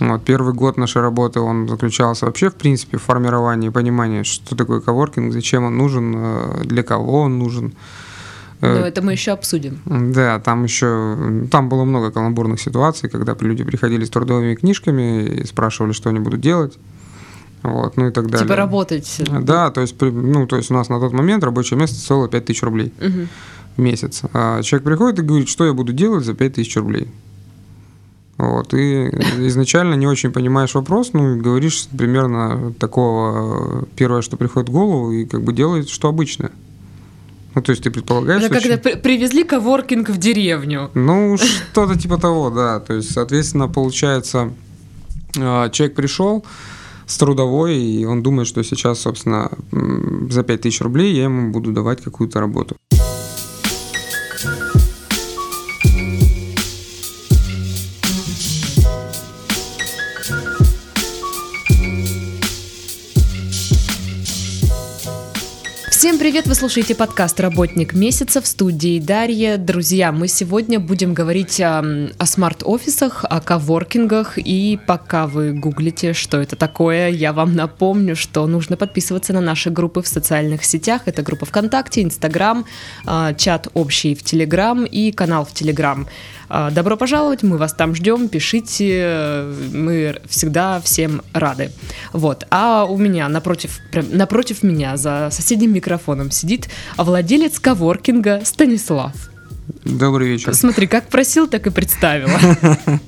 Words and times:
Вот, 0.00 0.24
первый 0.24 0.54
год 0.54 0.76
нашей 0.76 1.02
работы, 1.02 1.40
он 1.40 1.68
заключался 1.68 2.26
вообще, 2.26 2.50
в 2.50 2.54
принципе, 2.54 2.98
в 2.98 3.02
формировании 3.02 3.68
понимания, 3.68 4.22
что 4.22 4.54
такое 4.54 4.80
коворкинг, 4.80 5.32
зачем 5.32 5.64
он 5.64 5.76
нужен, 5.76 6.14
э, 6.16 6.60
для 6.64 6.82
кого 6.82 7.22
он 7.22 7.38
нужен. 7.38 7.72
Но 8.60 8.68
это 8.68 9.02
мы 9.02 9.12
еще 9.12 9.32
обсудим. 9.32 9.78
Да, 9.86 10.40
там 10.40 10.64
еще, 10.64 11.46
там 11.50 11.68
было 11.68 11.84
много 11.84 12.10
каламбурных 12.10 12.60
ситуаций, 12.60 13.08
когда 13.08 13.36
люди 13.40 13.62
приходили 13.62 14.04
с 14.04 14.10
трудовыми 14.10 14.56
книжками 14.56 15.22
и 15.26 15.46
спрашивали, 15.46 15.92
что 15.92 16.10
они 16.10 16.18
будут 16.18 16.40
делать. 16.40 16.76
Вот, 17.62 17.96
ну 17.96 18.08
и 18.08 18.10
так 18.10 18.26
далее. 18.26 18.46
Типа 18.46 18.56
работать. 18.56 19.20
Да, 19.42 19.70
то 19.70 19.80
есть, 19.80 20.00
ну, 20.00 20.46
то 20.46 20.56
есть 20.56 20.70
у 20.70 20.74
нас 20.74 20.88
на 20.88 21.00
тот 21.00 21.12
момент 21.12 21.44
рабочее 21.44 21.78
место 21.78 21.96
стоило 21.96 22.28
5000 22.28 22.62
рублей 22.62 22.92
Угу. 23.00 23.26
в 23.76 23.80
месяц. 23.80 24.22
А 24.32 24.62
человек 24.62 24.84
приходит 24.84 25.18
и 25.20 25.22
говорит, 25.22 25.48
что 25.48 25.64
я 25.66 25.72
буду 25.72 25.92
делать 25.92 26.24
за 26.24 26.34
5000 26.34 26.76
рублей. 26.76 27.08
Вот, 28.38 28.72
и 28.72 29.08
изначально 29.48 29.94
не 29.94 30.06
очень 30.06 30.30
понимаешь 30.30 30.74
вопрос, 30.74 31.10
ну, 31.12 31.36
говоришь 31.42 31.88
примерно 31.98 32.72
такого, 32.78 33.84
первое, 33.96 34.22
что 34.22 34.36
приходит 34.36 34.68
в 34.68 34.72
голову, 34.72 35.10
и 35.12 35.24
как 35.24 35.42
бы 35.42 35.52
делает, 35.52 35.88
что 35.88 36.08
обычно. 36.08 36.50
Ну, 37.56 37.62
то 37.62 37.72
есть 37.72 37.82
ты 37.82 37.90
предполагаешь... 37.90 38.44
Это 38.44 38.56
очень- 38.56 38.70
когда 38.70 38.82
при- 38.90 38.94
привезли 39.00 39.42
коворкинг 39.42 40.10
в 40.10 40.18
деревню. 40.18 40.90
Ну, 40.94 41.36
что-то 41.36 41.98
типа 41.98 42.16
того, 42.18 42.50
да. 42.50 42.78
То 42.78 42.94
есть, 42.94 43.10
соответственно, 43.12 43.66
получается, 43.66 44.52
э, 45.36 45.68
человек 45.72 45.96
пришел 45.96 46.44
с 47.06 47.16
трудовой, 47.18 47.76
и 47.76 48.04
он 48.04 48.22
думает, 48.22 48.46
что 48.46 48.62
сейчас, 48.62 49.00
собственно, 49.00 49.50
за 50.30 50.44
5000 50.44 50.80
рублей 50.82 51.12
я 51.16 51.24
ему 51.24 51.50
буду 51.50 51.72
давать 51.72 52.02
какую-то 52.02 52.38
работу. 52.38 52.76
Всем 66.08 66.18
привет! 66.18 66.46
Вы 66.46 66.54
слушаете 66.54 66.94
подкаст 66.94 67.38
«Работник 67.38 67.92
месяца» 67.92 68.40
в 68.40 68.46
студии 68.46 68.98
Дарья. 68.98 69.58
Друзья, 69.58 70.10
мы 70.10 70.26
сегодня 70.26 70.80
будем 70.80 71.12
говорить 71.12 71.60
о, 71.60 71.80
о 72.16 72.24
смарт-офисах, 72.24 73.26
о 73.28 73.42
коворкингах. 73.42 74.38
И 74.38 74.80
пока 74.86 75.26
вы 75.26 75.52
гуглите, 75.52 76.14
что 76.14 76.40
это 76.40 76.56
такое, 76.56 77.10
я 77.10 77.34
вам 77.34 77.54
напомню, 77.54 78.16
что 78.16 78.46
нужно 78.46 78.78
подписываться 78.78 79.34
на 79.34 79.42
наши 79.42 79.68
группы 79.68 80.00
в 80.00 80.08
социальных 80.08 80.64
сетях. 80.64 81.02
Это 81.04 81.20
группа 81.20 81.44
ВКонтакте, 81.44 82.02
Инстаграм, 82.02 82.64
а, 83.04 83.34
чат 83.34 83.68
общий 83.74 84.14
в 84.14 84.22
Телеграм 84.22 84.86
и 84.86 85.12
канал 85.12 85.44
в 85.44 85.52
Телеграм. 85.52 86.08
А, 86.48 86.70
Добро 86.70 86.96
пожаловать, 86.96 87.42
мы 87.42 87.58
вас 87.58 87.74
там 87.74 87.94
ждем, 87.94 88.28
пишите, 88.28 89.44
мы 89.72 90.20
всегда 90.28 90.80
всем 90.80 91.22
рады. 91.32 91.70
Вот, 92.12 92.46
а 92.50 92.84
у 92.84 92.96
меня 92.96 93.28
напротив, 93.28 93.80
прям 93.92 94.06
напротив 94.16 94.62
меня 94.62 94.96
за 94.96 95.28
соседним 95.30 95.74
микрофоном 95.74 96.30
сидит 96.30 96.68
владелец 96.96 97.60
коворкинга 97.60 98.42
Станислав. 98.44 99.12
Добрый 99.84 100.28
вечер. 100.28 100.54
Смотри, 100.54 100.86
как 100.86 101.08
просил, 101.08 101.46
так 101.46 101.66
и 101.66 101.70
представила. 101.70 102.38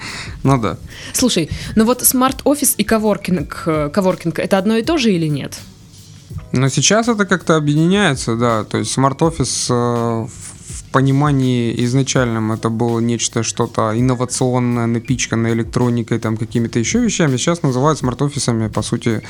Ну 0.43 0.59
да. 0.59 0.79
Слушай, 1.13 1.51
ну 1.77 1.85
вот 1.85 2.03
смарт-офис 2.03 2.75
и 2.79 2.85
коворкинг, 2.85 3.93
коворкинг 3.93 4.39
это 4.39 4.57
одно 4.57 4.77
и 4.77 4.83
то 4.83 4.97
же 4.97 5.13
или 5.13 5.27
нет? 5.27 5.59
Но 6.53 6.69
сейчас 6.69 7.09
это 7.09 7.27
как-то 7.27 7.57
объединяется, 7.57 8.37
да. 8.37 8.65
То 8.65 8.79
есть 8.79 8.93
смарт-офис 8.93 9.69
э, 9.71 10.27
понимании 10.93 11.75
изначальном 11.85 12.53
это 12.53 12.69
было 12.69 13.01
нечто 13.01 13.43
что-то 13.43 13.93
инновационное, 13.95 14.87
напичканное 14.87 15.53
электроникой, 15.53 16.19
там 16.19 16.37
какими-то 16.37 16.79
еще 16.79 17.01
вещами. 17.01 17.37
Сейчас 17.37 17.63
называют 17.63 17.99
смарт-офисами, 17.99 18.69
по 18.69 18.83
сути, 18.83 19.23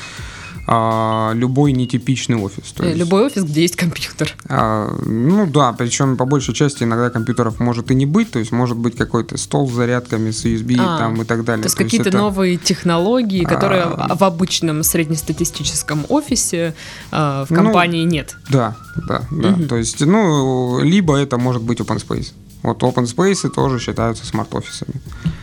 а, 0.73 1.33
любой 1.33 1.73
нетипичный 1.73 2.37
офис. 2.37 2.71
То 2.71 2.83
Э, 2.83 2.87
есть, 2.87 2.97
Любой 2.99 3.25
офис, 3.25 3.43
где 3.43 3.61
есть 3.63 3.75
компьютер. 3.75 4.33
а, 4.47 4.89
ну 5.05 5.45
да, 5.45 5.73
причем 5.73 6.15
по 6.15 6.25
большей 6.25 6.53
части 6.53 6.83
иногда 6.83 7.09
компьютеров 7.09 7.59
может 7.59 7.91
и 7.91 7.95
не 7.95 8.05
быть, 8.05 8.31
то 8.31 8.39
есть 8.39 8.51
может 8.53 8.77
быть 8.77 8.95
какой-то 8.95 9.37
стол 9.37 9.69
с 9.69 9.73
зарядками, 9.73 10.31
с 10.31 10.45
USB 10.45 10.77
А, 10.79 10.97
там 10.97 11.21
и 11.21 11.25
так 11.25 11.43
далее. 11.43 11.63
То 11.63 11.67
есть 11.67 11.77
То 11.77 11.83
какие-то 11.83 12.09
это- 12.09 12.17
новые 12.17 12.55
технологии, 12.57 13.43
которые 13.43 13.83
А. 13.83 14.15
в 14.15 14.23
обычном 14.23 14.83
среднестатистическом 14.83 16.05
офисе 16.09 16.73
э, 17.11 17.45
в 17.47 17.51
Ну, 17.51 17.55
компании 17.55 18.05
нет. 18.05 18.37
Да, 18.49 18.75
да, 19.07 19.21
да. 19.31 19.49
Мгм. 19.51 19.67
То 19.67 19.75
есть, 19.75 19.99
ну, 20.05 20.79
либо 20.81 21.17
это 21.17 21.37
может 21.37 21.61
быть 21.63 21.79
open 21.81 21.97
space. 21.97 22.31
Вот 22.63 22.83
open 22.83 23.05
space 23.05 23.49
тоже 23.49 23.79
считаются 23.79 24.25
смарт-офисами. 24.25 24.93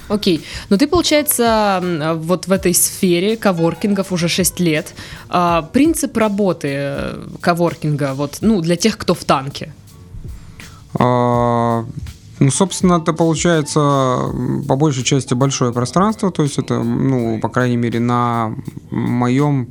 Окей. 0.08 0.44
Но 0.70 0.76
ты, 0.76 0.86
получается, 0.86 1.82
вот 2.16 2.46
в 2.46 2.52
этой 2.52 2.72
сфере 2.74 3.36
коворкингов 3.36 4.12
уже 4.12 4.28
6 4.28 4.60
лет. 4.60 4.94
А, 5.28 5.62
Принцип 5.62 6.16
работы 6.16 6.68
э, 6.70 7.26
коворкинга, 7.40 8.14
вот, 8.14 8.38
ну, 8.40 8.60
для 8.60 8.76
тех, 8.76 8.96
кто 8.96 9.14
в 9.14 9.24
танке. 9.24 9.72
А, 10.98 11.84
Ну, 12.40 12.50
собственно, 12.50 12.98
это 13.02 13.12
получается 13.12 13.80
по 14.68 14.76
большей 14.76 15.02
части 15.02 15.34
большое 15.34 15.72
пространство, 15.72 16.30
то 16.30 16.44
есть 16.44 16.58
это, 16.58 16.84
ну, 16.84 17.40
по 17.40 17.48
крайней 17.48 17.76
мере, 17.76 17.98
на 17.98 18.54
моем 18.90 19.68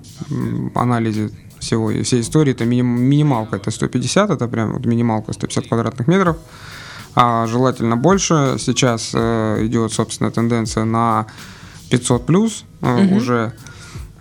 анализе 0.75 1.29
всего, 1.59 1.91
всей 2.03 2.19
истории, 2.21 2.51
это 2.51 2.65
миним- 2.65 2.99
минималка, 2.99 3.55
это 3.55 3.71
150, 3.71 4.29
это 4.31 4.47
прям 4.47 4.73
вот 4.73 4.85
минималка 4.85 5.31
150 5.33 5.67
квадратных 5.67 6.07
метров, 6.07 6.35
а 7.19 7.47
желательно 7.47 7.97
больше. 7.97 8.57
Сейчас 8.59 9.11
э, 9.15 9.65
идет, 9.65 9.91
собственно, 9.91 10.29
тенденция 10.29 10.85
на 10.85 11.25
500 11.89 12.25
плюс 12.27 12.63
э, 12.81 13.03
Мгм. 13.03 13.17
уже 13.17 13.53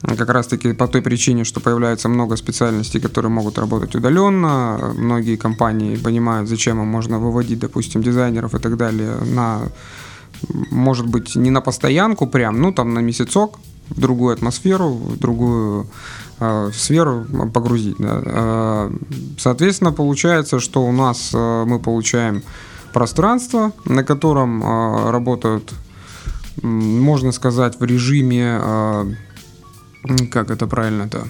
как 0.00 0.30
раз-таки 0.30 0.72
по 0.72 0.88
той 0.88 1.02
причине, 1.02 1.44
что 1.44 1.60
появляется 1.60 2.08
много 2.08 2.36
специальностей, 2.36 2.98
которые 2.98 3.30
могут 3.30 3.58
работать 3.58 3.94
удаленно. 3.94 4.94
Многие 4.96 5.36
компании 5.36 5.96
понимают, 5.96 6.48
зачем 6.48 6.80
им 6.80 6.86
можно 6.86 7.18
выводить, 7.18 7.58
допустим, 7.58 8.02
дизайнеров 8.02 8.54
и 8.54 8.58
так 8.58 8.78
далее 8.78 9.16
на, 9.34 9.60
может 10.70 11.06
быть, 11.06 11.36
не 11.36 11.50
на 11.50 11.60
постоянку 11.60 12.26
прям, 12.26 12.62
ну 12.62 12.72
там 12.72 12.94
на 12.94 13.00
месяцок, 13.00 13.58
в 13.90 14.00
другую 14.00 14.32
атмосферу, 14.32 14.88
в 14.88 15.18
другую 15.18 15.86
э, 16.40 16.70
сферу 16.72 17.26
погрузить. 17.52 17.96
да. 17.98 18.22
Э, 18.24 18.90
соответственно, 19.38 19.92
получается, 19.92 20.60
что 20.60 20.82
у 20.82 20.92
нас 20.92 21.30
э, 21.34 21.64
мы 21.66 21.78
получаем 21.78 22.42
пространство, 22.92 23.72
на 23.84 24.04
котором 24.04 24.62
э, 24.62 25.10
работают, 25.10 25.72
можно 26.62 27.32
сказать, 27.32 27.78
в 27.80 27.84
режиме 27.84 28.58
э, 28.60 29.04
как 30.30 30.50
это 30.50 30.66
правильно-то, 30.66 31.26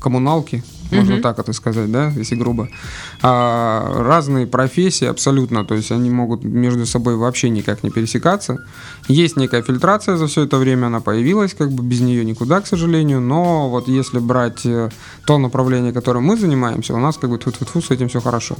коммуналки, 0.00 0.62
можно 0.90 1.14
Мгм. 1.14 1.22
так 1.22 1.38
это 1.38 1.52
сказать, 1.52 1.90
да, 1.90 2.12
если 2.16 2.36
грубо. 2.36 2.68
А, 3.22 4.02
разные 4.02 4.46
профессии 4.46 5.06
абсолютно, 5.06 5.64
то 5.64 5.74
есть 5.74 5.92
они 5.92 6.10
могут 6.10 6.44
между 6.44 6.86
собой 6.86 7.16
вообще 7.16 7.50
никак 7.50 7.82
не 7.82 7.90
пересекаться. 7.90 8.58
Есть 9.08 9.36
некая 9.36 9.62
фильтрация 9.62 10.16
за 10.16 10.26
все 10.26 10.42
это 10.42 10.58
время, 10.58 10.86
она 10.86 11.00
появилась, 11.00 11.54
как 11.54 11.70
бы 11.72 11.82
без 11.82 12.00
нее 12.00 12.24
никуда, 12.24 12.60
к 12.60 12.66
сожалению, 12.66 13.20
но 13.20 13.70
вот 13.70 13.88
если 13.88 14.18
брать 14.18 14.66
э, 14.66 14.90
то 15.26 15.38
направление, 15.38 15.92
которым 15.92 16.24
мы 16.24 16.36
занимаемся, 16.36 16.94
у 16.94 16.98
нас 16.98 17.16
как 17.16 17.30
бы 17.30 17.38
тьфу-тьфу-тьфу, 17.38 17.80
с 17.80 17.90
этим 17.90 18.08
все 18.08 18.20
хорошо. 18.20 18.56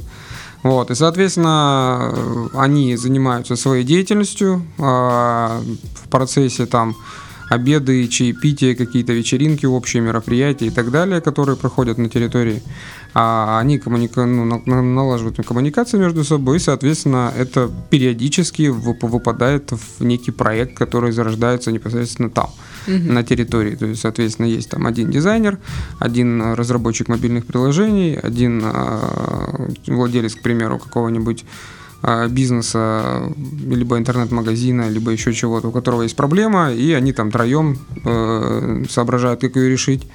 Вот, 0.65 0.89
и, 0.89 0.95
соответственно, 0.95 2.11
э, 2.11 2.47
они 2.55 2.95
занимаются 2.95 3.55
своей 3.55 3.83
деятельностью, 3.83 4.65
а, 4.79 5.61
в 5.93 6.09
процессе 6.09 6.65
там 6.65 6.95
обеды, 7.49 8.07
чаепития, 8.07 8.75
какие-то 8.75 9.13
вечеринки, 9.13 9.65
общие 9.65 10.01
мероприятия 10.01 10.67
и 10.67 10.69
так 10.71 10.91
далее, 10.91 11.21
которые 11.21 11.55
проходят 11.55 11.97
на 11.97 12.09
территории. 12.09 12.61
А 13.13 13.59
они 13.59 13.77
коммуника- 13.77 14.25
ну, 14.25 14.43
на- 14.45 14.61
на- 14.65 14.81
налаживают 14.81 15.37
коммуникации 15.47 15.97
между 15.97 16.23
собой, 16.23 16.57
и, 16.57 16.59
соответственно, 16.59 17.31
это 17.37 17.69
периодически 17.89 18.63
вып- 18.63 19.07
выпадает 19.07 19.71
в 19.71 20.03
некий 20.03 20.31
проект, 20.31 20.77
который 20.77 21.11
зарождается 21.11 21.71
непосредственно 21.71 22.29
там, 22.29 22.49
на 22.87 23.23
территории. 23.23 23.75
То 23.75 23.85
есть, 23.85 24.01
соответственно, 24.01 24.47
есть 24.47 24.69
там 24.69 24.85
один 24.85 25.09
дизайнер, 25.11 25.57
один 25.99 26.41
э, 26.41 26.53
разработчик 26.55 27.07
мобильных 27.07 27.45
приложений, 27.45 28.19
один 28.21 28.61
э, 28.63 29.69
владелец, 29.87 30.35
к 30.35 30.41
примеру, 30.41 30.77
какого-нибудь 30.77 31.45
бизнеса, 32.29 33.33
либо 33.67 33.97
интернет-магазина, 33.97 34.89
либо 34.89 35.11
еще 35.11 35.33
чего-то, 35.33 35.69
у 35.69 35.71
которого 35.71 36.03
есть 36.03 36.15
проблема, 36.15 36.71
и 36.71 36.93
они 36.93 37.13
там 37.13 37.31
троем 37.31 37.77
э, 38.05 38.85
соображают, 38.89 39.41
как 39.41 39.55
ее 39.55 39.69
решить. 39.69 40.07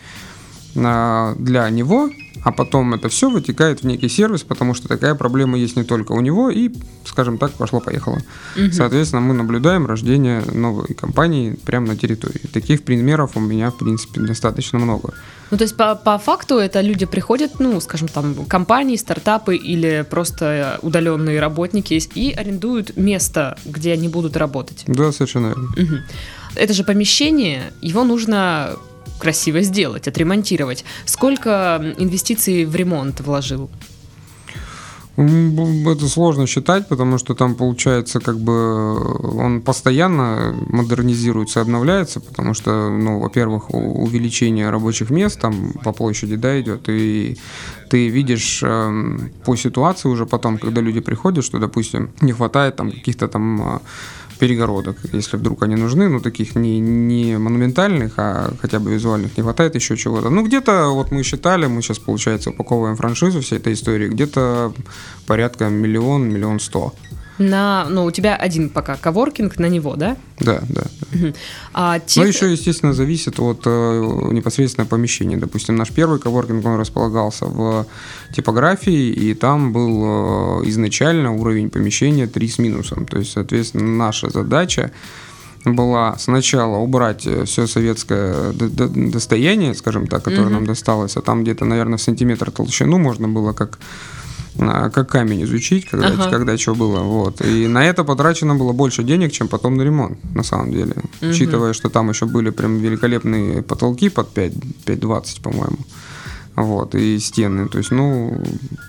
А, 0.76 1.34
Для 1.38 1.69
него 1.70 2.10
а 2.42 2.52
потом 2.52 2.94
это 2.94 3.08
все 3.08 3.28
вытекает 3.28 3.82
в 3.82 3.87
некий 3.87 4.08
сервис, 4.08 4.42
потому 4.42 4.75
что 4.75 4.88
такая 4.88 5.14
проблема 5.14 5.58
есть 5.58 5.76
не 5.76 5.84
только 5.84 6.12
у 6.12 6.20
него, 6.20 6.50
и, 6.50 6.70
скажем 7.04 7.38
так, 7.38 7.52
пошло-поехало. 7.52 8.22
Угу. 8.56 8.72
Соответственно, 8.72 9.20
мы 9.20 9.34
наблюдаем 9.34 9.87
рождение 9.87 10.42
новой 10.52 10.94
компании 10.94 11.56
прямо 11.64 11.88
на 11.88 11.96
территории. 11.96 12.46
Таких 12.52 12.82
примеров 12.82 13.37
у 13.37 13.40
меня, 13.40 13.70
в 13.70 13.76
принципе, 13.76 14.20
достаточно 14.20 14.78
много. 14.78 15.14
Ну, 15.50 15.58
то 15.58 15.64
есть 15.64 15.76
по, 15.76 15.96
по 15.96 16.16
факту 16.19 16.58
это 16.58 16.81
люди 16.81 17.06
приходят, 17.06 17.58
ну, 17.58 17.81
скажем, 17.81 18.08
там, 18.08 18.34
компании, 18.46 18.96
стартапы 18.96 19.56
или 19.56 20.06
просто 20.08 20.78
удаленные 20.82 21.40
работники 21.40 22.00
и 22.14 22.32
арендуют 22.32 22.96
место, 22.96 23.58
где 23.64 23.92
они 23.92 24.08
будут 24.08 24.37
работать. 24.37 24.84
Да, 24.87 25.12
совершенно 25.12 25.48
верно. 25.48 25.69
Угу. 25.76 25.96
Это 26.54 26.72
же 26.72 26.84
помещение, 26.84 27.72
его 27.81 28.04
нужно 28.04 28.76
красиво 29.20 29.61
сделать, 29.61 30.08
отремонтировать. 30.08 30.84
Сколько 31.05 31.94
инвестиций 31.99 32.64
в 32.64 32.75
ремонт 32.75 33.20
вложил? 33.20 33.70
Это 35.17 36.08
сложно 36.08 36.46
считать, 36.46 36.88
потому 36.88 37.19
что 37.19 37.34
там 37.34 37.55
получается 37.55 38.20
как 38.20 38.38
бы 38.38 38.96
он 39.38 39.61
постоянно 39.61 40.56
модернизируется, 40.69 41.61
обновляется, 41.61 42.20
потому 42.20 42.55
что, 42.55 42.88
ну, 42.88 43.19
во-первых, 43.20 43.75
увеличение 43.75 44.70
рабочих 44.70 45.11
мест 45.11 45.38
там 45.40 45.73
по 45.84 45.93
площади, 45.93 46.37
да, 46.37 46.58
идет, 46.61 46.88
и 46.88 47.37
ты 47.90 48.08
видишь 48.08 48.62
э, 48.62 49.19
по 49.44 49.56
ситуации 49.56 50.08
уже 50.08 50.25
потом, 50.25 50.58
когда 50.58 50.81
люди 50.81 51.00
приходят, 51.00 51.44
что, 51.44 51.58
допустим, 51.58 52.11
не 52.20 52.32
хватает 52.32 52.76
там 52.76 52.90
каких-то 52.90 53.28
там 53.28 53.61
а, 53.61 53.82
перегородок, 54.40 54.96
если 55.12 55.37
вдруг 55.37 55.62
они 55.62 55.76
нужны, 55.76 56.08
ну, 56.08 56.20
таких 56.20 56.56
не, 56.56 56.81
не 56.81 57.38
монументальных, 57.38 58.14
а 58.16 58.50
хотя 58.60 58.78
бы 58.78 58.90
визуальных, 58.90 59.37
не 59.37 59.42
хватает 59.42 59.75
еще 59.75 59.96
чего-то. 59.96 60.31
Ну, 60.31 60.42
где-то, 60.42 60.94
вот 60.94 61.12
мы 61.12 61.22
считали, 61.22 61.66
мы 61.66 61.82
сейчас, 61.82 61.98
получается, 61.98 62.50
упаковываем 62.50 62.96
франшизу 62.96 63.40
всей 63.40 63.58
этой 63.58 63.75
истории, 63.75 64.08
где-то 64.08 64.72
порядка 65.26 65.69
миллион, 65.69 66.28
миллион 66.28 66.58
сто 66.58 66.94
на, 67.40 67.87
ну, 67.88 68.04
у 68.04 68.10
тебя 68.10 68.37
один 68.37 68.69
пока 68.69 68.96
коворкинг 68.96 69.58
на 69.58 69.66
него, 69.66 69.96
да? 69.96 70.16
Да, 70.38 70.60
да. 70.69 70.82
Угу. 71.12 71.34
А 71.72 71.98
тех... 71.98 72.22
Ну, 72.22 72.28
еще, 72.28 72.52
естественно, 72.52 72.92
зависит 72.92 73.40
от 73.40 73.62
э, 73.64 74.28
непосредственно 74.32 74.87
помещения. 74.87 75.37
Допустим, 75.37 75.76
наш 75.76 75.90
первый 75.90 76.20
коворкинг, 76.20 76.64
он 76.64 76.78
располагался 76.78 77.46
в 77.46 77.87
типографии, 78.37 79.08
и 79.08 79.34
там 79.34 79.72
был 79.72 80.62
э, 80.62 80.69
изначально 80.69 81.32
уровень 81.32 81.70
помещения 81.70 82.26
3 82.26 82.48
с 82.48 82.58
минусом. 82.58 83.06
То 83.06 83.19
есть, 83.19 83.32
соответственно, 83.32 83.96
наша 83.96 84.28
задача 84.31 84.90
была 85.64 86.16
сначала 86.19 86.76
убрать 86.76 87.26
э, 87.26 87.44
все 87.44 87.66
советское 87.66 88.52
достояние, 88.52 89.75
скажем 89.75 90.06
так, 90.06 90.25
которое 90.25 90.46
угу. 90.46 90.54
нам 90.54 90.66
досталось, 90.66 91.16
а 91.16 91.22
там 91.22 91.42
где-то, 91.42 91.64
наверное, 91.64 91.96
в 91.96 92.02
сантиметр 92.02 92.50
толщину 92.50 92.98
можно 92.98 93.28
было 93.28 93.52
как 93.52 93.78
как 94.58 95.08
камень 95.08 95.44
изучить, 95.44 95.87
когда, 95.87 96.08
ага. 96.08 96.31
когда 96.31 96.58
что 96.58 96.75
было. 96.75 97.00
Вот. 97.00 97.41
И 97.41 97.67
на 97.67 97.85
это 97.85 98.05
потрачено 98.05 98.55
было 98.55 98.73
больше 98.73 99.02
денег, 99.02 99.32
чем 99.32 99.49
потом 99.49 99.76
на 99.76 99.82
ремонт, 99.82 100.19
на 100.35 100.43
самом 100.43 100.73
деле. 100.73 100.94
Угу. 101.20 101.31
Учитывая, 101.31 101.73
что 101.73 101.88
там 101.88 102.11
еще 102.11 102.26
были 102.26 102.50
прям 102.50 102.79
великолепные 102.79 103.62
потолки 103.62 104.08
под 104.08 104.32
5, 104.35 104.52
5,20, 104.87 105.43
по-моему. 105.43 105.79
Вот, 106.56 106.94
и 106.94 107.19
стены. 107.20 107.69
То 107.69 107.79
есть, 107.79 107.91
ну, 107.91 108.43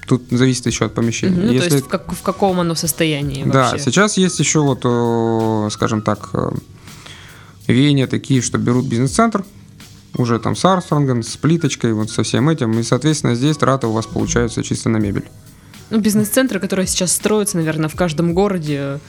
тут 0.07 0.23
зависит 0.31 0.65
еще 0.65 0.85
от 0.85 0.93
помещения. 0.93 1.45
Угу, 1.45 1.53
Если... 1.53 1.69
То 1.69 1.75
есть 1.75 1.87
в, 1.87 1.89
как, 1.89 2.11
в 2.11 2.21
каком 2.21 2.59
оно 2.59 2.75
состоянии 2.75 3.43
Да, 3.45 3.77
сейчас 3.77 4.17
есть 4.17 4.39
еще 4.39 4.59
вот, 4.59 4.79
скажем 5.71 6.01
так, 6.01 6.29
э, 6.33 6.51
веяния 7.67 8.07
такие, 8.07 8.41
что 8.41 8.57
берут 8.57 8.87
бизнес-центр, 8.87 9.45
уже 10.17 10.39
там 10.39 10.55
с 10.55 10.65
Армстронгом, 10.65 11.23
с 11.23 11.37
плиточкой, 11.37 11.93
вот 11.93 12.09
со 12.09 12.23
всем 12.23 12.49
этим, 12.49 12.77
и, 12.79 12.83
соответственно, 12.83 13.35
здесь 13.35 13.57
траты 13.57 13.87
у 13.87 13.91
вас 13.91 14.05
получаются 14.05 14.63
чисто 14.63 14.89
на 14.89 14.97
мебель. 14.97 15.29
Ну, 15.91 15.99
бизнес-центры, 15.99 16.59
которые 16.59 16.87
сейчас 16.87 17.11
строятся, 17.11 17.57
наверное, 17.57 17.89
в 17.89 17.95
каждом 17.95 18.33
городе, 18.33 18.99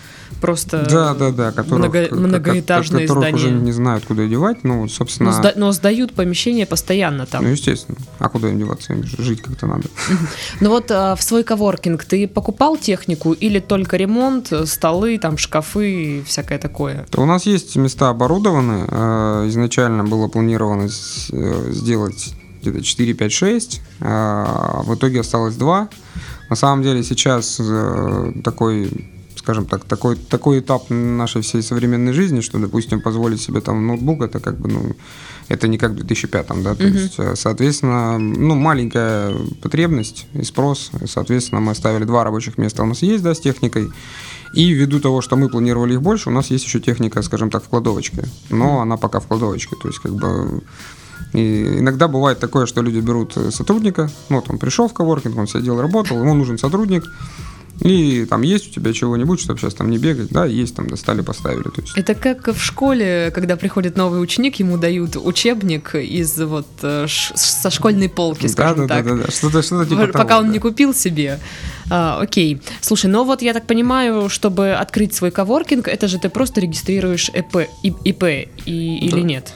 просто 0.41 0.87
да, 0.91 1.15
да, 1.15 1.31
да, 1.31 1.53
которых, 1.53 1.79
много, 1.79 2.09
многоэтажные 2.11 3.07
которых 3.07 3.23
здания. 3.23 3.37
уже 3.37 3.51
не 3.51 3.73
знают, 3.73 4.05
куда 4.05 4.27
девать, 4.27 4.65
ну, 4.65 4.89
собственно... 4.89 5.31
Но, 5.31 5.41
сда- 5.43 5.53
но 5.57 5.73
сдают 5.73 6.13
помещения 6.13 6.67
постоянно 6.67 7.27
там. 7.27 7.45
Ну, 7.45 7.51
естественно. 7.51 7.99
А 8.19 8.29
куда 8.29 8.49
им 8.49 8.59
деваться? 8.59 8.93
Им 8.93 9.05
жить 9.05 9.43
как-то 9.43 9.67
надо. 9.67 9.89
Ну 10.61 10.71
вот 10.71 10.91
а, 10.91 11.15
в 11.17 11.23
свой 11.23 11.45
коворкинг 11.45 12.05
ты 12.05 12.27
покупал 12.29 12.77
технику 12.77 13.33
или 13.33 13.59
только 13.59 13.97
ремонт, 13.97 14.53
столы, 14.67 15.19
там, 15.19 15.39
шкафы 15.39 16.19
и 16.19 16.23
всякое 16.23 16.59
такое? 16.59 17.07
У 17.17 17.25
нас 17.27 17.47
есть 17.47 17.77
места 17.77 18.09
оборудованы. 18.09 18.87
А, 18.89 19.49
изначально 19.49 20.05
было 20.05 20.29
планировано 20.29 20.89
э, 21.33 21.73
сделать 21.73 22.35
где-то 22.63 22.83
4, 22.83 23.15
5, 23.15 23.33
6. 23.33 23.81
В 24.01 24.95
итоге 24.95 25.21
осталось 25.21 25.57
2. 25.57 25.89
На 26.51 26.57
самом 26.57 26.83
деле 26.83 27.03
сейчас 27.03 27.61
э, 27.61 28.33
такой 28.45 28.91
скажем 29.43 29.67
так, 29.67 29.85
такой, 29.85 30.17
такой 30.17 30.61
этап 30.61 30.89
нашей 30.89 31.43
всей 31.43 31.63
современной 31.63 32.13
жизни, 32.13 32.41
что, 32.43 32.59
допустим, 32.59 33.01
позволить 33.01 33.41
себе 33.41 33.61
там 33.61 33.87
ноутбук, 33.87 34.23
это 34.23 34.39
как 34.39 34.57
бы, 34.57 34.69
ну, 34.69 34.97
это 35.49 35.67
не 35.67 35.79
как 35.79 35.93
в 35.93 35.95
2005, 35.97 36.47
да, 36.63 36.75
то 36.75 36.85
uh-huh. 36.85 36.91
есть, 36.91 37.15
э, 37.19 37.35
соответственно, 37.35 38.19
ну, 38.19 38.55
маленькая 38.55 39.35
потребность 39.61 40.27
и 40.35 40.45
спрос, 40.45 40.93
соответственно, 41.07 41.61
мы 41.61 41.73
оставили 41.73 42.05
два 42.05 42.23
рабочих 42.23 42.57
места 42.57 42.85
у 42.85 42.87
нас 42.87 43.03
есть, 43.03 43.25
да, 43.25 43.35
с 43.35 43.41
техникой, 43.41 43.91
и 44.55 44.71
ввиду 44.71 45.01
того, 45.01 45.23
что 45.23 45.37
мы 45.37 45.49
планировали 45.49 45.95
их 45.95 46.03
больше, 46.03 46.29
у 46.29 46.33
нас 46.33 46.51
есть 46.51 46.65
еще 46.65 46.79
техника, 46.79 47.23
скажем 47.23 47.51
так, 47.51 47.65
в 47.65 47.69
кладовочке, 47.69 48.25
но 48.49 48.79
uh-huh. 48.79 48.83
она 48.83 48.97
пока 48.97 49.19
в 49.19 49.27
кладовочке, 49.27 49.75
то 49.83 49.89
есть, 49.89 49.99
как 49.99 50.15
бы, 50.15 50.63
и 51.33 51.79
иногда 51.79 52.09
бывает 52.09 52.39
такое, 52.39 52.67
что 52.67 52.83
люди 52.83 52.99
берут 52.99 53.37
э, 53.37 53.51
сотрудника, 53.51 54.11
ну, 54.29 54.37
вот 54.37 54.51
он 54.51 54.59
пришел 54.59 54.89
в 54.89 54.93
коворкинг, 54.93 55.37
он 55.37 55.47
сидел, 55.47 55.81
работал, 55.81 56.19
ему 56.19 56.35
нужен 56.35 56.59
сотрудник, 56.59 57.05
и 57.81 58.27
там 58.27 58.43
есть 58.43 58.69
у 58.69 58.71
тебя 58.71 58.93
чего-нибудь, 58.93 59.41
чтобы 59.41 59.59
сейчас 59.59 59.75
там 59.75 59.91
не 59.91 59.99
бегать, 59.99 60.29
да, 60.29 60.45
есть 60.45 60.77
там, 60.77 60.89
достали, 60.89 61.23
поставили. 61.23 61.65
То 61.65 61.81
есть. 61.81 61.97
Это 61.97 62.15
как 62.15 62.55
в 62.55 62.63
школе, 62.63 63.33
когда 63.35 63.57
приходит 63.57 63.97
новый 63.97 64.23
ученик, 64.23 64.57
ему 64.57 64.77
дают 64.77 65.17
учебник 65.17 65.95
из 65.95 66.39
вот 66.39 66.69
э, 66.83 67.07
ш- 67.09 67.37
со 67.37 67.71
школьной 67.71 68.09
полки, 68.09 68.47
скажем 68.47 68.87
да, 68.87 68.97
так. 68.97 69.05
Да, 69.07 69.15
да, 69.15 69.23
да, 69.25 69.33
что-то, 69.33 69.63
что-то 69.63 69.89
типа 69.89 70.07
Пока 70.09 70.25
того, 70.25 70.41
он 70.41 70.47
да. 70.49 70.53
не 70.53 70.59
купил 70.61 70.95
себе. 70.95 71.41
А, 71.91 72.21
окей. 72.21 72.63
Слушай, 72.81 73.11
ну 73.11 73.25
вот 73.25 73.43
я 73.43 73.53
так 73.53 73.67
понимаю, 73.67 74.29
чтобы 74.29 74.73
открыть 74.73 75.15
свой 75.15 75.31
коворкинг, 75.31 75.89
это 75.89 76.07
же 76.07 76.19
ты 76.19 76.29
просто 76.29 76.61
регистрируешь 76.61 77.31
ИП, 77.31 77.69
ИП 77.83 78.23
и, 78.65 78.99
или 78.99 79.21
да. 79.21 79.27
нет? 79.27 79.55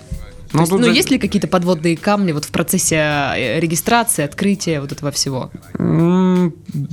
Ну, 0.56 0.62
есть, 0.62 0.72
ну, 0.72 0.82
за... 0.84 0.90
есть 0.90 1.10
ли 1.10 1.18
какие-то 1.18 1.48
подводные 1.48 1.96
камни 1.96 2.32
вот 2.32 2.44
в 2.44 2.50
процессе 2.50 2.96
э, 2.96 3.60
регистрации, 3.60 4.24
открытия 4.24 4.80
вот 4.80 4.92
этого 4.92 5.10
всего? 5.10 5.50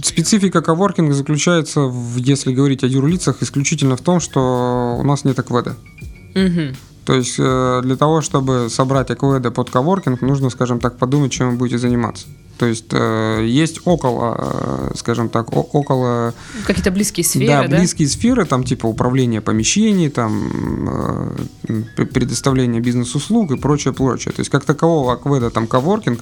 Специфика 0.03 0.61
коворкинга 0.61 1.13
заключается, 1.13 1.81
в, 1.81 2.17
если 2.17 2.53
говорить 2.53 2.83
о 2.83 2.87
юрлицах, 2.87 3.41
исключительно 3.41 3.95
в 3.95 4.01
том, 4.01 4.19
что 4.19 4.97
у 4.99 5.03
нас 5.03 5.23
нет 5.23 5.39
акведа. 5.39 5.75
Угу. 6.35 6.75
То 7.05 7.13
есть 7.13 7.35
э, 7.37 7.81
для 7.83 7.95
того, 7.97 8.21
чтобы 8.21 8.67
собрать 8.69 9.11
акведы 9.11 9.51
под 9.51 9.69
коворкинг, 9.69 10.21
нужно, 10.21 10.49
скажем 10.49 10.79
так, 10.79 10.97
подумать, 10.97 11.31
чем 11.31 11.51
вы 11.51 11.57
будете 11.57 11.77
заниматься. 11.77 12.27
То 12.57 12.67
есть 12.67 12.85
э, 12.91 13.45
есть 13.45 13.81
около, 13.85 14.37
э, 14.37 14.91
скажем 14.95 15.29
так, 15.29 15.51
около... 15.51 16.33
Какие-то 16.65 16.91
близкие 16.91 17.23
сферы, 17.25 17.47
да? 17.47 17.67
Да, 17.67 17.77
близкие 17.77 18.07
сферы, 18.07 18.45
там 18.45 18.63
типа 18.63 18.85
управление 18.85 19.41
помещений, 19.41 20.09
там 20.09 21.33
э, 21.67 22.05
предоставление 22.05 22.79
бизнес-услуг 22.79 23.51
и 23.51 23.57
прочее, 23.57 23.93
прочее. 23.93 24.33
То 24.33 24.41
есть 24.41 24.51
как 24.51 24.65
такового 24.65 25.13
акведа, 25.13 25.49
там 25.49 25.65
коворкинг, 25.65 26.21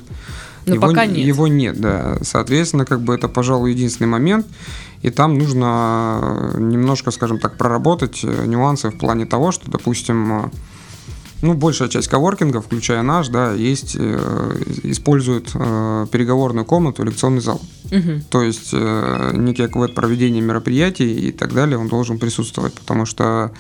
Но 0.66 0.76
его, 0.76 0.88
пока 0.88 1.06
нет. 1.06 1.18
его 1.18 1.48
нет, 1.48 1.80
да. 1.80 2.18
Соответственно, 2.22 2.86
как 2.86 3.02
бы 3.02 3.14
это, 3.14 3.28
пожалуй, 3.28 3.72
единственный 3.72 4.08
момент. 4.08 4.48
И 5.02 5.10
там 5.10 5.38
нужно 5.38 6.54
немножко, 6.58 7.12
скажем 7.12 7.40
так, 7.40 7.58
проработать 7.58 8.24
нюансы 8.24 8.90
в 8.90 8.98
плане 8.98 9.26
того, 9.26 9.52
что, 9.52 9.70
допустим, 9.70 10.52
ну, 11.42 11.54
большая 11.56 11.90
часть 11.90 12.08
коворкинга, 12.08 12.62
включая 12.62 13.02
наш, 13.02 13.30
да, 13.30 13.54
есть, 13.54 13.96
э, 13.98 14.64
используют 14.84 15.52
э, 15.54 16.08
переговорную 16.12 16.66
комнату, 16.66 17.04
лекционный 17.04 17.42
зал. 17.42 17.62
Угу. 17.92 18.22
То 18.30 18.44
есть 18.44 18.70
э, 18.74 19.32
некий 19.34 19.64
аквет 19.64 19.96
проведения 19.96 20.42
мероприятий 20.42 21.30
и 21.30 21.32
так 21.32 21.54
далее, 21.54 21.78
он 21.78 21.88
должен 21.88 22.20
присутствовать, 22.20 22.74
потому 22.74 23.06
что 23.06 23.52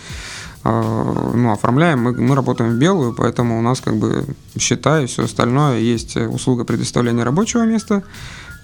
э, 0.63 1.31
ну, 1.35 1.51
оформляем, 1.51 2.01
мы, 2.01 2.11
мы 2.13 2.35
работаем 2.35 2.71
в 2.71 2.75
белую, 2.75 3.13
поэтому 3.13 3.57
у 3.57 3.61
нас 3.61 3.81
как 3.81 3.97
бы 3.97 4.25
счета 4.57 5.01
и 5.01 5.07
все 5.07 5.23
остальное, 5.25 5.79
есть 5.79 6.15
услуга 6.15 6.63
предоставления 6.65 7.23
рабочего 7.23 7.65
места, 7.65 8.03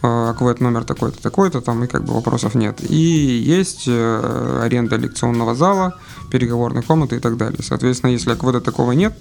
э, 0.02 0.30
аквет 0.30 0.62
номер 0.62 0.84
такой-то, 0.84 1.22
такой-то, 1.22 1.62
там 1.62 1.84
и 1.84 1.88
как 1.88 2.04
бы 2.04 2.14
вопросов 2.14 2.56
нет. 2.56 2.80
И 2.90 2.96
есть 2.96 3.86
э, 3.88 4.60
аренда 4.64 4.98
лекционного 4.98 5.56
зала, 5.56 5.96
переговорной 6.32 6.84
комнаты 6.84 7.18
и 7.18 7.20
так 7.20 7.38
далее. 7.38 7.60
Соответственно, 7.62 8.12
если 8.12 8.32
акведа 8.32 8.62
такого 8.62 8.92
нет, 8.92 9.14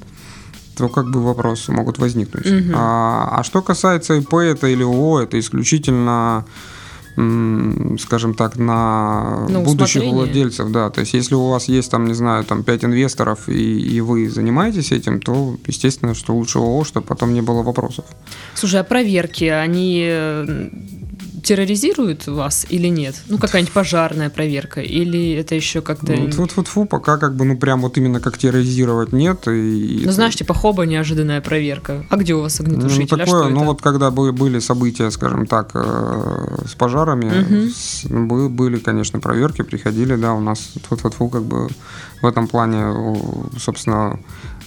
то 0.77 0.89
как 0.89 1.11
бы 1.11 1.23
вопросы 1.23 1.73
могут 1.73 1.99
возникнуть. 1.99 2.47
Угу. 2.47 2.73
А, 2.75 3.29
а 3.39 3.43
что 3.43 3.63
касается 3.63 4.15
ИП 4.15 4.35
это 4.35 4.67
или 4.67 4.83
ООО, 4.83 5.21
это 5.21 5.39
исключительно 5.39 6.45
скажем 7.99 8.35
так, 8.35 8.57
на, 8.57 9.47
на 9.49 9.61
будущих 9.61 10.03
владельцев, 10.05 10.71
да. 10.71 10.91
То 10.91 11.01
есть, 11.01 11.15
если 11.15 11.35
у 11.35 11.49
вас 11.49 11.69
есть 11.69 11.91
там, 11.91 12.07
не 12.07 12.15
знаю, 12.15 12.45
там 12.45 12.63
5 12.63 12.85
инвесторов 12.85 13.49
и, 13.49 13.81
и 13.97 14.01
вы 14.01 14.29
занимаетесь 14.29 14.93
этим, 14.93 15.21
то, 15.21 15.57
естественно, 15.67 16.15
что 16.15 16.35
лучше 16.35 16.59
ООО, 16.59 16.85
чтобы 16.85 17.07
потом 17.07 17.33
не 17.33 17.41
было 17.41 17.63
вопросов. 17.63 18.05
Слушай, 18.55 18.81
а 18.81 18.85
проверки, 18.85 19.45
они 19.45 20.71
терроризирует 21.47 22.27
вас 22.27 22.67
или 22.69 22.89
нет? 22.89 23.15
Ну, 23.29 23.39
какая-нибудь 23.39 23.73
пожарная 23.73 24.31
проверка? 24.31 24.81
Или 24.81 25.33
это 25.33 25.55
еще 25.55 25.81
как-то... 25.81 26.13
Ну, 26.13 26.29
вот 26.37 26.57
вот 26.57 26.67
фу 26.67 26.87
пока 26.87 27.19
как 27.19 27.37
бы, 27.37 27.45
ну, 27.45 27.57
прям 27.57 27.83
вот 27.83 27.97
именно 27.97 28.21
как 28.21 28.37
терроризировать 28.37 29.13
нет. 29.13 29.47
И... 29.47 30.03
Ну, 30.05 30.13
знаешь, 30.13 30.35
типа 30.35 30.55
хоба 30.55 30.87
неожиданная 30.87 31.41
проверка. 31.41 32.05
А 32.11 32.17
где 32.17 32.35
у 32.35 32.41
вас 32.41 32.61
огнетушитель? 32.61 33.17
Ну, 33.17 33.25
такое, 33.25 33.47
а 33.47 33.49
ну, 33.49 33.65
вот 33.65 33.81
когда 33.81 34.11
были 34.11 34.59
события, 34.59 35.11
скажем 35.11 35.47
так, 35.47 35.71
э, 35.75 36.65
с 36.67 36.75
пожарами, 37.07 37.71
угу. 38.09 38.49
были, 38.49 38.79
конечно, 38.79 39.21
проверки, 39.21 39.63
приходили, 39.63 40.17
да, 40.17 40.35
у 40.35 40.41
нас 40.41 40.73
вот 40.91 41.03
вот 41.03 41.15
фу 41.15 41.29
как 41.29 41.43
бы 41.43 41.69
в 42.23 42.27
этом 42.27 42.49
плане, 42.49 43.19
собственно, 43.59 44.19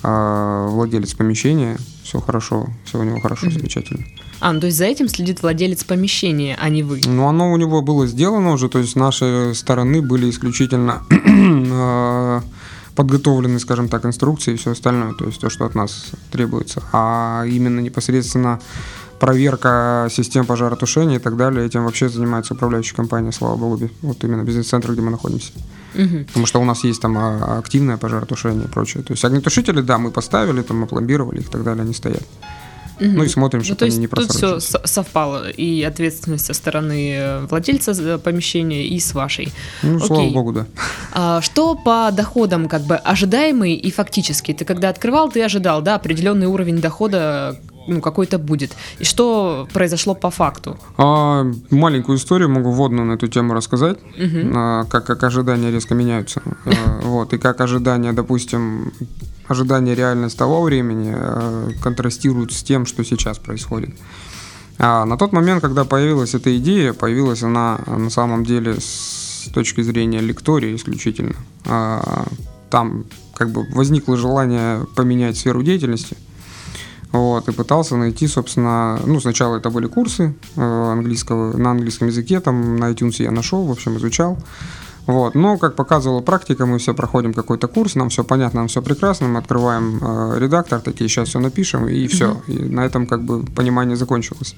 э, 0.03 0.67
владелец 0.69 1.13
помещения, 1.13 1.77
все 2.03 2.19
хорошо, 2.19 2.67
все 2.85 2.99
у 2.99 3.03
него 3.03 3.19
хорошо, 3.19 3.47
угу. 3.47 3.53
замечательно. 3.53 4.05
А, 4.41 4.53
ну 4.53 4.59
то 4.61 4.67
есть 4.67 4.77
за 4.77 4.85
этим 4.85 5.09
следит 5.09 5.41
владелец 5.41 5.83
помещения, 5.83 6.57
а 6.61 6.69
не 6.69 6.83
вы? 6.83 7.01
Ну, 7.05 7.27
оно 7.27 7.51
у 7.51 7.57
него 7.57 7.81
было 7.81 8.07
сделано 8.07 8.53
уже, 8.53 8.69
то 8.69 8.79
есть 8.79 8.91
с 8.91 8.95
нашей 8.95 9.53
стороны 9.53 10.01
были 10.01 10.29
исключительно 10.29 11.01
э, 11.09 12.41
подготовлены, 12.95 13.59
скажем 13.59 13.89
так, 13.89 14.05
инструкции 14.05 14.53
и 14.53 14.57
все 14.57 14.71
остальное, 14.71 15.13
то 15.13 15.25
есть 15.25 15.41
то, 15.41 15.49
что 15.49 15.65
от 15.65 15.75
нас 15.75 16.11
требуется. 16.31 16.81
А 16.93 17.43
именно 17.45 17.81
непосредственно 17.81 18.59
проверка 19.19 20.07
систем 20.09 20.45
пожаротушения 20.45 21.17
и 21.17 21.19
так 21.19 21.37
далее, 21.37 21.65
этим 21.65 21.85
вообще 21.85 22.09
занимается 22.09 22.53
управляющая 22.53 22.95
компания, 22.95 23.31
слава 23.31 23.55
богу, 23.55 23.89
вот 24.01 24.23
именно 24.23 24.43
бизнес-центр, 24.43 24.91
где 24.93 25.01
мы 25.01 25.11
находимся. 25.11 25.51
Угу. 25.95 26.25
Потому 26.27 26.45
что 26.45 26.61
у 26.61 26.65
нас 26.65 26.83
есть 26.83 27.01
там 27.01 27.17
а, 27.17 27.57
активное 27.59 27.97
пожаротушение 27.97 28.65
и 28.65 28.67
прочее. 28.67 29.03
То 29.03 29.13
есть 29.13 29.25
огнетушители, 29.25 29.81
да, 29.81 29.97
мы 29.97 30.11
поставили, 30.11 30.61
там 30.61 30.83
опломбировали 30.83 31.39
их 31.39 31.47
и 31.47 31.51
так 31.51 31.63
далее, 31.63 31.83
они 31.83 31.93
стоят. 31.93 32.23
Угу. 32.99 33.09
Ну 33.09 33.23
и 33.23 33.27
смотрим, 33.27 33.63
чтобы 33.63 33.81
ну, 33.81 33.87
они 33.87 33.97
не 33.97 34.07
просрочились. 34.07 34.41
Тут 34.41 34.63
все 34.63 34.79
совпало, 34.85 35.49
и 35.49 35.83
ответственность 35.83 36.45
со 36.45 36.53
стороны 36.53 37.15
э, 37.15 37.45
владельца 37.45 38.17
помещения, 38.17 38.87
и 38.87 38.99
с 38.99 39.13
вашей. 39.13 39.53
Ну, 39.83 39.95
Окей. 39.95 40.07
слава 40.07 40.29
богу, 40.29 40.51
да. 40.51 40.65
А, 41.13 41.41
что 41.41 41.75
по 41.75 42.11
доходам, 42.11 42.67
как 42.67 42.81
бы 42.81 42.95
ожидаемый 42.95 43.73
и 43.75 43.91
фактический? 43.91 44.53
Ты 44.53 44.65
когда 44.65 44.89
открывал, 44.89 45.31
ты 45.31 45.41
ожидал, 45.41 45.81
да, 45.81 45.95
определенный 45.95 46.47
уровень 46.47 46.81
дохода 46.81 47.59
ну, 47.87 48.01
какой-то 48.01 48.37
будет. 48.37 48.75
И 48.99 49.03
что 49.03 49.67
произошло 49.73 50.15
по 50.15 50.29
факту? 50.29 50.77
А, 50.97 51.45
маленькую 51.69 52.17
историю 52.17 52.49
могу 52.49 52.71
вводную 52.71 53.05
на 53.05 53.13
эту 53.13 53.27
тему 53.27 53.53
рассказать, 53.53 53.97
угу. 53.97 54.51
а, 54.55 54.85
как, 54.85 55.05
как 55.05 55.23
ожидания 55.23 55.71
резко 55.71 55.95
меняются. 55.95 56.41
А, 56.65 57.01
вот, 57.03 57.33
и 57.33 57.37
как 57.37 57.61
ожидания, 57.61 58.13
допустим, 58.13 58.93
ожидания 59.47 59.95
реальность 59.95 60.37
того 60.37 60.61
времени 60.61 61.13
а, 61.15 61.69
контрастируют 61.81 62.53
с 62.53 62.63
тем, 62.63 62.85
что 62.85 63.03
сейчас 63.03 63.39
происходит. 63.39 63.95
А 64.77 65.05
на 65.05 65.17
тот 65.17 65.33
момент, 65.33 65.61
когда 65.61 65.83
появилась 65.83 66.35
эта 66.35 66.55
идея, 66.57 66.93
появилась 66.93 67.43
она 67.43 67.79
на 67.87 68.09
самом 68.09 68.45
деле 68.45 68.75
с 68.79 69.49
точки 69.53 69.81
зрения 69.81 70.19
лектории 70.19 70.75
исключительно. 70.75 71.35
А, 71.65 72.25
там 72.69 73.05
как 73.33 73.51
бы 73.51 73.65
возникло 73.73 74.15
желание 74.15 74.85
поменять 74.95 75.37
сферу 75.37 75.63
деятельности– 75.63 76.15
вот, 77.11 77.47
и 77.47 77.51
пытался 77.51 77.95
найти, 77.95 78.27
собственно, 78.27 78.99
ну, 79.05 79.19
сначала 79.19 79.57
это 79.57 79.69
были 79.69 79.87
курсы 79.87 80.35
э, 80.55 80.61
английского, 80.61 81.57
на 81.57 81.71
английском 81.71 82.07
языке, 82.07 82.39
там 82.39 82.75
на 82.75 82.91
iTunes 82.91 83.23
я 83.23 83.31
нашел, 83.31 83.65
в 83.65 83.71
общем, 83.71 83.97
изучал. 83.97 84.37
Вот. 85.07 85.33
Но, 85.33 85.57
как 85.57 85.75
показывала 85.75 86.21
практика, 86.21 86.67
мы 86.67 86.77
все 86.77 86.93
проходим 86.93 87.33
какой-то 87.33 87.67
курс, 87.67 87.95
нам 87.95 88.09
все 88.09 88.23
понятно, 88.23 88.59
нам 88.59 88.67
все 88.67 88.83
прекрасно, 88.83 89.27
мы 89.27 89.39
открываем 89.39 89.99
э, 89.99 90.39
редактор, 90.39 90.81
такие, 90.81 91.09
сейчас 91.09 91.29
все 91.29 91.39
напишем, 91.39 91.87
и 91.87 92.05
все. 92.05 92.39
И 92.47 92.53
на 92.53 92.85
этом 92.85 93.07
как 93.07 93.23
бы 93.23 93.43
понимание 93.43 93.95
закончилось. 93.95 94.55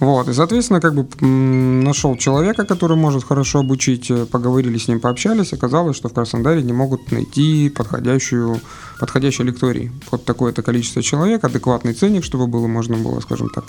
Вот, 0.00 0.28
и, 0.28 0.32
соответственно, 0.32 0.80
как 0.80 0.94
бы 0.94 1.06
нашел 1.26 2.16
человека, 2.16 2.64
который 2.64 2.96
может 2.96 3.22
хорошо 3.22 3.58
обучить, 3.58 4.10
э, 4.10 4.24
поговорили 4.24 4.78
с 4.78 4.88
ним, 4.88 4.98
пообщались, 4.98 5.52
оказалось, 5.52 5.94
что 5.94 6.08
в 6.08 6.14
Краснодаре 6.14 6.62
не 6.62 6.72
могут 6.72 7.12
найти 7.12 7.68
подходящую, 7.68 8.60
подходящий 8.98 9.42
лекторий 9.42 9.92
под 10.08 10.24
такое-то 10.24 10.62
количество 10.62 11.02
человек, 11.02 11.44
адекватный 11.44 11.92
ценник, 11.92 12.24
чтобы 12.24 12.46
было 12.46 12.66
можно 12.66 12.96
было, 12.96 13.20
скажем 13.20 13.50
так, 13.50 13.64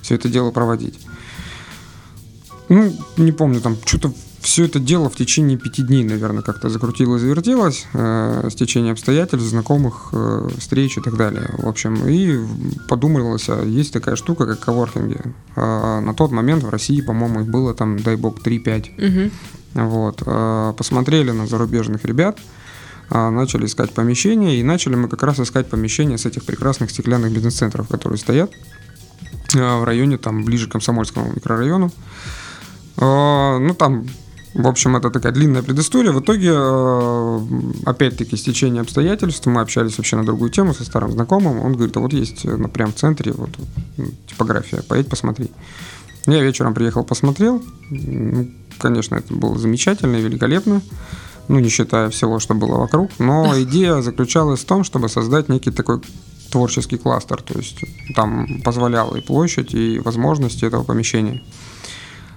все 0.00 0.14
это 0.14 0.30
дело 0.30 0.52
проводить. 0.52 0.98
Ну, 2.70 2.90
не 3.18 3.32
помню, 3.32 3.60
там 3.60 3.76
что-то 3.84 4.14
все 4.44 4.66
это 4.66 4.78
дело 4.78 5.08
в 5.08 5.16
течение 5.16 5.56
пяти 5.56 5.82
дней, 5.82 6.04
наверное, 6.04 6.42
как-то 6.42 6.68
закрутилось, 6.68 7.22
завертелось, 7.22 7.86
э, 7.94 8.48
с 8.50 8.54
течением 8.54 8.92
обстоятельств, 8.92 9.48
знакомых, 9.48 10.10
э, 10.12 10.48
встреч 10.58 10.98
и 10.98 11.00
так 11.00 11.16
далее. 11.16 11.48
В 11.56 11.66
общем, 11.66 12.06
и 12.06 12.38
подумалось, 12.86 13.48
а 13.48 13.64
есть 13.64 13.94
такая 13.94 14.16
штука, 14.16 14.46
как 14.46 14.60
коворкинги. 14.60 15.18
Э, 15.56 16.00
на 16.00 16.12
тот 16.12 16.30
момент 16.30 16.62
в 16.62 16.68
России, 16.68 17.00
по-моему, 17.00 17.40
их 17.40 17.46
было 17.46 17.72
там, 17.72 17.98
дай 17.98 18.16
бог, 18.16 18.42
3-5. 18.42 18.90
Угу. 18.98 19.30
Вот. 19.86 20.22
Э, 20.26 20.74
посмотрели 20.76 21.30
на 21.30 21.46
зарубежных 21.46 22.04
ребят, 22.04 22.38
э, 23.10 23.30
начали 23.30 23.64
искать 23.64 23.92
помещения, 23.94 24.56
и 24.56 24.62
начали 24.62 24.94
мы 24.94 25.08
как 25.08 25.22
раз 25.22 25.40
искать 25.40 25.70
помещения 25.70 26.18
с 26.18 26.26
этих 26.26 26.44
прекрасных 26.44 26.90
стеклянных 26.90 27.32
бизнес-центров, 27.32 27.88
которые 27.88 28.18
стоят 28.18 28.50
э, 29.54 29.78
в 29.78 29.84
районе, 29.84 30.18
там, 30.18 30.44
ближе 30.44 30.68
к 30.68 30.72
Комсомольскому 30.72 31.32
микрорайону. 31.32 31.90
Ну, 32.96 33.74
там 33.76 34.06
в 34.54 34.68
общем, 34.68 34.96
это 34.96 35.10
такая 35.10 35.32
длинная 35.32 35.62
предыстория. 35.62 36.12
В 36.12 36.20
итоге, 36.20 36.52
э, 36.54 37.40
опять-таки, 37.86 38.36
стечение 38.36 38.82
обстоятельств, 38.82 39.46
мы 39.46 39.60
общались 39.60 39.98
вообще 39.98 40.16
на 40.16 40.24
другую 40.24 40.50
тему 40.50 40.72
со 40.74 40.84
старым 40.84 41.10
знакомым. 41.10 41.58
Он 41.58 41.72
говорит, 41.72 41.96
а 41.96 42.00
вот 42.00 42.12
есть 42.12 42.44
э, 42.44 42.56
прям 42.68 42.92
в 42.92 42.94
центре 42.94 43.32
вот, 43.32 43.50
типография, 44.28 44.82
поедь 44.82 45.08
посмотри. 45.08 45.50
Я 46.26 46.40
вечером 46.40 46.72
приехал, 46.72 47.02
посмотрел. 47.04 47.62
Ну, 47.90 48.48
конечно, 48.78 49.16
это 49.16 49.34
было 49.34 49.58
замечательно 49.58 50.16
и 50.16 50.22
великолепно. 50.22 50.82
Ну, 51.48 51.58
не 51.58 51.68
считая 51.68 52.08
всего, 52.10 52.38
что 52.38 52.54
было 52.54 52.78
вокруг. 52.78 53.10
Но 53.18 53.52
идея 53.62 54.02
заключалась 54.02 54.60
в 54.60 54.66
том, 54.66 54.84
чтобы 54.84 55.08
создать 55.08 55.48
некий 55.48 55.72
такой 55.72 56.00
творческий 56.52 56.96
кластер. 56.96 57.42
То 57.42 57.58
есть 57.58 57.80
там 58.14 58.62
позволяла 58.62 59.16
и 59.16 59.20
площадь, 59.20 59.74
и 59.74 59.98
возможности 59.98 60.64
этого 60.64 60.84
помещения. 60.84 61.42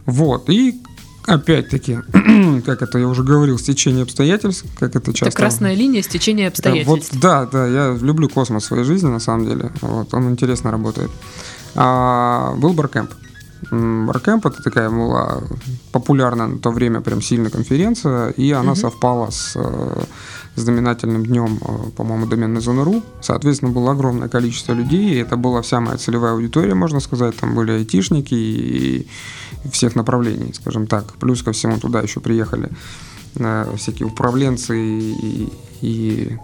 Вот. 0.07 0.49
И 0.49 0.81
опять-таки, 1.27 1.99
как 2.65 2.81
это 2.81 2.97
я 2.97 3.07
уже 3.07 3.23
говорил, 3.23 3.59
стечение 3.59 4.03
обстоятельств, 4.03 4.65
как 4.79 4.95
это 4.95 5.11
часто... 5.13 5.27
Это 5.27 5.37
красная 5.37 5.75
линия 5.75 6.01
стечения 6.01 6.47
обстоятельств. 6.47 7.11
Вот, 7.13 7.21
да, 7.21 7.45
да, 7.45 7.67
я 7.67 7.97
люблю 8.01 8.29
космос 8.29 8.63
в 8.63 8.67
своей 8.67 8.83
жизни, 8.83 9.09
на 9.09 9.19
самом 9.19 9.45
деле. 9.45 9.71
Вот, 9.81 10.13
он 10.13 10.29
интересно 10.31 10.71
работает. 10.71 11.11
А, 11.75 12.55
был 12.55 12.73
Баркэмп. 12.73 13.11
Баркэмп 13.71 14.45
это 14.45 14.63
такая 14.63 14.89
была 14.89 15.41
популярная 15.91 16.47
на 16.47 16.59
то 16.59 16.71
время 16.71 17.01
прям 17.01 17.21
сильная 17.21 17.51
конференция, 17.51 18.29
и 18.29 18.51
она 18.51 18.71
угу. 18.71 18.79
совпала 18.79 19.29
с 19.31 19.53
э, 19.55 20.03
знаменательным 20.61 21.25
днем, 21.25 21.59
э, 21.61 21.91
по-моему, 21.95 22.25
доменной 22.25 22.61
зоны 22.61 22.83
РУ. 22.83 23.03
Соответственно, 23.21 23.71
было 23.71 23.91
огромное 23.91 24.27
количество 24.27 24.73
людей, 24.73 25.13
и 25.13 25.17
это 25.17 25.37
была 25.37 25.61
вся 25.61 25.79
моя 25.79 25.97
целевая 25.97 26.33
аудитория, 26.33 26.73
можно 26.73 26.99
сказать. 26.99 27.35
Там 27.37 27.55
были 27.55 27.71
айтишники 27.71 28.33
и 28.33 29.07
всех 29.71 29.95
направлений, 29.95 30.53
скажем 30.53 30.87
так. 30.87 31.13
Плюс 31.13 31.43
ко 31.43 31.51
всему 31.51 31.77
туда 31.77 32.01
еще 32.01 32.19
приехали 32.19 32.69
э, 33.35 33.75
всякие 33.77 34.07
управленцы 34.07 34.77
и, 34.77 35.49
и 35.81 36.37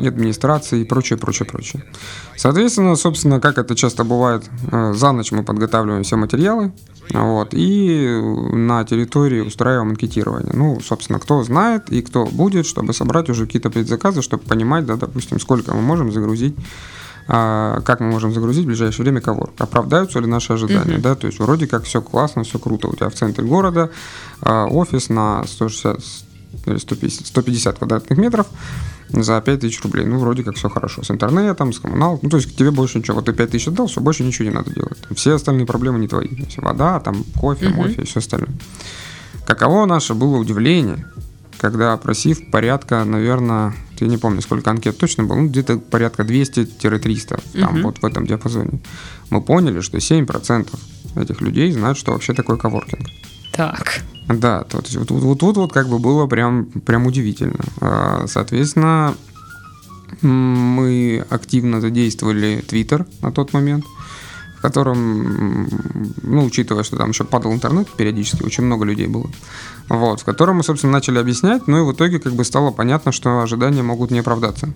и 0.00 0.08
администрации 0.08 0.80
и 0.80 0.84
прочее, 0.84 1.18
прочее, 1.18 1.46
прочее. 1.46 1.84
Соответственно, 2.36 2.96
собственно, 2.96 3.40
как 3.40 3.58
это 3.58 3.74
часто 3.74 4.04
бывает, 4.04 4.44
э, 4.72 4.92
за 4.94 5.12
ночь 5.12 5.32
мы 5.32 5.44
подготавливаем 5.44 6.02
все 6.02 6.16
материалы, 6.16 6.72
вот, 7.12 7.50
и 7.52 8.20
на 8.52 8.84
территории 8.84 9.40
устраиваем 9.40 9.90
анкетирование. 9.90 10.52
Ну, 10.54 10.80
собственно, 10.80 11.18
кто 11.18 11.42
знает 11.42 11.90
и 11.90 12.02
кто 12.02 12.26
будет, 12.26 12.66
чтобы 12.66 12.92
собрать 12.92 13.30
уже 13.30 13.46
какие-то 13.46 13.70
предзаказы, 13.70 14.22
чтобы 14.22 14.42
понимать, 14.44 14.86
да, 14.86 14.96
допустим, 14.96 15.40
сколько 15.40 15.74
мы 15.74 15.82
можем 15.82 16.12
загрузить 16.12 16.56
а, 17.28 17.80
как 17.80 18.00
мы 18.00 18.06
можем 18.06 18.32
загрузить 18.32 18.64
в 18.64 18.68
ближайшее 18.68 19.02
время 19.02 19.20
коворк, 19.20 19.52
оправдаются 19.58 20.20
ли 20.20 20.26
наши 20.26 20.52
ожидания, 20.52 20.96
uh-huh. 20.96 21.00
да, 21.00 21.16
то 21.16 21.26
есть 21.26 21.40
вроде 21.40 21.66
как 21.66 21.82
все 21.82 22.00
классно, 22.00 22.44
все 22.44 22.60
круто, 22.60 22.86
у 22.86 22.94
тебя 22.94 23.08
в 23.08 23.14
центре 23.14 23.44
города 23.44 23.90
а, 24.42 24.66
офис 24.66 25.08
на 25.08 25.44
160 25.44 26.25
или 26.66 26.76
150, 26.78 27.26
150 27.26 27.78
квадратных 27.78 28.18
метров 28.18 28.46
за 29.08 29.40
5 29.40 29.60
тысяч 29.60 29.82
рублей. 29.82 30.06
Ну, 30.06 30.18
вроде 30.18 30.42
как 30.42 30.56
все 30.56 30.68
хорошо. 30.68 31.02
С 31.02 31.10
интернетом, 31.10 31.72
с 31.72 31.78
коммунал. 31.78 32.18
Ну, 32.22 32.28
то 32.28 32.36
есть 32.38 32.56
тебе 32.56 32.70
больше 32.70 32.98
ничего. 32.98 33.16
Вот 33.16 33.26
ты 33.26 33.32
5 33.32 33.50
тысяч 33.50 33.68
отдал, 33.68 33.86
все, 33.86 34.00
больше 34.00 34.24
ничего 34.24 34.48
не 34.48 34.54
надо 34.54 34.72
делать. 34.72 34.98
Все 35.14 35.34
остальные 35.34 35.66
проблемы 35.66 35.98
не 35.98 36.08
твои. 36.08 36.28
Есть 36.30 36.58
вода, 36.58 37.00
там, 37.00 37.24
кофе, 37.38 37.66
uh-huh. 37.66 37.74
мофе 37.74 38.02
и 38.02 38.04
все 38.04 38.20
остальное. 38.20 38.50
Каково 39.46 39.86
наше 39.86 40.14
было 40.14 40.36
удивление, 40.38 41.06
когда 41.58 41.92
опросив 41.92 42.50
порядка, 42.50 43.04
наверное, 43.04 43.74
я 44.00 44.08
не 44.08 44.18
помню, 44.18 44.42
сколько 44.42 44.70
анкет 44.70 44.98
точно 44.98 45.24
было, 45.24 45.36
ну, 45.36 45.48
где-то 45.48 45.78
порядка 45.78 46.24
200-300, 46.24 47.42
там, 47.60 47.76
uh-huh. 47.76 47.82
вот 47.82 47.98
в 47.98 48.04
этом 48.04 48.26
диапазоне, 48.26 48.80
мы 49.30 49.40
поняли, 49.40 49.80
что 49.80 49.98
7% 49.98 50.68
этих 51.16 51.40
людей 51.40 51.70
знают, 51.72 51.96
что 51.96 52.12
вообще 52.12 52.34
такое 52.34 52.56
коворкинг. 52.56 53.08
Так. 53.52 54.02
Да, 54.28 54.62
то 54.64 54.78
есть 54.78 54.96
вот, 54.96 55.10
вот 55.10 55.38
тут 55.38 55.56
вот 55.56 55.72
как 55.72 55.88
бы 55.88 55.98
было 55.98 56.26
прям, 56.26 56.66
прям 56.66 57.06
удивительно. 57.06 57.64
А, 57.80 58.24
Соответственно, 58.26 59.14
мы 60.22 61.24
активно 61.30 61.80
задействовали 61.80 62.64
Twitter 62.68 63.06
на 63.22 63.30
тот 63.32 63.52
момент, 63.52 63.84
в 64.58 64.62
котором, 64.62 65.68
ну, 66.22 66.44
учитывая, 66.44 66.82
что 66.82 66.96
там 66.96 67.10
еще 67.10 67.24
падал 67.24 67.52
интернет 67.52 67.88
периодически, 67.96 68.42
очень 68.42 68.64
много 68.64 68.84
людей 68.84 69.06
было, 69.06 69.30
вот, 69.88 70.20
в 70.20 70.24
котором 70.24 70.56
мы, 70.56 70.62
собственно, 70.64 70.92
начали 70.92 71.18
объяснять, 71.18 71.66
ну 71.68 71.78
и 71.78 71.92
в 71.92 71.94
итоге 71.94 72.18
как 72.18 72.32
бы 72.34 72.44
стало 72.44 72.70
понятно, 72.70 73.12
что 73.12 73.40
ожидания 73.42 73.82
могут 73.82 74.10
не 74.10 74.20
оправдаться. 74.20 74.68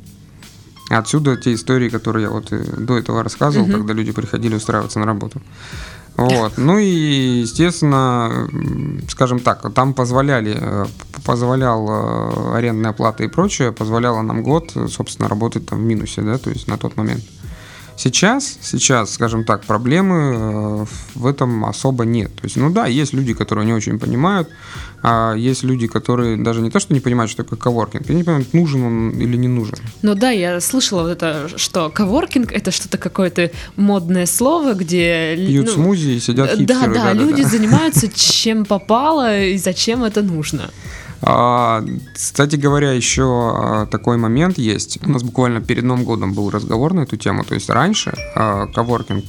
Отсюда 0.91 1.37
те 1.37 1.55
истории, 1.55 1.89
которые 1.89 2.25
я 2.25 2.31
вот 2.31 2.49
э, 2.53 2.65
до 2.79 2.99
этого 2.99 3.23
рассказывал, 3.23 3.67
Мгм. 3.69 3.77
когда 3.79 3.93
люди 3.93 4.11
приходили 4.13 4.57
устраиваться 4.57 4.99
на 4.99 5.07
работу. 5.07 5.41
Вот. 6.17 6.59
Ну 6.59 6.79
и, 6.79 7.41
естественно, 7.43 8.49
скажем 9.09 9.41
так, 9.41 9.73
там 9.75 9.95
позволяли, 9.95 10.57
э, 10.61 10.87
позволял 11.25 11.89
э, 11.89 12.57
арендная 12.57 12.93
плата 12.93 13.25
и 13.25 13.29
прочее, 13.29 13.73
позволяло 13.73 14.23
нам 14.23 14.43
год, 14.43 14.73
собственно, 14.89 15.29
работать 15.29 15.67
там 15.67 15.79
в 15.79 15.83
минусе, 15.83 16.23
да, 16.23 16.39
то 16.39 16.51
есть 16.51 16.69
на 16.69 16.77
тот 16.77 16.97
момент. 16.97 17.25
Сейчас, 18.03 18.57
сейчас, 18.63 19.13
скажем 19.13 19.45
так, 19.45 19.65
проблемы 19.65 20.15
э, 20.17 20.85
в 21.15 21.27
этом 21.27 21.67
особо 21.67 22.07
нет. 22.07 22.35
То 22.35 22.45
есть, 22.45 22.57
ну 22.57 22.71
да, 22.71 22.87
есть 22.87 23.13
люди, 23.13 23.35
которые 23.35 23.67
не 23.67 23.75
очень 23.75 23.99
понимают, 23.99 24.49
а 25.03 25.35
есть 25.35 25.65
люди, 25.65 25.87
которые 25.87 26.39
даже 26.39 26.63
не 26.63 26.71
то, 26.71 26.81
что 26.81 26.95
не 26.95 27.01
понимают, 27.01 27.31
что 27.31 27.43
такое 27.43 27.59
коворкинг, 27.59 28.09
они 28.09 28.21
не 28.21 28.25
понимают, 28.25 28.55
нужен 28.55 28.85
он 28.85 29.11
или 29.11 29.37
не 29.37 29.49
нужен. 29.49 29.77
Ну 30.01 30.15
да, 30.15 30.31
я 30.31 30.63
слышала 30.63 31.03
вот 31.03 31.11
это, 31.11 31.51
что 31.57 31.91
коворкинг 31.91 32.53
это 32.53 32.71
что-то 32.71 32.97
какое-то 32.97 33.51
модное 33.77 34.25
слово, 34.25 34.73
где... 34.73 35.37
Пьют 35.37 35.67
ну, 35.67 35.73
смузи 35.73 36.13
и 36.13 36.21
сидят 36.21 36.53
Да, 36.53 36.57
хипстеры. 36.57 36.95
да, 36.95 37.13
люди 37.13 37.43
занимаются 37.51 38.09
чем 38.09 38.65
попало 38.65 39.45
и 39.45 39.59
зачем 39.59 40.05
это 40.05 40.23
нужно. 40.23 40.71
А, 41.23 41.85
Кстати 42.15 42.57
говоря, 42.57 42.93
еще 42.93 43.23
а, 43.25 43.87
такой 43.87 44.17
момент 44.17 44.59
есть. 44.59 44.99
У 45.03 45.11
нас 45.11 45.23
буквально 45.23 45.61
перед 45.61 45.85
Новым 45.85 46.05
годом 46.05 46.33
был 46.33 46.51
разговор 46.51 46.95
на 46.95 47.01
эту 47.01 47.17
тему. 47.17 47.45
То 47.45 47.55
есть 47.55 47.69
раньше 47.71 48.15
а, 48.35 48.67
коворкинг, 48.67 49.25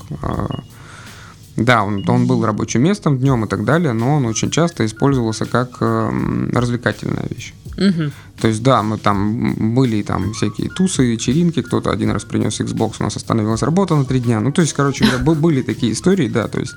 да, 1.57 1.83
он, 1.83 2.03
он 2.07 2.27
был 2.27 2.45
рабочим 2.45 2.81
местом 2.81 3.17
днем 3.17 3.45
и 3.45 3.47
так 3.47 3.65
далее, 3.65 3.93
но 3.93 4.15
он 4.15 4.25
очень 4.25 4.49
часто 4.49 4.85
использовался 4.85 5.45
как 5.45 5.77
эм, 5.81 6.49
развлекательная 6.53 7.25
вещь. 7.29 7.53
Мгм. 7.77 8.11
То 8.39 8.47
есть, 8.47 8.63
да, 8.63 8.83
мы 8.83 8.97
там 8.97 9.75
были 9.75 10.01
там 10.01 10.33
всякие 10.33 10.69
тусы, 10.69 11.05
вечеринки, 11.05 11.61
кто-то 11.61 11.91
один 11.91 12.11
раз 12.11 12.23
принес 12.23 12.59
Xbox, 12.59 12.95
у 12.99 13.03
нас 13.03 13.15
остановилась 13.15 13.63
работа 13.63 13.95
на 13.95 14.05
три 14.05 14.19
дня. 14.19 14.39
Ну, 14.39 14.51
то 14.51 14.61
есть, 14.61 14.73
короче 14.73 15.05
были 15.17 15.61
такие 15.61 15.93
истории, 15.93 16.27
да, 16.27 16.47
то 16.47 16.59
есть 16.59 16.73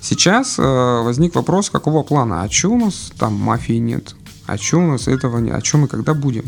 сейчас 0.00 0.58
э, 0.58 0.62
возник 0.62 1.34
вопрос, 1.34 1.70
какого 1.70 2.02
плана, 2.02 2.42
а 2.42 2.50
что 2.50 2.70
у 2.70 2.78
нас 2.78 3.12
там 3.18 3.34
мафии 3.34 3.78
нет, 3.78 4.14
а 4.52 4.58
что 4.58 4.78
у 4.78 4.86
нас 4.86 5.08
этого 5.08 5.38
нет, 5.38 5.54
а 5.54 5.64
что 5.64 5.78
мы 5.78 5.88
когда 5.88 6.12
будем? 6.12 6.44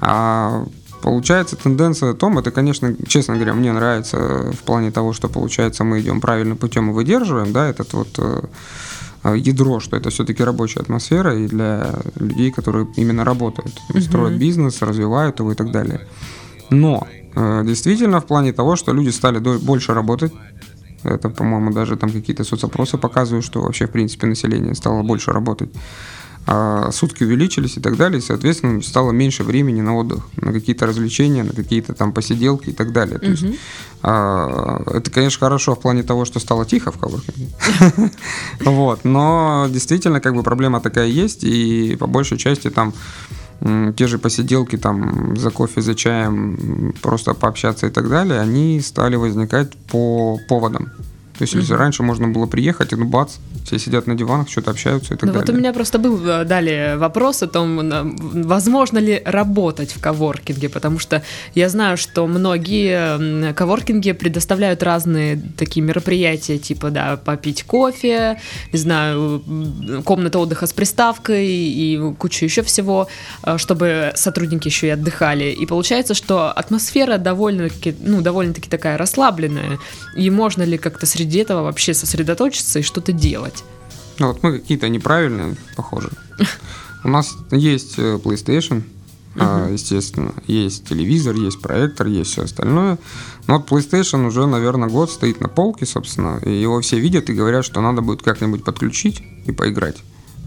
А 0.00 0.64
получается 1.02 1.56
тенденция 1.56 2.12
в 2.12 2.16
том, 2.16 2.38
это, 2.38 2.50
конечно, 2.50 2.94
честно 3.06 3.34
говоря, 3.34 3.54
мне 3.54 3.72
нравится 3.72 4.50
в 4.52 4.64
плане 4.64 4.90
того, 4.90 5.12
что 5.12 5.28
получается 5.28 5.84
мы 5.84 6.00
идем 6.00 6.20
правильным 6.20 6.56
путем 6.56 6.90
и 6.90 6.92
выдерживаем, 6.92 7.52
да, 7.52 7.68
этот 7.68 7.92
вот 7.92 8.08
э, 8.18 9.36
ядро, 9.36 9.78
что 9.78 9.96
это 9.96 10.10
все-таки 10.10 10.42
рабочая 10.42 10.80
атмосфера 10.80 11.38
и 11.38 11.46
для 11.46 11.94
людей, 12.16 12.50
которые 12.50 12.88
именно 12.96 13.24
работают, 13.24 13.80
строят 14.00 14.38
бизнес, 14.38 14.82
развивают 14.82 15.38
его 15.38 15.52
и 15.52 15.54
так 15.54 15.70
далее. 15.70 16.00
Но 16.70 17.06
э, 17.36 17.62
действительно 17.64 18.20
в 18.20 18.26
плане 18.26 18.52
того, 18.52 18.74
что 18.74 18.92
люди 18.92 19.10
стали 19.10 19.38
больше 19.38 19.94
работать, 19.94 20.32
это, 21.04 21.28
по-моему, 21.28 21.72
даже 21.72 21.96
там 21.96 22.10
какие-то 22.10 22.42
соцопросы 22.42 22.98
показывают, 22.98 23.44
что 23.44 23.62
вообще, 23.62 23.86
в 23.86 23.90
принципе, 23.90 24.26
население 24.26 24.74
стало 24.74 25.02
больше 25.02 25.30
работать. 25.30 25.70
А 26.48 26.92
сутки 26.92 27.24
увеличились 27.24 27.76
и 27.76 27.80
так 27.80 27.96
далее, 27.96 28.20
и, 28.20 28.22
соответственно, 28.22 28.80
стало 28.80 29.10
меньше 29.10 29.42
времени 29.42 29.80
на 29.80 29.96
отдых, 29.96 30.24
на 30.36 30.52
какие-то 30.52 30.86
развлечения, 30.86 31.42
на 31.42 31.52
какие-то 31.52 31.92
там 31.92 32.12
посиделки 32.12 32.70
и 32.70 32.72
так 32.72 32.92
далее. 32.92 33.18
То 33.18 33.26
есть, 33.26 33.44
а, 34.02 34.80
это, 34.94 35.10
конечно, 35.10 35.40
хорошо 35.40 35.74
в 35.74 35.80
плане 35.80 36.04
того, 36.04 36.24
что 36.24 36.38
стало 36.38 36.64
тихо 36.64 36.92
в 36.92 36.98
коворкинге. 36.98 37.48
Вот, 38.60 39.04
но 39.04 39.66
действительно, 39.68 40.20
как 40.20 40.34
бы 40.34 40.44
проблема 40.44 40.80
такая 40.80 41.08
есть, 41.08 41.42
и 41.42 41.96
по 41.98 42.06
большей 42.06 42.38
части 42.38 42.70
там 42.70 42.94
те 43.96 44.06
же 44.06 44.18
посиделки 44.18 44.76
там 44.76 45.36
за 45.36 45.50
кофе, 45.50 45.80
за 45.80 45.94
чаем, 45.94 46.94
просто 47.02 47.34
пообщаться 47.34 47.86
и 47.86 47.90
так 47.90 48.08
далее, 48.08 48.40
они 48.40 48.80
стали 48.80 49.16
возникать 49.16 49.72
по 49.90 50.38
поводам. 50.48 50.92
То 51.38 51.42
есть, 51.42 51.54
если 51.54 51.74
раньше 51.74 52.02
можно 52.02 52.28
было 52.28 52.46
приехать, 52.46 52.92
и 52.92 52.96
ну 52.96 53.04
бац, 53.04 53.34
все 53.64 53.78
сидят 53.78 54.06
на 54.06 54.14
диванах, 54.14 54.48
что-то 54.48 54.70
общаются 54.70 55.14
и 55.14 55.16
так 55.16 55.26
Ну 55.26 55.32
вот 55.32 55.42
у 55.42 55.46
далее. 55.46 55.60
меня 55.60 55.72
просто 55.72 55.98
был 55.98 56.24
э, 56.26 56.44
далее 56.44 56.96
вопрос 56.96 57.42
о 57.42 57.46
том, 57.46 58.16
возможно 58.44 58.98
ли 58.98 59.20
работать 59.24 59.92
в 59.92 60.00
коворкинге, 60.00 60.68
потому 60.68 60.98
что 60.98 61.22
я 61.54 61.68
знаю, 61.68 61.96
что 61.96 62.26
многие 62.26 63.52
коворкинги 63.52 64.12
предоставляют 64.12 64.82
разные 64.82 65.40
такие 65.58 65.84
мероприятия, 65.84 66.58
типа, 66.58 66.90
да, 66.90 67.16
попить 67.16 67.64
кофе, 67.64 68.38
не 68.72 68.78
знаю, 68.78 69.42
комната 70.04 70.38
отдыха 70.38 70.66
с 70.66 70.72
приставкой 70.72 71.46
и 71.46 72.14
куча 72.18 72.44
еще 72.44 72.62
всего, 72.62 73.08
э, 73.42 73.58
чтобы 73.58 74.12
сотрудники 74.14 74.68
еще 74.68 74.86
и 74.86 74.90
отдыхали. 74.90 75.52
И 75.52 75.66
получается, 75.66 76.14
что 76.14 76.50
атмосфера 76.50 77.18
довольно-таки, 77.18 77.94
ну, 78.00 78.22
довольно-таки 78.22 78.70
такая 78.70 78.96
расслабленная, 78.96 79.78
и 80.16 80.30
можно 80.30 80.62
ли 80.62 80.78
как-то 80.78 81.04
среди 81.04 81.25
этого 81.34 81.62
вообще 81.62 81.94
сосредоточиться 81.94 82.78
и 82.78 82.82
что-то 82.82 83.12
делать? 83.12 83.64
Ну, 84.18 84.28
вот 84.28 84.42
мы 84.42 84.58
какие-то 84.58 84.88
неправильные, 84.88 85.56
похоже. 85.76 86.10
У 87.04 87.08
нас 87.08 87.34
есть 87.50 87.94
э, 87.98 88.18
PlayStation, 88.22 88.82
а, 89.38 89.70
естественно, 89.70 90.32
есть 90.46 90.88
телевизор, 90.88 91.34
есть 91.34 91.60
проектор, 91.60 92.06
есть 92.06 92.32
все 92.32 92.44
остальное. 92.44 92.98
Но 93.46 93.58
вот 93.58 93.70
PlayStation 93.70 94.26
уже, 94.26 94.46
наверное, 94.46 94.88
год 94.88 95.10
стоит 95.10 95.40
на 95.40 95.48
полке, 95.48 95.84
собственно, 95.84 96.40
и 96.42 96.50
его 96.50 96.80
все 96.80 96.98
видят 96.98 97.28
и 97.28 97.34
говорят, 97.34 97.64
что 97.64 97.80
надо 97.80 98.00
будет 98.00 98.22
как-нибудь 98.22 98.64
подключить 98.64 99.22
и 99.44 99.52
поиграть. 99.52 99.96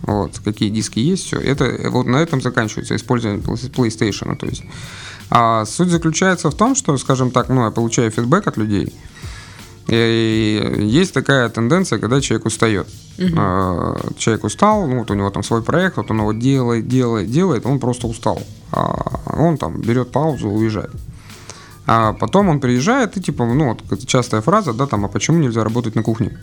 Вот, 0.02 0.40
какие 0.44 0.70
диски 0.70 1.00
есть, 1.00 1.26
все. 1.26 1.38
Это, 1.38 1.66
э, 1.66 1.90
вот 1.90 2.08
на 2.08 2.18
этом 2.18 2.42
заканчивается 2.42 2.96
использование 2.96 3.44
Play- 3.44 3.72
PlayStation. 3.72 4.36
То 4.36 4.48
есть. 4.48 4.64
А 5.30 5.66
суть 5.66 5.90
заключается 5.90 6.50
в 6.50 6.56
том, 6.56 6.74
что, 6.74 6.98
скажем 6.98 7.30
так, 7.30 7.50
ну, 7.50 7.66
я 7.66 7.72
получаю 7.72 8.10
фидбэк 8.10 8.48
от 8.48 8.58
людей, 8.58 8.94
и 9.90 10.76
есть 10.80 11.14
такая 11.14 11.50
тенденция, 11.50 12.00
когда 12.00 12.22
человек 12.22 12.46
устает. 12.46 12.88
А, 13.38 13.98
Человек 14.18 14.44
устал, 14.44 14.88
ну 14.88 15.00
вот 15.00 15.12
у 15.12 15.14
него 15.16 15.30
там 15.30 15.44
свой 15.44 15.62
проект, 15.62 15.98
вот 15.98 16.12
он 16.12 16.20
его 16.20 16.34
делает, 16.34 16.88
делает, 16.88 17.32
делает, 17.32 17.66
он 17.66 17.80
просто 17.80 18.08
устал. 18.08 18.42
А 18.72 19.34
Он 19.36 19.58
там 19.58 19.82
берет 19.82 20.12
паузу, 20.12 20.50
уезжает. 20.50 20.92
А 21.88 22.14
потом 22.14 22.50
он 22.50 22.60
приезжает 22.60 23.18
и 23.18 23.22
типа, 23.22 23.46
ну 23.46 23.70
вот 23.70 24.06
частая 24.06 24.42
фраза, 24.42 24.74
да, 24.74 24.86
там, 24.86 25.06
а 25.06 25.08
почему 25.08 25.40
нельзя 25.40 25.64
работать 25.64 25.96
на 25.96 26.04
кухне? 26.04 26.38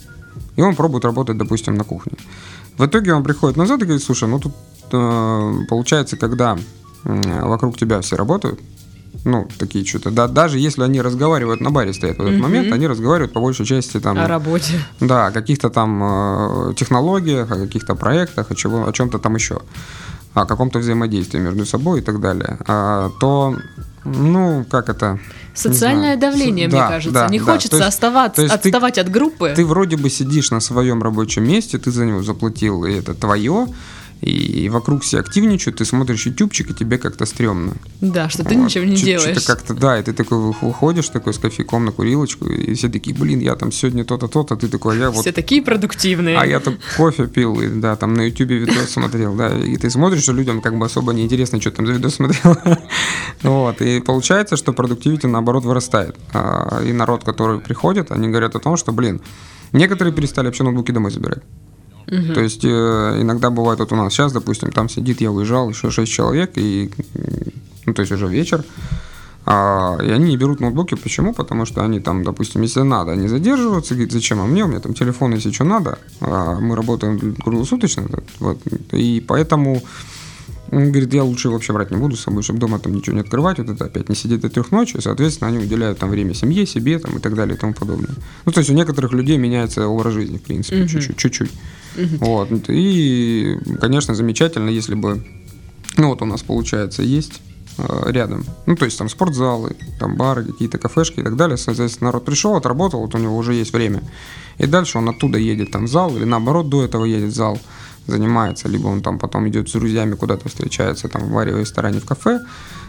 И 0.57 0.63
он 0.63 0.75
пробует 0.75 1.05
работать, 1.05 1.39
допустим, 1.39 1.77
на 1.77 1.85
кухне. 1.85 2.13
В 2.77 2.85
итоге 2.85 3.15
он 3.15 3.23
приходит 3.23 3.57
назад 3.57 3.81
и 3.81 3.85
говорит, 3.85 4.03
слушай, 4.03 4.29
ну 4.29 4.41
тут 4.41 4.53
э, 4.93 5.53
получается, 5.69 6.17
когда 6.17 6.59
вокруг 7.05 7.79
тебя 7.79 8.01
все 8.01 8.17
работают, 8.17 8.61
ну, 9.25 9.49
такие 9.59 9.85
что-то, 9.85 10.11
да, 10.11 10.29
даже 10.29 10.59
если 10.59 10.83
они 10.83 11.01
разговаривают 11.01 11.61
на 11.61 11.71
баре 11.71 11.93
стоят 11.93 12.19
в 12.19 12.21
этот 12.21 12.35
Мгм. 12.35 12.43
момент, 12.43 12.73
они 12.73 12.87
разговаривают 12.87 13.33
по 13.33 13.41
большей 13.41 13.67
части 13.67 13.99
там... 14.01 14.19
О 14.19 14.27
работе. 14.29 14.75
Да, 15.01 15.27
о 15.27 15.31
каких-то 15.33 15.71
там 15.71 16.03
э, 16.71 16.75
технологиях, 16.75 17.51
о 17.51 17.57
каких-то 17.57 17.95
проектах, 17.95 18.51
о, 18.51 18.55
чего, 18.55 18.87
о 18.89 18.93
чем-то 18.93 19.19
там 19.19 19.35
еще, 19.35 19.61
о 20.35 20.45
каком-то 20.47 20.79
взаимодействии 20.79 21.39
между 21.41 21.65
собой 21.67 22.01
и 22.01 22.03
так 22.03 22.21
далее, 22.21 22.59
а, 22.67 23.11
то, 23.21 23.57
ну, 24.05 24.65
как 24.71 24.89
это... 24.89 25.19
Социальное 25.55 26.17
давление, 26.19 26.69
С- 26.69 26.73
мне 26.73 26.81
да, 26.81 26.89
кажется. 26.89 27.15
да, 27.21 27.29
Не 27.29 27.39
да. 27.39 27.45
хочется 27.47 27.77
есть- 27.77 27.89
оставаться, 27.89 28.43
есть 28.43 28.55
ты- 28.61 28.69
отставать 28.69 28.99
от 28.99 29.11
группы. 29.11 29.53
Ты 29.57 29.65
вроде 29.65 29.97
бы 29.97 30.11
сидишь 30.11 30.51
на 30.51 30.61
своем 30.61 31.03
рабочем 31.03 31.45
месте, 31.49 31.79
ты 31.79 31.91
за 31.91 32.05
него 32.05 32.23
заплатил, 32.23 32.85
и 32.85 32.93
это 32.93 33.15
твое, 33.15 33.67
и 34.23 34.69
вокруг 34.71 35.03
все 35.03 35.19
активничают, 35.21 35.79
ты 35.79 35.85
смотришь 35.85 36.27
ютубчик, 36.27 36.71
и 36.71 36.75
тебе 36.75 36.99
как-то 36.99 37.27
стрёмно. 37.27 37.75
Да, 38.01 38.29
что 38.29 38.45
ты 38.45 38.55
Вот. 38.57 38.65
ничего 38.65 38.85
не 38.85 38.97
Чё- 38.97 39.05
делаешь. 39.07 39.37
Что-то 39.37 39.47
как-то, 39.47 39.75
да, 39.75 39.99
и 39.99 40.03
ты 40.03 40.13
такой 40.13 40.39
вы- 40.39 40.55
выходишь 40.63 41.09
такой 41.11 41.33
с 41.35 41.39
кофейком 41.39 41.85
на 41.85 41.93
курилочку, 41.93 42.47
и 42.47 42.75
все 42.75 42.89
такие, 42.89 43.15
блин, 43.17 43.41
я 43.41 43.55
там 43.57 43.71
сегодня 43.73 44.05
то-то, 44.05 44.29
то-то, 44.29 44.57
ты 44.57 44.69
такой, 44.69 44.95
«А 44.97 44.99
я 44.99 45.11
вот 45.11 45.21
Все 45.21 45.33
такие 45.33 45.63
продуктивные. 45.63 46.39
А 46.39 46.47
я 46.47 46.61
тут 46.61 46.79
кофе 46.97 47.27
пил, 47.27 47.61
и, 47.61 47.69
да, 47.69 47.97
там 47.97 48.15
на 48.15 48.23
ютубе 48.23 48.57
видос 48.59 48.91
смотрел, 48.91 49.35
да, 49.37 49.49
и 49.57 49.77
ты 49.77 49.91
смотришь, 49.91 50.23
что 50.23 50.33
людям 50.33 50.61
как 50.61 50.79
бы 50.79 50.87
особо 50.87 51.13
неинтересно, 51.13 51.61
что 51.61 51.71
там 51.71 51.87
за 51.87 51.93
видос 51.93 52.15
смотрел. 52.15 52.57
Вот, 53.43 53.83
и 53.83 54.01
получается, 54.01 54.57
что 54.57 54.73
продуктивити 54.73 55.27
наоборот 55.27 55.65
вырастает. 55.65 56.17
А, 56.33 56.83
И 56.83 56.93
народ, 56.93 57.23
который 57.25 57.61
приходит, 57.61 58.11
они 58.13 58.29
говорят 58.29 58.57
о 58.57 58.59
том, 58.61 58.77
что, 58.77 58.93
блин, 58.93 59.21
некоторые 59.73 60.13
перестали 60.15 60.47
вообще 60.47 60.63
ноутбуки 60.65 60.93
домой 60.93 61.11
забирать. 61.11 61.43
То 62.07 62.41
есть 62.41 62.65
э, 62.65 62.69
иногда 63.21 63.51
бывает, 63.51 63.81
вот 63.81 63.93
у 63.93 63.97
нас 63.97 64.13
сейчас, 64.13 64.33
допустим, 64.33 64.71
там 64.71 64.89
сидит, 64.89 65.21
я 65.21 65.31
уезжал, 65.31 65.69
еще 65.69 65.91
6 65.91 66.13
человек, 66.13 66.53
и, 66.57 66.91
ну, 67.85 67.95
то 67.95 68.03
есть 68.03 68.13
уже 68.13 68.29
вечер, 68.29 68.65
А, 69.49 69.97
и 70.03 70.11
они 70.11 70.25
не 70.25 70.37
берут 70.37 70.61
ноутбуки. 70.61 70.97
Почему? 70.97 71.33
Потому 71.33 71.67
что 71.67 71.85
они 71.85 72.01
там, 72.01 72.25
допустим, 72.25 72.63
если 72.63 72.83
надо, 72.83 73.13
они 73.13 73.29
задерживаются, 73.29 73.95
говорят, 73.95 74.13
зачем, 74.13 74.41
а 74.41 74.47
мне, 74.47 74.65
у 74.65 74.69
меня 74.69 74.81
там 74.81 74.93
телефон, 74.93 75.35
если 75.35 75.53
что 75.53 75.65
надо. 75.65 75.99
А 76.21 76.59
мы 76.61 76.75
работаем 76.75 77.37
круглосуточно, 77.37 78.09
вот, 78.41 78.59
и 78.93 79.25
поэтому 79.27 79.83
он 80.71 80.91
говорит, 80.91 81.13
я 81.15 81.23
лучше 81.25 81.49
вообще 81.49 81.73
брать 81.73 81.91
не 81.91 81.97
буду 81.97 82.17
с 82.17 82.21
собой, 82.21 82.43
чтобы 82.43 82.59
дома 82.59 82.79
там 82.79 82.95
ничего 82.95 83.15
не 83.15 83.21
открывать, 83.21 83.59
вот 83.59 83.69
это 83.69 83.85
опять 83.85 84.09
не 84.09 84.15
сидеть 84.15 84.41
до 84.41 84.49
трех 84.49 84.71
ночи, 84.73 84.99
соответственно, 85.01 85.49
они 85.49 85.59
уделяют 85.59 85.99
там 85.99 86.11
время 86.11 86.35
семье, 86.35 86.67
себе 86.67 86.99
там 86.99 87.17
и 87.17 87.21
так 87.21 87.35
далее 87.35 87.57
и 87.57 87.59
тому 87.59 87.73
подобное. 87.73 88.15
Ну, 88.45 88.53
то 88.53 88.59
есть 88.61 88.71
у 88.71 88.75
некоторых 88.75 89.13
людей 89.13 89.39
меняется 89.39 89.87
образ 89.87 90.15
жизни, 90.15 90.39
в 90.39 90.43
принципе, 90.43 90.83
uh-huh. 90.83 90.89
чуть-чуть, 90.89 91.17
чуть-чуть. 91.17 91.51
Uh-huh. 91.97 92.19
Вот. 92.19 92.49
И, 92.69 93.59
конечно, 93.81 94.15
замечательно, 94.15 94.69
если 94.69 94.95
бы, 94.95 95.25
ну, 95.97 96.09
вот 96.09 96.23
у 96.23 96.25
нас, 96.25 96.43
получается, 96.43 97.03
есть 97.03 97.41
э, 97.79 98.11
рядом. 98.11 98.45
Ну, 98.67 98.77
то 98.77 98.85
есть 98.85 98.99
там 98.99 99.09
спортзалы, 99.09 99.77
там 99.99 100.17
бары, 100.17 100.45
какие-то 100.45 100.79
кафешки 100.79 101.21
и 101.21 101.23
так 101.23 101.37
далее. 101.37 101.57
Соответственно, 101.57 102.09
народ 102.09 102.25
пришел, 102.25 102.57
отработал, 102.57 103.01
вот 103.01 103.15
у 103.15 103.19
него 103.19 103.37
уже 103.37 103.55
есть 103.55 103.73
время. 103.73 104.03
И 104.59 104.67
дальше 104.67 104.99
он 104.99 105.09
оттуда 105.09 105.39
едет 105.39 105.71
там 105.71 105.85
в 105.85 105.89
зал, 105.89 106.17
или 106.17 106.25
наоборот, 106.25 106.69
до 106.69 106.85
этого 106.85 107.05
едет 107.05 107.31
в 107.31 107.35
зал 107.35 107.59
занимается, 108.07 108.69
либо 108.69 108.89
он 108.89 109.03
там 109.03 109.19
потом 109.19 109.49
идет 109.49 109.69
с 109.69 109.73
друзьями 109.73 110.15
куда-то 110.15 110.49
встречается, 110.49 111.09
там 111.09 111.23
в 111.23 111.33
баре, 111.33 111.53
в 111.53 111.59
ресторане, 111.59 112.01
в 112.01 112.05
кафе, 112.05 112.41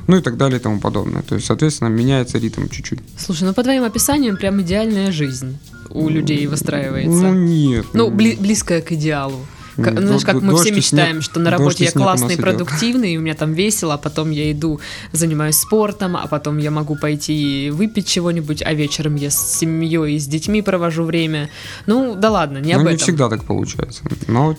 ну 0.08 0.18
и 0.18 0.22
так 0.22 0.38
далее 0.38 0.60
и 0.60 0.62
тому 0.62 0.80
подобное. 0.80 1.22
То 1.22 1.36
есть, 1.36 1.48
соответственно, 1.48 1.90
меняется 1.90 2.38
ритм 2.38 2.68
чуть-чуть. 2.68 3.00
Слушай, 3.18 3.44
ну 3.44 3.54
по 3.54 3.64
твоим 3.64 3.84
описаниям 3.84 4.38
прям 4.38 4.62
идеальная 4.62 5.12
жизнь 5.12 5.58
у 5.90 6.10
людей 6.10 6.48
выстраивается. 6.48 7.10
Ну 7.10 7.34
нет. 7.34 7.86
Ну, 7.94 8.10
бли- 8.10 8.40
близкая 8.40 8.82
к 8.82 8.92
идеалу. 8.92 9.40
Как, 9.84 10.00
знаешь, 10.00 10.24
как 10.24 10.42
мы 10.42 10.56
все 10.56 10.72
мечтаем, 10.72 11.18
снег, 11.18 11.24
что 11.24 11.40
на 11.40 11.52
работе 11.52 11.86
я 11.86 11.92
классный 11.92 12.36
продуктивный, 12.36 13.14
и 13.14 13.18
у 13.18 13.22
меня 13.22 13.36
там 13.36 13.54
весело, 13.54 13.94
а 13.94 13.98
потом 13.98 14.32
я 14.32 14.52
иду, 14.52 14.80
занимаюсь 15.12 15.58
спортом, 15.58 16.18
а 16.18 16.26
потом 16.28 16.58
я 16.58 16.72
могу 16.72 16.96
пойти 16.96 17.70
выпить 17.72 18.08
чего-нибудь, 18.08 18.64
а 18.64 18.74
вечером 18.74 19.16
я 19.16 19.30
с 19.30 19.60
семьей 19.60 20.16
и 20.16 20.20
с 20.20 20.26
детьми 20.26 20.64
провожу 20.64 21.04
время. 21.04 21.50
Ну, 21.86 22.16
да 22.16 22.32
ладно, 22.32 22.58
не 22.58 22.74
ну, 22.74 22.80
об 22.80 22.86
не 22.88 22.94
этом. 22.94 22.98
не 22.98 22.98
всегда 22.98 23.30
так 23.30 23.44
получается, 23.44 24.02
но 24.28 24.58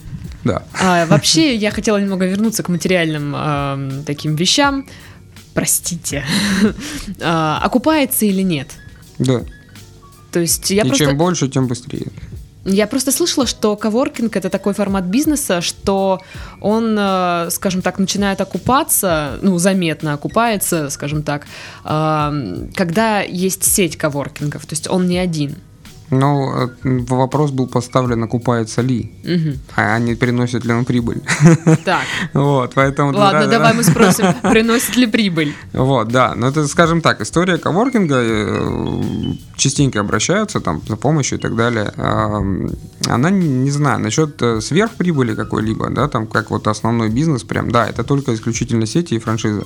да. 0.48 0.62
А, 0.80 1.06
вообще, 1.06 1.54
я 1.54 1.70
хотела 1.70 1.98
немного 1.98 2.26
вернуться 2.26 2.62
к 2.62 2.70
материальным 2.70 3.34
э, 3.37 4.02
таким 4.06 4.34
вещам. 4.34 4.87
Простите. 5.54 6.24
а, 7.20 7.61
окупается 7.62 8.24
или 8.24 8.42
нет? 8.42 8.68
Да. 9.18 9.42
То 10.32 10.40
есть 10.40 10.70
я 10.70 10.82
И 10.82 10.87
просто... 10.88 11.04
чем 11.04 11.18
больше, 11.18 11.48
тем 11.48 11.66
быстрее. 11.66 12.06
Я 12.64 12.87
просто 12.87 13.12
слышала, 13.12 13.46
что 13.46 13.76
коворкинг 13.76 14.37
это 14.37 14.48
такой 14.48 14.72
формат 14.72 15.04
бизнеса, 15.04 15.61
что 15.61 16.20
он, 16.61 16.96
э, 16.98 17.48
скажем 17.50 17.82
так, 17.82 17.98
начинает 17.98 18.40
окупаться, 18.40 19.38
ну, 19.42 19.58
заметно 19.58 20.14
окупается, 20.14 20.90
скажем 20.90 21.22
так, 21.22 21.46
когда 21.82 23.20
есть 23.20 23.64
сеть 23.64 23.96
коворкингов, 23.96 24.66
то 24.66 24.72
есть 24.72 24.88
он 24.88 25.08
не 25.08 25.18
один. 25.18 25.56
Ну, 26.10 26.50
э, 26.56 26.68
вопрос 27.08 27.50
был 27.50 27.66
поставлен, 27.66 28.22
окупается 28.22 28.80
ли, 28.80 29.12
угу. 29.24 29.58
а 29.76 29.98
не 29.98 30.14
приносит 30.14 30.64
ли 30.64 30.72
он 30.72 30.84
прибыль. 30.84 31.20
Так. 31.84 32.02
Вот, 32.32 32.72
поэтому... 32.74 33.12
Ладно, 33.12 33.40
да, 33.40 33.46
давай 33.46 33.72
да. 33.72 33.76
мы 33.76 33.84
спросим, 33.84 34.26
приносит 34.50 34.96
ли 34.96 35.06
прибыль. 35.06 35.54
Вот, 35.72 36.08
да, 36.08 36.34
но 36.34 36.48
это, 36.48 36.66
скажем 36.66 37.00
так, 37.00 37.20
история 37.20 37.58
коворкинга, 37.58 38.16
э, 38.20 39.34
частенько 39.56 40.00
обращаются 40.00 40.60
там 40.60 40.80
за 40.88 40.96
помощью 40.96 41.38
и 41.38 41.40
так 41.40 41.56
далее. 41.56 41.92
Она, 43.06 43.30
не 43.30 43.70
знаю, 43.70 44.00
насчет 44.00 44.40
э, 44.40 44.60
сверхприбыли 44.60 45.34
какой-либо, 45.34 45.90
да, 45.90 46.08
там 46.08 46.26
как 46.26 46.50
вот 46.50 46.68
основной 46.68 47.10
бизнес 47.10 47.42
прям, 47.42 47.70
да, 47.70 47.86
это 47.86 48.02
только 48.02 48.34
исключительно 48.34 48.86
сети 48.86 49.14
и 49.14 49.18
франшизы. 49.18 49.64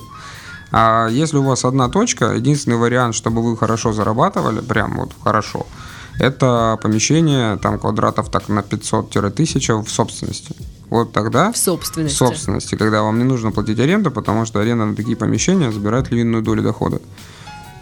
А 0.71 1.07
если 1.07 1.37
у 1.37 1.43
вас 1.43 1.63
одна 1.65 1.87
точка, 1.87 2.33
единственный 2.33 2.77
вариант, 2.77 3.15
чтобы 3.15 3.41
вы 3.43 3.55
хорошо 3.55 3.93
зарабатывали, 3.93 4.59
прям 4.59 4.97
вот 4.97 5.11
хорошо– 5.23 5.65
это 6.19 6.77
помещение 6.81 7.57
там 7.57 7.79
квадратов 7.79 8.29
так 8.29 8.49
на 8.49 8.59
500-1000 8.59 9.83
в 9.83 9.89
собственности. 9.89 10.55
Вот 10.89 11.11
тогда... 11.11 11.51
В 11.51 11.57
собственности. 11.57 12.15
В 12.15 12.17
собственности, 12.17 12.75
когда 12.75 13.01
вам 13.01 13.17
не 13.17 13.23
нужно 13.23 13.51
платить 13.51 13.79
аренду, 13.79 14.11
потому 14.11 14.45
что 14.45 14.59
аренда 14.59 14.85
на 14.85 14.95
такие 14.95 15.17
помещения 15.17 15.71
забирает 15.71 16.11
львиную 16.11 16.43
долю 16.43 16.61
дохода. 16.61 17.01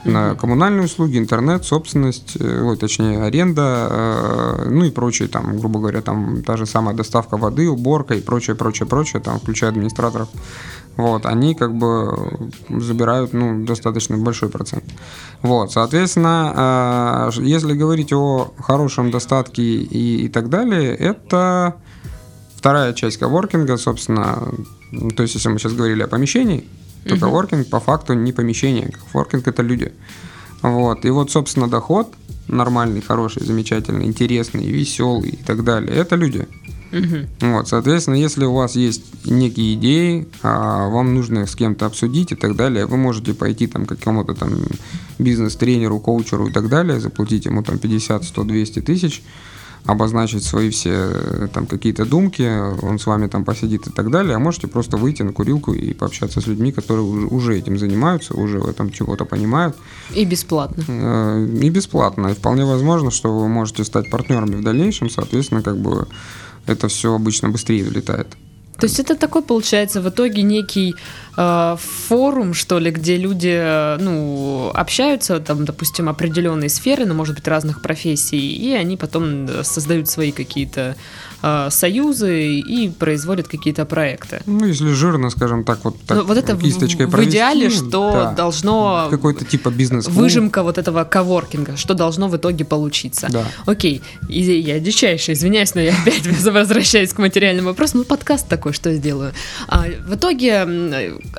На 0.03 0.33
коммунальные 0.33 0.85
услуги, 0.85 1.17
интернет, 1.17 1.63
собственность, 1.63 2.35
э, 2.39 2.61
ой, 2.63 2.75
точнее, 2.75 3.21
аренда, 3.21 3.87
э, 3.91 4.69
ну 4.69 4.85
и 4.85 4.89
прочее, 4.89 5.27
там, 5.27 5.59
грубо 5.59 5.79
говоря, 5.79 6.01
там 6.01 6.41
та 6.41 6.57
же 6.57 6.65
самая 6.65 6.95
доставка 6.95 7.37
воды, 7.37 7.69
уборка 7.69 8.15
и 8.15 8.21
прочее, 8.21 8.55
прочее, 8.55 8.87
прочее, 8.87 9.21
там, 9.21 9.39
включая 9.39 9.69
администраторов 9.69 10.29
вот, 10.97 11.25
они 11.25 11.55
как 11.55 11.73
бы 11.73 12.49
забирают, 12.69 13.33
ну, 13.33 13.65
достаточно 13.65 14.17
большой 14.17 14.49
процент. 14.49 14.83
Вот, 15.41 15.71
соответственно, 15.71 17.29
э, 17.35 17.41
если 17.41 17.73
говорить 17.73 18.13
о 18.13 18.53
хорошем 18.59 19.11
достатке 19.11 19.63
и, 19.63 20.25
и 20.25 20.29
так 20.29 20.49
далее, 20.49 20.95
это 20.95 21.75
вторая 22.55 22.93
часть 22.93 23.17
коворкинга, 23.17 23.77
собственно, 23.77 24.47
то 25.15 25.23
есть, 25.23 25.35
если 25.35 25.49
мы 25.49 25.59
сейчас 25.59 25.73
говорили 25.73 26.03
о 26.03 26.07
помещении, 26.07 26.67
то 27.05 27.15
угу. 27.15 27.21
коворкинг 27.21 27.69
по 27.69 27.79
факту 27.79 28.13
не 28.13 28.33
помещение, 28.33 28.91
коворкинг 29.11 29.47
это 29.47 29.63
люди. 29.63 29.93
Вот, 30.61 31.05
и 31.05 31.09
вот, 31.09 31.31
собственно, 31.31 31.67
доход 31.67 32.13
нормальный, 32.47 33.01
хороший, 33.01 33.43
замечательный, 33.43 34.05
интересный, 34.05 34.65
веселый 34.65 35.29
и 35.29 35.43
так 35.43 35.63
далее, 35.63 35.95
это 35.95 36.15
люди. 36.15 36.47
Угу. 36.91 37.51
Вот, 37.51 37.67
соответственно, 37.67 38.15
если 38.15 38.45
у 38.45 38.53
вас 38.53 38.75
есть 38.75 39.03
некие 39.25 39.75
идеи, 39.75 40.27
а 40.43 40.89
вам 40.89 41.15
нужно 41.15 41.47
с 41.47 41.55
кем-то 41.55 41.85
обсудить 41.85 42.31
и 42.31 42.35
так 42.35 42.55
далее, 42.55 42.85
вы 42.85 42.97
можете 42.97 43.33
пойти 43.33 43.67
там 43.67 43.85
к 43.85 43.89
какому-то 43.89 44.33
там 44.33 44.51
бизнес-тренеру, 45.17 45.99
коучеру 45.99 46.47
и 46.47 46.51
так 46.51 46.69
далее, 46.69 46.99
заплатить 46.99 47.45
ему 47.45 47.63
там 47.63 47.77
50, 47.77 48.23
100, 48.23 48.43
200 48.43 48.81
тысяч, 48.81 49.23
обозначить 49.85 50.43
свои 50.43 50.69
все 50.69 51.47
там 51.53 51.65
какие-то 51.65 52.05
думки, 52.05 52.47
он 52.83 52.99
с 52.99 53.05
вами 53.05 53.27
там 53.27 53.45
посидит 53.45 53.87
и 53.87 53.91
так 53.91 54.11
далее, 54.11 54.35
а 54.35 54.39
можете 54.39 54.67
просто 54.67 54.97
выйти 54.97 55.23
на 55.23 55.33
курилку 55.33 55.73
и 55.73 55.93
пообщаться 55.93 56.41
с 56.41 56.47
людьми, 56.47 56.71
которые 56.71 57.03
уже 57.03 57.57
этим 57.57 57.77
занимаются, 57.77 58.35
уже 58.35 58.59
в 58.59 58.67
этом 58.67 58.91
чего-то 58.91 59.25
понимают. 59.25 59.75
И 60.13 60.25
бесплатно. 60.25 60.83
Э, 60.87 61.47
и 61.61 61.69
бесплатно. 61.69 62.27
И 62.27 62.33
вполне 62.33 62.65
возможно, 62.65 63.11
что 63.11 63.35
вы 63.35 63.47
можете 63.47 63.83
стать 63.83 64.09
партнерами 64.09 64.55
в 64.55 64.63
дальнейшем, 64.63 65.09
соответственно, 65.09 65.63
как 65.63 65.77
бы 65.77 66.07
это 66.65 66.87
все 66.87 67.13
обычно 67.13 67.49
быстрее 67.49 67.83
влетает. 67.83 68.27
То 68.81 68.87
есть 68.87 68.99
это 68.99 69.15
такой, 69.15 69.43
получается, 69.43 70.01
в 70.01 70.09
итоге 70.09 70.41
некий 70.41 70.95
э, 71.37 71.75
форум, 72.07 72.55
что 72.55 72.79
ли, 72.79 72.89
где 72.89 73.15
люди, 73.15 73.53
э, 73.53 73.97
ну, 73.99 74.71
общаются, 74.73 75.39
там, 75.39 75.65
допустим, 75.65 76.09
определенные 76.09 76.69
сферы, 76.69 77.05
но, 77.05 77.13
может 77.13 77.35
быть, 77.35 77.47
разных 77.47 77.83
профессий, 77.83 78.55
и 78.55 78.73
они 78.73 78.97
потом 78.97 79.45
э, 79.45 79.63
создают 79.63 80.09
свои 80.09 80.31
какие-то 80.31 80.95
э, 81.41 81.67
союзы 81.69 82.59
и 82.59 82.89
производят 82.89 83.47
какие-то 83.47 83.85
проекты. 83.85 84.41
Ну, 84.45 84.65
если 84.65 84.89
жирно, 84.89 85.29
скажем 85.29 85.63
так, 85.63 85.83
вот 85.83 85.95
так, 86.05 86.17
ну, 86.17 86.23
вот 86.23 86.37
это 86.37 86.55
кисточкой 86.55 87.05
в, 87.05 87.11
в 87.11 87.23
идеале, 87.23 87.69
что 87.69 88.11
да. 88.11 88.31
должно... 88.33 89.07
Какой-то 89.09 89.45
типа 89.45 89.69
бизнес 89.69 90.07
Выжимка 90.07 90.63
вот 90.63 90.77
этого 90.77 91.03
коворкинга, 91.03 91.77
что 91.77 91.93
должно 91.93 92.27
в 92.27 92.37
итоге 92.37 92.65
получиться. 92.65 93.27
Да. 93.29 93.45
Окей, 93.65 94.01
и 94.29 94.41
я 94.41 94.79
дичайше 94.79 95.33
извиняюсь, 95.33 95.75
но 95.75 95.81
я 95.81 95.95
опять 96.01 96.27
возвращаюсь 96.27 97.13
к 97.13 97.17
материальному 97.17 97.69
вопросу. 97.69 97.97
Ну, 97.97 98.03
подкаст 98.03 98.47
такой, 98.47 98.73
что 98.73 98.93
сделаю. 98.93 99.33
А, 99.67 99.85
в 100.07 100.15
итоге, 100.15 100.61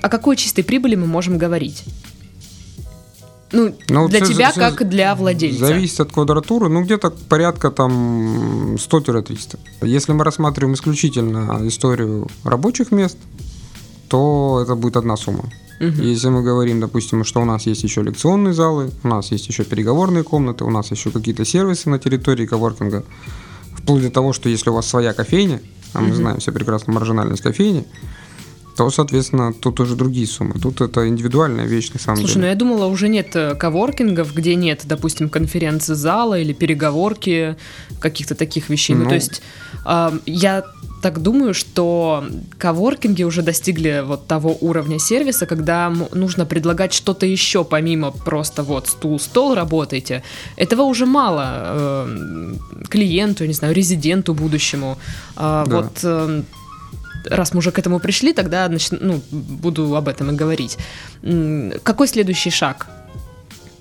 о 0.03 0.09
какой 0.09 0.37
чистой 0.37 0.63
прибыли 0.63 0.95
мы 0.95 1.07
можем 1.07 1.39
говорить? 1.39 1.85
Ну, 3.53 3.75
ну 3.89 4.09
для 4.09 4.21
тебя, 4.21 4.51
все 4.51 4.61
как 4.61 4.89
для 4.89 5.15
владельца. 5.15 5.67
Зависит 5.67 6.01
от 6.01 6.13
квадратуры, 6.13 6.69
ну, 6.69 6.83
где-то 6.83 7.11
порядка 7.11 7.71
там 7.71 8.75
100-300. 8.77 9.59
Если 9.83 10.13
мы 10.13 10.25
рассматриваем 10.25 10.75
исключительно 10.75 11.61
историю 11.63 12.29
рабочих 12.45 12.93
мест, 12.93 13.19
то 14.09 14.61
это 14.63 14.75
будет 14.75 14.97
одна 14.97 15.17
сумма. 15.17 15.45
Угу. 15.81 16.03
Если 16.03 16.29
мы 16.29 16.43
говорим, 16.43 16.81
допустим, 16.81 17.25
что 17.25 17.41
у 17.41 17.45
нас 17.45 17.67
есть 17.67 17.83
еще 17.83 18.03
лекционные 18.03 18.55
залы, 18.55 18.91
у 19.03 19.09
нас 19.09 19.33
есть 19.33 19.49
еще 19.49 19.65
переговорные 19.65 20.23
комнаты, 20.23 20.65
у 20.65 20.71
нас 20.71 20.91
еще 20.91 21.11
какие-то 21.11 21.45
сервисы 21.45 21.91
на 21.91 21.99
территории 21.99 22.47
коворкинга, 22.47 23.05
вплоть 23.75 24.03
до 24.03 24.11
того, 24.11 24.33
что 24.33 24.49
если 24.49 24.71
у 24.71 24.75
вас 24.75 24.87
своя 24.87 25.13
кофейня, 25.13 25.61
а 25.93 26.01
мы 26.01 26.09
угу. 26.09 26.17
знаем 26.17 26.39
все 26.39 26.53
прекрасно 26.53 26.93
маржинальность 26.93 27.43
кофейни, 27.43 27.87
то, 28.77 28.91
соответственно, 28.91 29.53
тут 29.53 29.81
уже 29.81 29.97
другие 29.97 30.27
суммы. 30.27 30.55
Тут 30.61 30.81
это 30.81 31.09
индивидуальная 31.09 31.67
вещь, 31.67 31.91
на 31.93 32.01
самом 32.01 32.19
Слушай, 32.19 32.35
деле. 32.35 32.45
ну 32.45 32.49
я 32.51 32.55
думала, 32.55 32.87
уже 32.87 33.09
нет 33.09 33.37
э, 33.37 33.55
коворкингов, 33.55 34.35
где 34.35 34.55
нет, 34.55 34.83
допустим, 34.85 35.29
конференц-зала 35.29 36.39
или 36.39 36.53
переговорки, 36.53 37.57
каких-то 38.01 38.35
таких 38.35 38.71
вещей. 38.71 38.95
Ну, 38.95 39.05
ну 39.05 39.09
то 39.09 39.15
есть 39.15 39.43
э, 39.85 40.19
я 40.27 40.65
так 41.03 41.21
думаю, 41.21 41.53
что 41.53 42.25
коворкинги 42.59 43.25
уже 43.25 43.43
достигли 43.43 44.03
вот 44.07 44.27
того 44.27 44.57
уровня 44.61 44.99
сервиса, 44.99 45.47
когда 45.47 45.93
нужно 46.13 46.47
предлагать 46.47 46.93
что-то 46.95 47.27
еще, 47.27 47.65
помимо 47.65 48.11
просто 48.13 48.63
вот 48.63 48.87
стул, 48.89 49.19
стол, 49.19 49.55
работайте. 49.55 50.23
Этого 50.57 50.83
уже 50.83 51.05
мало 51.05 51.45
э, 51.47 52.55
клиенту, 52.89 53.47
не 53.47 53.53
знаю, 53.53 53.75
резиденту 53.75 54.33
будущему. 54.33 54.97
Э, 55.37 55.65
да. 55.67 55.77
Вот 55.77 56.01
э, 56.05 56.43
раз 57.25 57.53
мы 57.53 57.59
уже 57.59 57.71
к 57.71 57.79
этому 57.79 58.01
пришли, 58.01 58.33
тогда 58.33 58.69
нач... 58.69 58.91
ну, 58.91 59.21
буду 59.31 59.95
об 59.97 60.09
этом 60.09 60.31
и 60.31 60.35
говорить. 60.35 60.79
Какой 61.83 62.09
следующий 62.09 62.51
шаг? 62.51 62.89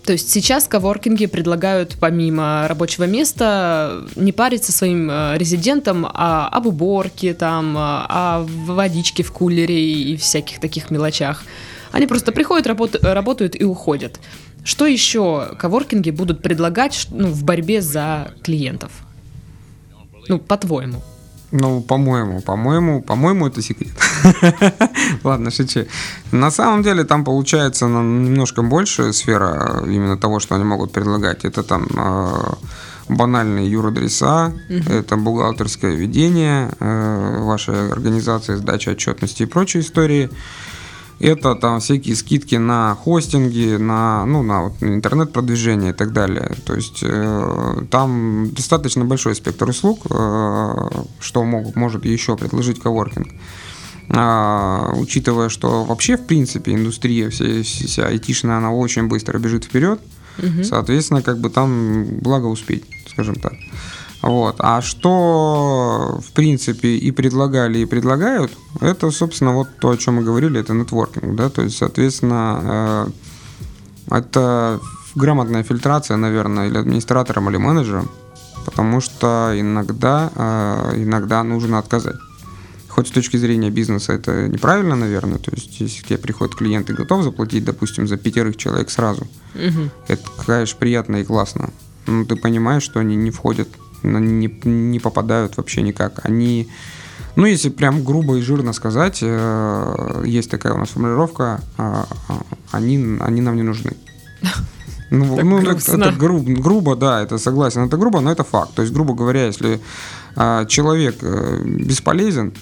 То 0.04 0.13
есть 0.13 0.32
сейчас 0.32 0.67
коворкинги 0.67 1.27
предлагают 1.27 1.95
помимо 1.99 2.65
рабочего 2.67 3.04
места 3.04 4.04
не 4.15 4.32
париться 4.32 4.71
своим 4.71 5.10
э, 5.12 5.38
резидентам 5.38 6.08
а, 6.08 6.47
об 6.47 6.65
уборке, 6.65 7.36
там, 7.36 7.75
а, 7.77 8.08
о 8.10 8.39
водичке 8.65 9.21
в 9.21 9.32
кулере 9.32 9.80
и 9.80 10.17
всяких 10.17 10.60
таких 10.60 10.89
мелочах. 10.89 11.43
Они 11.91 12.08
просто 12.08 12.32
приходят, 12.32 12.65
работ, 12.65 12.95
работают 13.04 13.56
и 13.56 13.63
уходят. 13.63 14.19
Что 14.63 14.88
еще 14.88 15.56
коворкинги 15.60 16.10
будут 16.10 16.41
предлагать 16.41 17.08
ну, 17.12 17.27
в 17.27 17.43
борьбе 17.43 17.82
за 17.82 18.32
клиентов? 18.43 18.91
Ну, 20.27 20.39
по-твоему. 20.39 21.01
Ну, 21.52 21.82
по-моему, 21.82 22.42
по-моему, 22.42 23.02
по-моему, 23.02 23.48
это 23.48 23.62
секрет. 23.62 23.92
Ладно, 25.24 25.52
шучу. 25.52 25.86
На 26.32 26.52
самом 26.52 26.82
деле 26.82 27.04
там 27.04 27.24
получается 27.26 27.86
немножко 27.86 28.62
больше 28.62 29.12
сфера 29.14 29.84
именно 29.86 30.18
того, 30.18 30.40
что 30.40 30.56
они 30.56 30.64
могут 30.64 30.94
предлагать. 30.94 31.44
Это 31.44 31.64
там 31.64 31.88
э, 31.94 32.54
банальные 33.10 33.70
юродреса, 33.70 34.54
угу. 34.70 34.94
это 34.94 35.18
бухгалтерское 35.18 35.92
ведение 35.92 36.70
э, 36.80 37.44
вашей 37.44 37.92
организации, 37.92 38.56
сдача 38.56 38.92
отчетности 38.92 39.44
и 39.44 39.46
прочие 39.46 39.82
истории. 39.82 40.30
Это 41.22 41.54
там 41.54 41.80
всякие 41.80 42.16
скидки 42.16 42.56
на 42.56 42.96
хостинги, 42.96 43.78
на, 43.78 44.26
ну, 44.26 44.42
на 44.42 44.64
вот, 44.64 44.74
интернет-продвижение 44.82 45.92
и 45.92 45.94
так 45.94 46.14
далее. 46.14 46.56
То 46.66 46.74
есть 46.74 47.04
э, 47.04 47.86
там 47.92 48.50
достаточно 48.52 49.06
большой 49.06 49.36
спектр 49.36 49.70
услуг, 49.70 50.00
э, 50.10 50.90
что 51.20 51.44
могут, 51.44 51.76
может 51.76 52.06
еще 52.06 52.36
предложить 52.36 52.80
коворкинг. 52.80 53.28
А, 54.10 54.94
учитывая, 54.96 55.50
что 55.50 55.84
вообще, 55.84 56.18
в 56.18 56.26
принципе, 56.26 56.74
индустрия 56.74 57.30
вся, 57.30 57.62
вся 57.62 58.08
айтишная, 58.08 58.58
она 58.58 58.72
очень 58.74 59.08
быстро 59.08 59.38
бежит 59.38 59.66
вперед, 59.66 60.02
угу. 60.40 60.64
соответственно, 60.64 61.22
как 61.22 61.40
бы 61.40 61.52
там 61.52 62.06
благо 62.20 62.48
успеть, 62.48 62.84
скажем 63.08 63.36
так. 63.36 63.54
Вот. 64.22 64.56
А 64.60 64.82
что, 64.82 66.20
в 66.24 66.32
принципе, 66.34 66.90
и 66.90 67.12
предлагали, 67.12 67.80
и 67.80 67.86
предлагают, 67.86 68.52
это, 68.80 69.10
собственно, 69.12 69.54
вот 69.54 69.68
то, 69.80 69.90
о 69.90 69.98
чем 69.98 70.16
мы 70.16 70.24
говорили, 70.24 70.60
это 70.60 70.74
нетворкинг, 70.74 71.36
да, 71.36 71.50
то 71.50 71.64
есть, 71.64 71.78
соответственно, 71.78 73.10
э, 74.10 74.18
это 74.18 74.80
грамотная 75.16 75.64
фильтрация, 75.64 76.18
наверное, 76.18 76.68
или 76.68 76.78
администратором, 76.78 77.50
или 77.50 77.58
менеджером, 77.58 78.10
потому 78.66 79.02
что 79.02 79.54
иногда, 79.56 80.32
э, 80.36 80.94
иногда 80.98 81.44
нужно 81.44 81.80
отказать. 81.80 82.18
Хоть 82.90 83.08
с 83.08 83.12
точки 83.12 83.38
зрения 83.38 83.72
бизнеса 83.72 84.14
это 84.14 84.50
неправильно, 84.50 84.96
наверное, 84.96 85.40
то 85.40 85.50
есть 85.52 85.80
если 85.80 86.04
к 86.04 86.08
тебе 86.08 86.18
приходит 86.18 86.56
клиент 86.56 86.90
и 86.90 86.94
готов 86.94 87.24
заплатить, 87.24 87.64
допустим, 87.64 88.08
за 88.08 88.18
пятерых 88.18 88.58
человек 88.58 88.92
сразу, 88.92 89.28
угу. 89.56 89.90
это, 90.08 90.24
конечно, 90.46 90.78
приятно 90.78 91.16
и 91.18 91.24
классно. 91.24 91.72
Но 92.06 92.26
ты 92.26 92.36
понимаешь, 92.36 92.84
что 92.84 93.00
они 93.00 93.16
не 93.16 93.32
входят 93.32 93.70
не, 94.04 94.48
не 94.64 95.00
попадают 95.00 95.58
вообще 95.58 95.82
никак. 95.82 96.26
Они, 96.26 96.68
ну, 97.36 97.46
если 97.46 97.70
прям 97.70 98.04
грубо 98.04 98.38
и 98.38 98.42
жирно 98.42 98.74
сказать, 98.74 99.20
э, 99.22 100.24
есть 100.26 100.50
такая 100.50 100.74
у 100.74 100.78
нас 100.78 100.90
формулировка, 100.90 101.62
э, 101.78 102.04
они, 102.72 103.18
они 103.20 103.42
нам 103.42 103.56
не 103.56 103.64
нужны. 103.64 103.92
Ну, 105.14 105.36
так 105.36 105.44
ну 105.44 105.58
это, 105.58 105.92
это 105.92 106.12
грубо, 106.14 106.62
грубо, 106.62 106.96
да, 106.96 107.22
это 107.22 107.38
согласен, 107.38 107.82
это 107.82 107.98
грубо, 107.98 108.22
но 108.22 108.32
это 108.32 108.46
факт. 108.46 108.74
То 108.76 108.82
есть, 108.82 108.94
грубо 108.94 109.14
говоря, 109.14 109.46
если 109.46 109.82
э, 110.38 110.66
человек 110.70 111.18
э, 111.22 111.64
бесполезен 111.66 112.54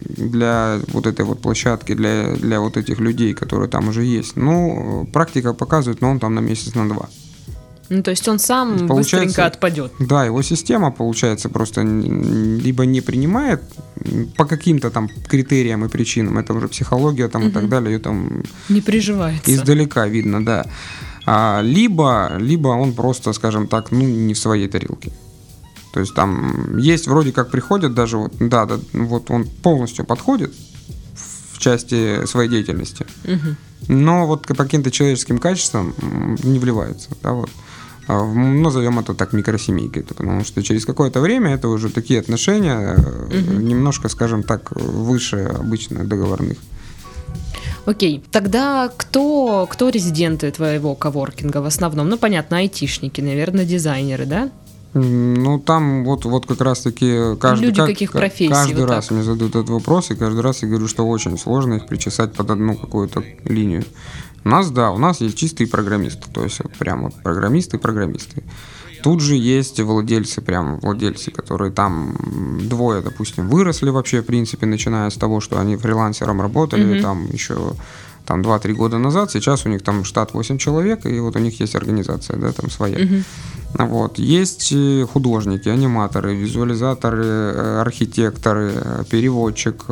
для 0.00 0.78
вот 0.92 1.08
этой 1.08 1.24
вот 1.24 1.42
площадки, 1.42 1.94
для, 1.94 2.36
для 2.36 2.60
вот 2.60 2.76
этих 2.76 3.00
людей, 3.00 3.34
которые 3.34 3.68
там 3.68 3.88
уже 3.88 4.04
есть, 4.04 4.36
ну, 4.36 5.08
практика 5.12 5.54
показывает, 5.54 6.00
но 6.00 6.10
он 6.10 6.20
там 6.20 6.36
на 6.36 6.40
месяц, 6.40 6.76
на 6.76 6.88
два. 6.88 7.08
Ну, 7.90 8.02
то 8.02 8.10
есть 8.10 8.28
он 8.28 8.38
сам 8.38 8.86
быстренько 8.86 9.46
отпадет. 9.46 9.92
Да, 9.98 10.24
его 10.24 10.42
система, 10.42 10.90
получается, 10.90 11.48
просто 11.48 11.82
либо 11.82 12.84
не 12.84 13.00
принимает 13.00 13.62
по 14.36 14.44
каким-то 14.44 14.90
там 14.90 15.08
критериям 15.28 15.84
и 15.84 15.88
причинам, 15.88 16.38
это 16.38 16.52
уже 16.52 16.68
психология 16.68 17.28
там 17.28 17.42
угу. 17.42 17.50
и 17.50 17.52
так 17.52 17.68
далее, 17.68 17.94
ее 17.94 17.98
там... 17.98 18.42
Не 18.68 18.80
приживается. 18.80 19.50
Издалека 19.50 20.06
видно, 20.06 20.44
да. 20.44 20.66
А, 21.24 21.60
либо, 21.62 22.32
либо 22.38 22.68
он 22.68 22.92
просто, 22.94 23.32
скажем 23.32 23.66
так, 23.66 23.90
ну, 23.90 24.00
не 24.00 24.34
в 24.34 24.38
своей 24.38 24.68
тарелке. 24.68 25.12
То 25.92 26.00
есть 26.00 26.14
там 26.14 26.76
есть 26.78 27.06
вроде 27.06 27.32
как 27.32 27.50
приходят 27.50 27.94
даже, 27.94 28.18
вот, 28.18 28.34
да, 28.38 28.66
да, 28.66 28.78
вот 28.92 29.30
он 29.30 29.46
полностью 29.46 30.04
подходит 30.04 30.52
в 31.52 31.58
части 31.58 32.24
своей 32.26 32.48
деятельности, 32.48 33.06
угу. 33.24 33.56
но 33.88 34.26
вот 34.26 34.46
по 34.46 34.54
каким-то 34.54 34.90
человеческим 34.90 35.38
качествам 35.38 35.94
не 36.42 36.58
вливается, 36.58 37.10
да, 37.22 37.32
вот. 37.32 37.50
А, 38.08 38.24
назовем 38.24 38.98
это 38.98 39.14
так 39.14 39.34
микросемейкой, 39.34 40.02
потому 40.02 40.42
что 40.42 40.62
через 40.62 40.86
какое-то 40.86 41.20
время 41.20 41.54
это 41.54 41.68
уже 41.68 41.90
такие 41.90 42.20
отношения 42.20 42.94
угу. 42.94 43.60
немножко, 43.60 44.08
скажем 44.08 44.42
так, 44.42 44.72
выше 44.72 45.36
обычных 45.36 46.08
договорных. 46.08 46.56
Окей, 47.84 48.22
тогда 48.30 48.90
кто, 48.96 49.66
кто 49.70 49.90
резиденты 49.90 50.50
твоего 50.50 50.94
коворкинга 50.94 51.58
в 51.58 51.66
основном? 51.66 52.08
Ну, 52.08 52.18
понятно, 52.18 52.58
айтишники, 52.58 53.20
наверное, 53.20 53.64
дизайнеры, 53.64 54.24
да? 54.24 54.50
Ну, 54.94 55.58
там 55.58 56.04
вот, 56.04 56.24
вот 56.24 56.46
как 56.46 56.62
раз-таки 56.62 57.36
каждый, 57.38 57.66
Люди 57.66 57.76
как, 57.76 57.86
каких 57.88 58.12
профессий, 58.12 58.48
каждый 58.48 58.80
вот 58.80 58.90
раз 58.90 59.06
так. 59.06 59.16
мне 59.16 59.22
задают 59.22 59.54
этот 59.54 59.68
вопрос, 59.68 60.10
и 60.10 60.14
каждый 60.14 60.40
раз 60.40 60.62
я 60.62 60.68
говорю, 60.68 60.88
что 60.88 61.06
очень 61.06 61.38
сложно 61.38 61.74
их 61.74 61.86
причесать 61.86 62.32
под 62.32 62.50
одну 62.50 62.74
какую-то 62.74 63.22
линию. 63.44 63.84
У 64.44 64.48
нас, 64.48 64.70
да, 64.70 64.90
у 64.90 64.98
нас 64.98 65.20
есть 65.20 65.36
чистые 65.36 65.68
программисты, 65.68 66.26
то 66.32 66.42
есть 66.42 66.60
вот 66.62 66.72
прям 66.72 67.04
вот 67.04 67.14
программисты 67.22 67.78
программисты. 67.78 68.42
Тут 69.02 69.20
же 69.20 69.36
есть 69.36 69.80
владельцы, 69.80 70.40
прям 70.40 70.78
владельцы, 70.80 71.30
которые 71.30 71.70
там 71.70 72.16
двое, 72.68 73.00
допустим, 73.00 73.48
выросли 73.48 73.90
вообще, 73.90 74.22
в 74.22 74.26
принципе, 74.26 74.66
начиная 74.66 75.10
с 75.10 75.14
того, 75.14 75.40
что 75.40 75.60
они 75.60 75.76
фрилансером 75.76 76.40
работали, 76.40 76.96
mm-hmm. 76.96 77.02
там 77.02 77.26
еще 77.32 77.74
там 78.26 78.42
2-3 78.42 78.72
года 78.74 78.98
назад, 78.98 79.30
сейчас 79.30 79.64
у 79.64 79.68
них 79.68 79.82
там 79.82 80.04
штат 80.04 80.34
8 80.34 80.58
человек, 80.58 81.06
и 81.06 81.18
вот 81.20 81.36
у 81.36 81.38
них 81.38 81.60
есть 81.60 81.74
организация, 81.74 82.36
да, 82.36 82.52
там 82.52 82.70
своя. 82.70 82.98
Mm-hmm. 82.98 83.24
Вот. 83.74 84.18
Есть 84.18 84.72
э, 84.72 85.06
художники, 85.10 85.68
аниматоры, 85.68 86.34
визуализаторы, 86.34 87.24
э, 87.24 87.80
архитекторы, 87.80 88.72
э, 88.74 89.04
переводчик, 89.10 89.84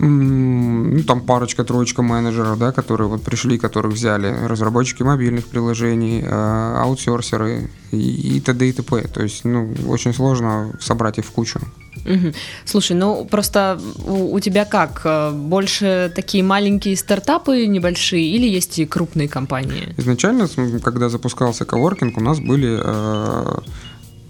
ну, 0.00 1.02
там 1.02 1.20
парочка, 1.20 1.64
троечка 1.64 2.02
менеджеров, 2.02 2.58
да, 2.58 2.70
которые 2.70 3.08
вот 3.08 3.22
пришли, 3.24 3.58
которых 3.58 3.94
взяли, 3.94 4.32
разработчики 4.46 5.02
мобильных 5.02 5.46
приложений, 5.46 6.22
э, 6.24 6.74
аутсорсеры 6.76 7.68
и, 7.90 8.40
т.д. 8.40 8.68
и 8.68 8.72
т.п. 8.72 9.08
То 9.08 9.22
есть, 9.22 9.44
ну, 9.44 9.74
очень 9.88 10.14
сложно 10.14 10.72
собрать 10.80 11.18
их 11.18 11.24
в 11.24 11.30
кучу. 11.32 11.60
Угу. 12.04 12.32
Слушай, 12.64 12.96
ну 12.96 13.24
просто 13.24 13.80
у, 14.06 14.34
у 14.34 14.40
тебя 14.40 14.64
как? 14.64 15.02
Э, 15.04 15.32
больше 15.32 16.12
такие 16.14 16.44
маленькие 16.44 16.96
стартапы 16.96 17.66
небольшие 17.66 18.24
или 18.24 18.48
есть 18.48 18.78
и 18.78 18.86
крупные 18.86 19.28
компании? 19.28 19.94
Изначально, 19.96 20.46
когда 20.80 21.08
запускался 21.08 21.64
коворкинг, 21.64 22.16
у 22.18 22.20
нас 22.20 22.38
были, 22.38 22.78
э, 22.80 23.58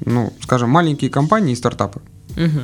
ну, 0.06 0.32
скажем, 0.40 0.70
маленькие 0.70 1.10
компании 1.10 1.52
и 1.52 1.56
стартапы. 1.56 2.00
Угу. 2.36 2.60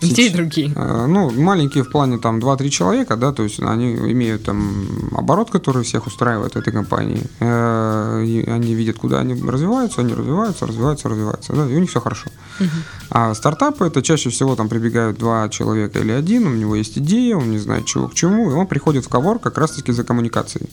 И 0.00 0.14
те, 0.14 0.26
и 0.26 0.30
другие. 0.30 0.72
Э, 0.74 1.06
ну, 1.06 1.30
маленькие 1.30 1.84
в 1.84 1.90
плане 1.90 2.18
там 2.18 2.38
2-3 2.38 2.68
человека, 2.70 3.16
да, 3.16 3.32
то 3.32 3.42
есть 3.42 3.60
они 3.60 3.94
имеют 3.94 4.44
там 4.44 5.10
оборот, 5.12 5.50
который 5.50 5.82
всех 5.82 6.06
устраивает 6.06 6.54
в 6.54 6.56
этой 6.56 6.72
компании. 6.72 7.22
Э, 7.40 8.22
и 8.24 8.48
они 8.48 8.74
видят, 8.74 8.98
куда 8.98 9.20
они 9.20 9.34
развиваются, 9.34 10.00
они 10.00 10.14
развиваются, 10.14 10.66
развиваются, 10.66 11.08
развиваются, 11.08 11.52
да, 11.52 11.66
и 11.66 11.76
у 11.76 11.78
них 11.78 11.90
все 11.90 12.00
хорошо. 12.00 12.30
Угу. 12.60 12.68
А 13.10 13.34
стартапы 13.34 13.86
это 13.86 14.02
чаще 14.02 14.30
всего 14.30 14.56
там 14.56 14.68
прибегают 14.68 15.18
два 15.18 15.48
человека 15.48 15.98
или 15.98 16.12
один, 16.12 16.46
у 16.46 16.54
него 16.54 16.76
есть 16.76 16.96
идея, 16.98 17.36
он 17.36 17.50
не 17.50 17.58
знает 17.58 17.84
чего 17.84 18.08
к 18.08 18.14
чему, 18.14 18.50
и 18.50 18.54
он 18.54 18.66
приходит 18.66 19.04
в 19.04 19.08
ковор 19.08 19.38
как 19.38 19.58
раз-таки 19.58 19.92
за 19.92 20.04
коммуникацией. 20.04 20.70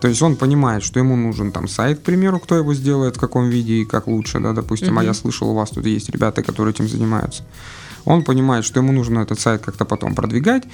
То 0.00 0.08
есть 0.08 0.22
он 0.22 0.34
понимает, 0.34 0.82
что 0.82 0.98
ему 0.98 1.16
нужен 1.16 1.52
там 1.52 1.68
сайт, 1.68 2.00
к 2.00 2.02
примеру, 2.02 2.40
кто 2.40 2.56
его 2.56 2.74
сделает, 2.74 3.16
в 3.16 3.20
каком 3.20 3.48
виде 3.48 3.74
и 3.74 3.84
как 3.84 4.08
лучше, 4.08 4.40
да, 4.40 4.52
допустим, 4.52 4.94
угу. 4.94 5.00
а 5.00 5.04
я 5.04 5.14
слышал, 5.14 5.50
у 5.50 5.54
вас 5.54 5.70
тут 5.70 5.86
есть 5.86 6.10
ребята, 6.10 6.42
которые 6.42 6.72
этим 6.72 6.88
занимаются. 6.88 7.44
Он 8.04 8.22
понимает, 8.24 8.64
что 8.64 8.80
ему 8.80 8.92
нужно 8.92 9.20
этот 9.20 9.40
сайт 9.40 9.62
как-то 9.62 9.84
потом 9.84 10.14
продвигать. 10.14 10.64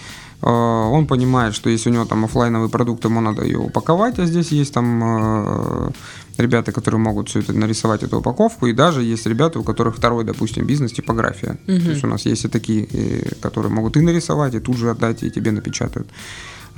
Э, 0.42 0.48
он 0.48 1.06
понимает, 1.06 1.54
что 1.54 1.70
если 1.70 1.90
у 1.90 1.92
него 1.92 2.04
там 2.04 2.24
офлайновый 2.24 2.68
продукт, 2.68 3.04
ему 3.04 3.20
надо 3.20 3.44
ее 3.44 3.58
упаковать, 3.58 4.18
а 4.18 4.26
здесь 4.26 4.52
есть 4.52 4.74
там 4.74 5.02
э, 5.04 5.90
ребята, 6.38 6.72
которые 6.72 7.00
могут 7.00 7.28
все 7.28 7.40
это 7.40 7.52
нарисовать, 7.52 8.02
эту 8.02 8.18
упаковку, 8.18 8.66
и 8.66 8.72
даже 8.72 9.02
есть 9.02 9.26
ребята, 9.26 9.58
у 9.58 9.64
которых 9.64 9.96
второй, 9.96 10.24
допустим, 10.24 10.66
бизнес 10.66 10.92
типография. 10.92 11.58
Угу. 11.66 11.80
То 11.80 11.90
есть 11.90 12.04
у 12.04 12.08
нас 12.08 12.26
есть 12.26 12.44
и 12.44 12.48
такие, 12.48 12.86
которые 13.40 13.72
могут 13.72 13.96
и 13.96 14.00
нарисовать, 14.00 14.54
и 14.54 14.60
тут 14.60 14.76
же 14.76 14.90
отдать, 14.90 15.22
и 15.22 15.30
тебе 15.30 15.50
напечатают. 15.50 16.08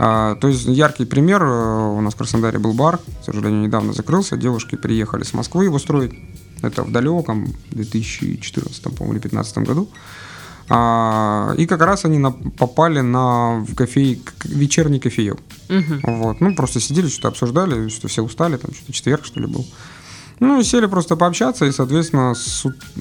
А, 0.03 0.35
то 0.37 0.49
есть 0.49 0.65
яркий 0.65 1.05
пример, 1.05 1.43
э, 1.43 1.93
у 1.99 2.01
нас 2.01 2.15
в 2.15 2.17
Краснодаре 2.17 2.59
был 2.59 2.73
бар, 2.73 2.97
к 2.97 3.25
сожалению, 3.25 3.61
недавно 3.61 3.93
закрылся, 3.93 4.39
девушки 4.39 4.77
приехали 4.77 5.25
с 5.25 5.35
Москвы 5.35 5.65
его 5.65 5.79
строить, 5.79 6.15
это 6.63 6.85
в 6.85 6.91
далеком 6.91 7.53
2014, 7.73 8.83
по-моему, 8.83 9.13
или 9.13 9.21
2015 9.21 9.59
году. 9.59 9.91
А, 10.73 11.53
и 11.59 11.67
как 11.67 11.83
раз 11.83 12.05
они 12.05 12.19
на, 12.19 12.31
попали 12.31 13.01
на 13.01 13.59
в 13.59 13.75
кофе, 13.75 14.21
вечерний 14.45 15.01
кофеек. 15.01 15.39
Угу. 15.69 16.01
Вот. 16.05 16.41
Ну, 16.41 16.55
просто 16.55 16.79
сидели, 16.79 17.09
что-то 17.09 17.29
обсуждали, 17.29 17.89
что 17.89 18.07
все 18.07 18.23
устали, 18.23 18.57
там 18.57 18.73
что-то 18.73 18.93
четверг, 18.93 19.25
что 19.25 19.41
ли, 19.41 19.47
был. 19.47 19.67
Ну, 20.39 20.61
и 20.61 20.65
сели 20.65 20.87
просто 20.87 21.17
пообщаться, 21.17 21.67
и, 21.67 21.73
соответственно, 21.73 22.35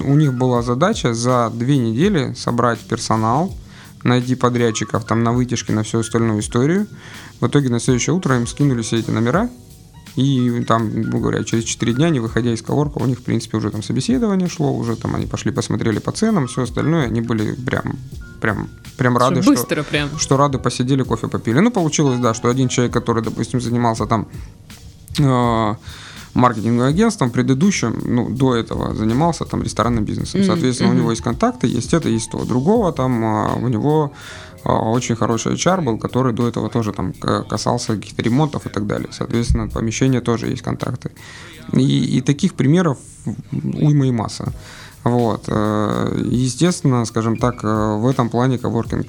у 0.04 0.14
них 0.14 0.34
была 0.34 0.62
задача 0.62 1.14
за 1.14 1.50
две 1.54 1.78
недели 1.78 2.34
собрать 2.34 2.80
персонал, 2.80 3.56
найти 4.02 4.34
подрядчиков 4.34 5.04
там 5.04 5.22
на 5.22 5.32
вытяжке, 5.32 5.72
на 5.72 5.84
всю 5.84 6.00
остальную 6.00 6.40
историю. 6.40 6.88
В 7.40 7.46
итоге 7.46 7.68
на 7.68 7.78
следующее 7.78 8.14
утро 8.14 8.36
им 8.36 8.48
скинули 8.48 8.82
все 8.82 8.98
эти 8.98 9.10
номера, 9.10 9.48
и 10.16 10.64
там, 10.66 10.90
грубо 10.90 11.18
говоря, 11.18 11.44
через 11.44 11.64
4 11.64 11.92
дня, 11.92 12.10
не 12.10 12.20
выходя 12.20 12.52
из 12.52 12.62
коворка, 12.62 12.98
у 12.98 13.06
них, 13.06 13.18
в 13.18 13.22
принципе, 13.22 13.58
уже 13.58 13.70
там 13.70 13.82
собеседование 13.82 14.48
шло, 14.48 14.72
уже 14.72 14.96
там 14.96 15.14
они 15.14 15.26
пошли, 15.26 15.52
посмотрели 15.52 15.98
по 15.98 16.12
ценам, 16.12 16.46
все 16.46 16.62
остальное, 16.62 17.06
они 17.06 17.20
были 17.20 17.54
прям, 17.54 17.96
прям, 18.40 18.68
прям 18.96 19.16
рады, 19.16 19.42
что, 19.42 19.50
быстро 19.50 19.82
прям. 19.82 20.08
что 20.18 20.36
рады 20.36 20.58
посидели, 20.58 21.02
кофе 21.02 21.28
попили. 21.28 21.60
Ну, 21.60 21.70
получилось, 21.70 22.18
да, 22.18 22.34
что 22.34 22.48
один 22.48 22.68
человек, 22.68 22.92
который, 22.92 23.22
допустим, 23.22 23.60
занимался 23.60 24.06
там 24.06 24.28
э, 25.18 25.74
маркетинговым 26.34 26.88
агентством, 26.88 27.30
предыдущим, 27.30 28.00
ну, 28.04 28.28
до 28.28 28.54
этого 28.54 28.94
занимался 28.94 29.44
там 29.44 29.62
ресторанным 29.62 30.04
бизнесом. 30.04 30.44
Соответственно, 30.44 30.88
mm-hmm. 30.88 30.94
у 30.94 30.98
него 30.98 31.10
есть 31.10 31.22
контакты, 31.22 31.66
есть 31.66 31.94
это, 31.94 32.08
есть 32.08 32.30
то. 32.30 32.44
Другого 32.44 32.92
там 32.92 33.24
э, 33.24 33.54
у 33.62 33.68
него 33.68 34.12
очень 34.64 35.16
хороший 35.16 35.54
HR 35.54 35.82
был, 35.82 35.98
который 35.98 36.32
до 36.32 36.48
этого 36.48 36.68
тоже 36.68 36.92
там 36.92 37.12
касался 37.12 37.96
каких-то 37.96 38.22
ремонтов 38.22 38.66
и 38.66 38.68
так 38.68 38.86
далее. 38.86 39.08
Соответственно, 39.12 39.68
помещение 39.68 40.20
тоже 40.20 40.48
есть 40.48 40.62
контакты. 40.62 41.10
И, 41.72 42.18
и 42.18 42.20
таких 42.20 42.54
примеров 42.54 42.98
уйма 43.52 44.06
и 44.06 44.10
масса. 44.10 44.52
Вот. 45.04 45.44
Э, 45.48 46.22
естественно, 46.26 47.04
скажем 47.04 47.36
так, 47.36 47.64
э, 47.64 47.96
в 47.96 48.06
этом 48.06 48.28
плане 48.28 48.58
коворкинг 48.58 49.06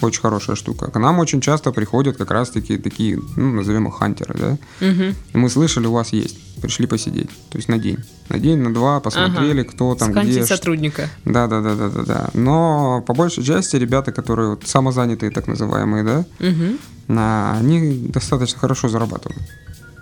очень 0.00 0.20
хорошая 0.20 0.56
штука. 0.56 0.90
К 0.90 0.98
нам 0.98 1.18
очень 1.18 1.40
часто 1.40 1.72
приходят 1.72 2.16
как 2.16 2.30
раз-таки 2.30 2.78
такие, 2.78 3.20
ну, 3.36 3.52
назовем 3.52 3.88
их 3.88 3.98
хантеры, 3.98 4.34
да. 4.38 4.86
Угу. 4.86 5.14
Мы 5.34 5.50
слышали, 5.50 5.86
у 5.86 5.92
вас 5.92 6.12
есть, 6.12 6.36
пришли 6.60 6.86
посидеть, 6.86 7.30
то 7.50 7.58
есть 7.58 7.68
на 7.68 7.78
день, 7.78 7.98
на 8.28 8.38
день, 8.38 8.58
на 8.58 8.72
два, 8.72 9.00
посмотрели, 9.00 9.60
ага. 9.60 9.70
кто 9.70 9.94
там 9.94 10.12
Скантить 10.12 10.36
где. 10.36 10.46
сотрудника. 10.46 11.08
Да, 11.24 11.46
да, 11.46 11.60
да, 11.60 11.74
да, 11.74 11.88
да, 11.88 12.02
да. 12.02 12.30
Но 12.34 13.02
по 13.06 13.14
большей 13.14 13.44
части 13.44 13.76
ребята, 13.76 14.12
которые 14.12 14.50
вот 14.50 14.66
самозанятые, 14.66 15.30
так 15.30 15.46
называемые, 15.46 16.04
да, 16.04 16.24
угу. 16.40 17.18
они 17.18 18.08
достаточно 18.08 18.58
хорошо 18.58 18.88
зарабатывают. 18.88 19.42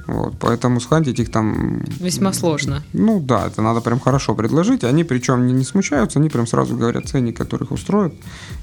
Вот, 0.09 0.37
поэтому 0.41 0.81
схантить 0.81 1.21
их 1.21 1.31
там... 1.31 1.85
Весьма 2.01 2.33
сложно. 2.33 2.83
Ну 2.95 3.21
да, 3.21 3.47
это 3.47 3.61
надо 3.61 3.83
прям 3.83 4.01
хорошо 4.01 4.35
предложить. 4.35 4.83
Они 4.83 5.05
причем 5.05 5.47
не, 5.47 5.53
не 5.53 5.65
смущаются, 5.65 6.19
они 6.19 6.31
прям 6.31 6.47
сразу 6.47 6.75
говорят 6.75 7.07
ценник, 7.07 7.37
который 7.37 7.65
их 7.65 7.73
устроит. 7.73 8.15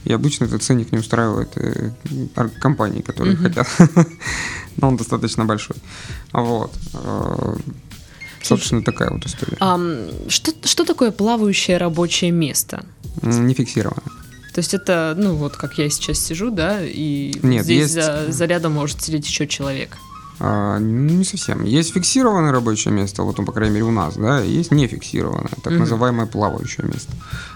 И 0.05 0.13
обычно 0.13 0.45
этот 0.45 0.63
ценник 0.63 0.91
не 0.91 0.97
устраивает 0.97 1.49
э, 1.55 1.91
компании, 2.59 3.01
которые 3.01 3.35
угу. 3.35 3.43
хотят. 3.43 3.67
Но 4.77 4.87
он 4.87 4.97
достаточно 4.97 5.45
большой. 5.45 5.75
Вот. 6.33 6.73
Э, 6.93 7.55
собственно, 8.41 8.81
такая 8.81 9.11
вот 9.11 9.23
история. 9.27 9.57
А, 9.59 9.79
что, 10.27 10.51
что 10.63 10.83
такое 10.83 11.11
плавающее 11.11 11.77
рабочее 11.77 12.31
место? 12.31 12.83
Не 13.21 13.53
фиксированное. 13.53 14.11
То 14.51 14.59
есть 14.59 14.73
это, 14.73 15.13
ну 15.15 15.35
вот 15.35 15.57
как 15.57 15.77
я 15.77 15.87
сейчас 15.91 16.17
сижу, 16.17 16.49
да, 16.49 16.79
и 16.81 17.35
Нет, 17.43 17.65
здесь 17.65 17.81
есть... 17.81 17.93
за, 17.93 18.31
за 18.31 18.45
рядом 18.45 18.71
может 18.71 18.99
сидеть 18.99 19.27
еще 19.27 19.45
человек. 19.45 19.95
А, 20.39 20.79
не 20.79 21.23
совсем. 21.23 21.63
Есть 21.63 21.93
фиксированное 21.93 22.51
рабочее 22.51 22.93
место, 22.93 23.23
вот, 23.23 23.37
ну, 23.37 23.45
по 23.45 23.51
крайней 23.51 23.75
мере, 23.75 23.85
у 23.85 23.91
нас, 23.91 24.15
да, 24.15 24.41
есть 24.41 24.71
нефиксированное, 24.71 25.49
так 25.63 25.73
mm-hmm. 25.73 25.79
называемое 25.79 26.25
плавающее 26.25 26.85
место. 26.85 27.13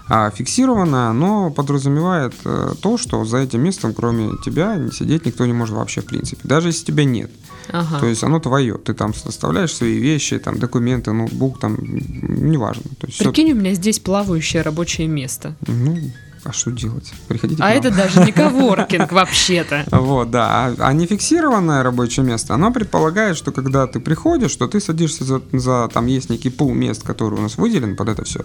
А 0.08 0.30
фиксированное, 0.30 1.08
оно 1.08 1.50
подразумевает 1.50 2.34
э, 2.44 2.72
то, 2.80 2.96
что 2.96 3.24
за 3.24 3.38
этим 3.38 3.62
местом, 3.62 3.92
кроме 3.92 4.30
тебя, 4.44 4.78
сидеть 4.90 5.26
никто 5.26 5.46
не 5.46 5.52
может 5.52 5.76
вообще, 5.76 6.00
в 6.00 6.06
принципе. 6.06 6.40
Даже 6.44 6.68
если 6.68 6.86
тебя 6.86 7.04
нет. 7.04 7.30
Ага. 7.72 8.00
То 8.00 8.06
есть 8.06 8.24
оно 8.24 8.40
твое. 8.40 8.76
Ты 8.78 8.94
там 8.94 9.14
составляешь 9.14 9.74
свои 9.74 9.98
вещи, 9.98 10.38
там 10.38 10.58
документы, 10.58 11.12
ноутбук, 11.12 11.60
там, 11.60 11.76
неважно. 11.80 12.82
То 12.98 13.06
есть 13.06 13.18
Прикинь, 13.18 13.46
все... 13.46 13.54
у 13.54 13.58
меня 13.58 13.74
здесь 13.74 14.00
плавающее 14.00 14.62
рабочее 14.62 15.06
место. 15.06 15.54
Ну, 15.66 15.96
а 16.44 16.52
что 16.52 16.70
делать? 16.70 17.12
Приходите. 17.28 17.62
А 17.62 17.70
это 17.70 17.90
даже 17.90 18.20
не 18.20 18.32
коворкинг 18.32 19.12
вообще-то. 19.12 19.84
Вот, 19.90 20.30
да. 20.30 20.74
А, 20.78 20.88
а 20.88 20.92
нефиксированное 20.92 21.82
рабочее 21.82 22.24
место, 22.24 22.54
оно 22.54 22.72
предполагает, 22.72 23.36
что 23.36 23.52
когда 23.52 23.86
ты 23.86 24.00
приходишь, 24.00 24.50
что 24.50 24.66
ты 24.66 24.80
садишься 24.80 25.24
за, 25.24 25.42
за 25.52 25.88
там 25.92 26.06
есть 26.06 26.30
некий 26.30 26.50
пул 26.50 26.72
мест, 26.72 27.02
который 27.02 27.38
у 27.38 27.42
нас 27.42 27.58
выделен 27.58 27.96
под 27.96 28.08
это 28.08 28.24
все, 28.24 28.40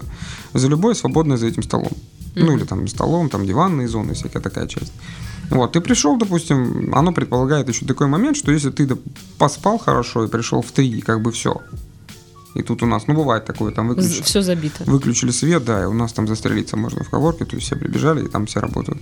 за 0.53 0.67
любой 0.67 0.95
свободной 0.95 1.37
за 1.37 1.47
этим 1.47 1.63
столом. 1.63 1.91
Ну 2.35 2.51
или 2.57 2.65
там 2.65 2.87
столом, 2.87 3.29
там 3.29 3.45
диванные 3.45 3.87
зоны, 3.87 4.13
всякая 4.13 4.41
такая 4.41 4.67
часть. 4.67 4.91
Вот, 5.49 5.73
ты 5.73 5.81
пришел, 5.81 6.17
допустим, 6.17 6.93
оно 6.93 7.13
предполагает 7.13 7.69
еще 7.69 7.85
такой 7.85 8.07
момент, 8.07 8.35
что 8.35 8.51
если 8.51 8.71
ты 8.71 8.87
поспал 9.37 9.77
хорошо 9.77 10.25
и 10.25 10.27
пришел 10.27 10.61
в 10.61 10.71
три, 10.71 11.01
как 11.01 11.21
бы 11.21 11.31
все, 11.31 11.61
и 12.55 12.63
тут 12.63 12.83
у 12.83 12.85
нас, 12.85 13.07
ну, 13.07 13.13
бывает 13.13 13.45
такое, 13.45 13.71
там 13.71 13.89
выключили. 13.89 14.23
Все 14.23 14.41
забито. 14.41 14.83
Выключили 14.85 15.31
свет, 15.31 15.65
да, 15.65 15.83
и 15.83 15.85
у 15.85 15.93
нас 15.93 16.13
там 16.13 16.27
застрелиться 16.27 16.77
можно 16.77 17.03
в 17.03 17.09
коворке, 17.09 17.45
то 17.45 17.55
есть 17.55 17.67
все 17.67 17.75
прибежали, 17.75 18.25
и 18.25 18.27
там 18.27 18.45
все 18.45 18.61
работают. 18.61 18.99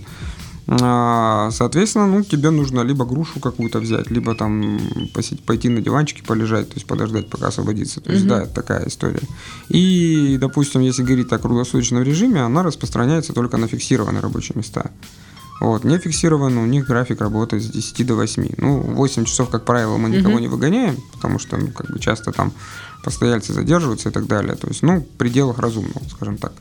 А, 0.66 1.50
соответственно, 1.52 2.06
ну, 2.06 2.24
тебе 2.24 2.50
нужно 2.50 2.80
либо 2.80 3.04
грушу 3.04 3.38
какую-то 3.38 3.80
взять, 3.80 4.10
либо 4.10 4.34
там 4.34 4.80
посидеть, 5.12 5.44
пойти 5.44 5.68
на 5.68 5.80
диванчике 5.82 6.22
полежать, 6.22 6.68
то 6.68 6.74
есть 6.74 6.86
подождать, 6.86 7.28
пока 7.28 7.48
освободится. 7.48 8.00
То 8.00 8.10
есть, 8.10 8.24
угу. 8.24 8.30
да, 8.30 8.42
это 8.42 8.54
такая 8.54 8.88
история. 8.88 9.20
И, 9.68 10.38
допустим, 10.40 10.80
если 10.80 11.02
говорить 11.02 11.30
о 11.32 11.38
круглосуточном 11.38 12.02
режиме, 12.02 12.40
она 12.40 12.62
распространяется 12.62 13.34
только 13.34 13.56
на 13.58 13.68
фиксированные 13.68 14.20
рабочие 14.20 14.56
места. 14.56 14.90
Вот, 15.60 15.84
не 15.84 15.98
фиксировано, 15.98 16.62
у 16.62 16.66
них 16.66 16.86
график 16.86 17.20
работы 17.20 17.60
с 17.60 17.66
10 17.66 18.06
до 18.06 18.14
8. 18.16 18.54
Ну, 18.56 18.80
8 18.80 19.24
часов, 19.24 19.50
как 19.50 19.64
правило, 19.64 19.96
мы 19.98 20.08
никого 20.08 20.34
угу. 20.34 20.40
не 20.40 20.48
выгоняем, 20.48 20.96
потому 21.12 21.38
что, 21.38 21.56
ну, 21.56 21.68
как 21.68 21.90
бы 21.90 21.98
часто 22.00 22.32
там 22.32 22.52
постояльцы 23.04 23.52
задерживаются 23.52 24.08
и 24.08 24.12
так 24.12 24.26
далее. 24.26 24.54
То 24.56 24.66
есть, 24.68 24.82
ну, 24.82 25.00
в 25.00 25.06
пределах 25.18 25.58
разумного, 25.58 26.02
скажем 26.08 26.38
так. 26.38 26.52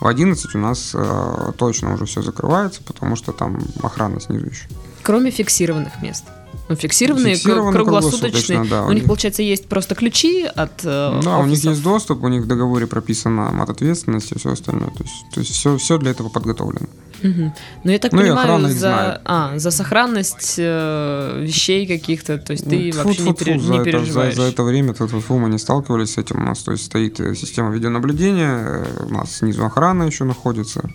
В 0.00 0.06
11 0.06 0.54
у 0.54 0.58
нас 0.58 0.92
э, 0.94 1.52
точно 1.56 1.94
уже 1.94 2.04
все 2.04 2.22
закрывается, 2.22 2.82
потому 2.84 3.16
что 3.16 3.32
там 3.32 3.60
охрана 3.82 4.20
снизу 4.20 4.46
еще. 4.46 4.68
Кроме 5.02 5.30
фиксированных 5.30 6.00
мест. 6.02 6.24
Ну, 6.68 6.76
фиксированные, 6.76 7.34
фиксированные 7.34 7.72
круглосуточные. 7.72 8.64
Да, 8.64 8.84
у, 8.84 8.88
у 8.88 8.92
них, 8.92 9.06
получается, 9.06 9.42
есть 9.42 9.68
просто 9.68 9.94
ключи 9.94 10.44
от 10.44 10.84
э, 10.84 11.20
Да, 11.22 11.38
офисов. 11.38 11.40
у 11.40 11.46
них 11.46 11.64
есть 11.64 11.82
доступ, 11.82 12.22
у 12.22 12.28
них 12.28 12.42
в 12.42 12.46
договоре 12.46 12.86
прописана 12.86 13.50
мат 13.50 13.70
ответственности 13.70 14.34
и 14.34 14.38
все 14.38 14.52
остальное. 14.52 14.90
То 14.90 15.02
есть, 15.02 15.14
то 15.32 15.40
есть 15.40 15.52
все, 15.52 15.76
все 15.78 15.98
для 15.98 16.10
этого 16.12 16.28
подготовлено. 16.28 16.86
Угу. 17.22 17.54
Ну, 17.84 17.90
я 17.90 17.98
так 17.98 18.12
ну, 18.12 18.20
понимаю, 18.20 18.68
за, 18.68 19.20
а, 19.24 19.58
за 19.58 19.70
сохранность 19.70 20.54
э, 20.58 21.42
вещей 21.42 21.86
каких-то, 21.86 22.38
то 22.38 22.52
есть 22.52 22.64
ну, 22.64 22.70
ты 22.70 22.90
фу, 22.92 22.98
вообще 22.98 23.22
фу, 23.22 23.28
не, 23.28 23.34
пере, 23.34 23.58
фу, 23.58 23.60
не 23.60 23.78
за 23.78 23.84
переживаешь. 23.84 24.32
Это, 24.32 24.36
за, 24.36 24.42
за 24.42 24.52
это 24.52 24.62
время 24.62 24.94
фу, 24.94 25.08
фу, 25.08 25.20
фу, 25.20 25.38
мы 25.38 25.48
не 25.48 25.58
сталкивались 25.58 26.14
с 26.14 26.18
этим. 26.18 26.42
У 26.42 26.44
нас 26.44 26.62
то 26.62 26.72
есть, 26.72 26.84
стоит 26.84 27.20
э, 27.20 27.34
система 27.34 27.70
видеонаблюдения, 27.70 28.84
э, 28.84 29.04
у 29.06 29.12
нас 29.12 29.36
снизу 29.36 29.64
охрана 29.64 30.04
еще 30.04 30.24
находится 30.24 30.88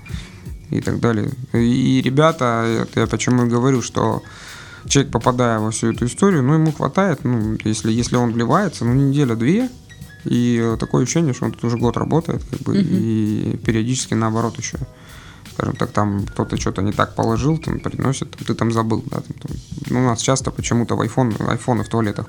и 0.70 0.82
так 0.82 1.00
далее. 1.00 1.30
И 1.54 2.02
ребята, 2.04 2.88
я 2.96 3.08
почему 3.08 3.46
и 3.46 3.50
говорю, 3.50 3.82
что 3.82 4.24
человек, 4.88 5.12
попадая 5.12 5.60
во 5.60 5.72
всю 5.72 5.92
эту 5.92 6.06
историю, 6.06 6.44
ну, 6.44 6.54
ему 6.54 6.72
хватает, 6.72 7.20
ну, 7.24 7.58
если, 7.64 7.92
если 7.92 8.16
он 8.16 8.32
вливается, 8.32 8.86
ну, 8.86 8.94
неделя-две, 8.94 9.70
и 10.26 10.76
такое 10.80 11.04
ощущение, 11.04 11.34
что 11.34 11.46
он 11.46 11.52
тут 11.52 11.66
уже 11.66 11.78
год 11.78 11.98
работает, 11.98 12.42
как 12.50 12.62
бы, 12.62 12.78
uh-huh. 12.78 12.82
и 12.82 13.58
периодически 13.66 14.14
наоборот 14.14 14.58
еще 14.58 14.78
скажем 15.54 15.76
так, 15.76 15.92
там 15.92 16.26
кто-то 16.26 16.58
что-то 16.58 16.82
не 16.82 16.92
так 16.92 17.16
положил, 17.16 17.58
там 17.58 17.80
приносит, 17.80 18.32
там, 18.32 18.46
ты 18.46 18.54
там 18.54 18.72
забыл, 18.72 19.04
да, 19.10 19.18
там, 19.18 19.36
там. 19.42 19.52
Ну, 19.90 20.00
у 20.00 20.06
нас 20.06 20.22
часто 20.22 20.52
почему-то 20.52 20.96
в 20.96 21.02
iPhone, 21.02 21.50
айфоны 21.50 21.84
в 21.84 21.90
туалетах 21.90 22.28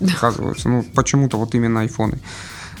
оказываются, 0.00 0.68
ну, 0.68 0.84
почему-то 0.94 1.38
вот 1.38 1.54
именно 1.54 1.80
айфоны. 1.80 2.20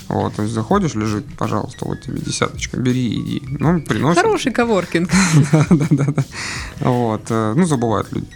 Вот, 0.08 0.34
то 0.34 0.42
есть 0.42 0.54
заходишь, 0.54 0.94
лежит, 0.94 1.24
пожалуйста, 1.38 1.84
вот 1.84 2.00
тебе 2.00 2.18
десяточка, 2.18 2.76
бери 2.76 3.00
и 3.00 3.20
иди. 3.20 3.42
Ну, 3.60 3.80
приносит. 3.80 4.22
Хороший 4.22 4.52
коворкинг. 4.52 5.08
Да, 5.52 5.86
да, 5.90 6.04
да. 6.08 6.24
Вот, 6.80 7.22
э, 7.30 7.54
ну, 7.56 7.64
забывают 7.64 8.12
люди. 8.12 8.26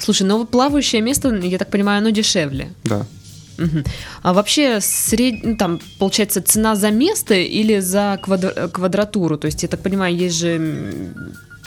Слушай, 0.00 0.26
ну 0.26 0.44
плавающее 0.44 1.02
место, 1.02 1.28
я 1.28 1.58
так 1.58 1.70
понимаю, 1.70 1.98
оно 1.98 2.10
дешевле. 2.10 2.72
Да. 2.84 3.06
Угу. 3.60 3.84
А 4.22 4.32
вообще, 4.32 4.80
сред... 4.80 5.44
ну, 5.44 5.56
там, 5.56 5.80
получается, 5.98 6.42
цена 6.42 6.76
за 6.76 6.90
место 6.90 7.34
или 7.34 7.80
за 7.80 8.18
квадр... 8.22 8.70
квадратуру? 8.72 9.36
То 9.36 9.46
есть, 9.46 9.62
я 9.62 9.68
так 9.68 9.82
понимаю, 9.82 10.16
есть 10.16 10.36
же 10.36 11.12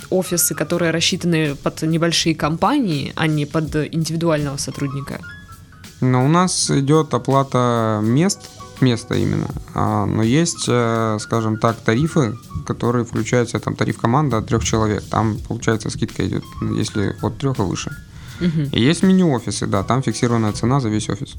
офисы, 0.10 0.56
которые 0.56 0.92
рассчитаны 0.92 1.56
под 1.56 1.82
небольшие 1.84 2.36
компании, 2.36 3.14
а 3.16 3.28
не 3.28 3.46
под 3.46 3.76
индивидуального 3.76 4.58
сотрудника. 4.58 5.20
Но 6.02 6.26
у 6.26 6.28
нас 6.28 6.70
идет 6.70 7.14
оплата 7.14 8.00
мест, 8.04 8.40
места 8.82 9.16
именно. 9.16 9.48
А, 9.74 10.06
но 10.06 10.24
есть, 10.24 10.66
э, 10.68 11.18
скажем 11.20 11.58
так, 11.58 11.78
тарифы, 11.78 12.36
которые 12.68 13.06
включаются, 13.06 13.60
там 13.60 13.76
тариф 13.76 13.98
команда 13.98 14.38
от 14.38 14.48
трех 14.48 14.64
человек. 14.64 15.04
Там, 15.10 15.38
получается, 15.48 15.90
скидка 15.90 16.28
идет, 16.28 16.44
если 16.78 17.16
от 17.22 17.38
трех 17.38 17.60
и 17.60 17.62
выше. 17.62 17.92
Угу. 18.42 18.70
И 18.72 18.82
есть 18.82 19.04
мини-офисы, 19.04 19.68
да, 19.68 19.84
там 19.84 20.02
фиксированная 20.02 20.52
цена 20.52 20.80
за 20.80 20.90
весь 20.90 21.10
офис. 21.10 21.36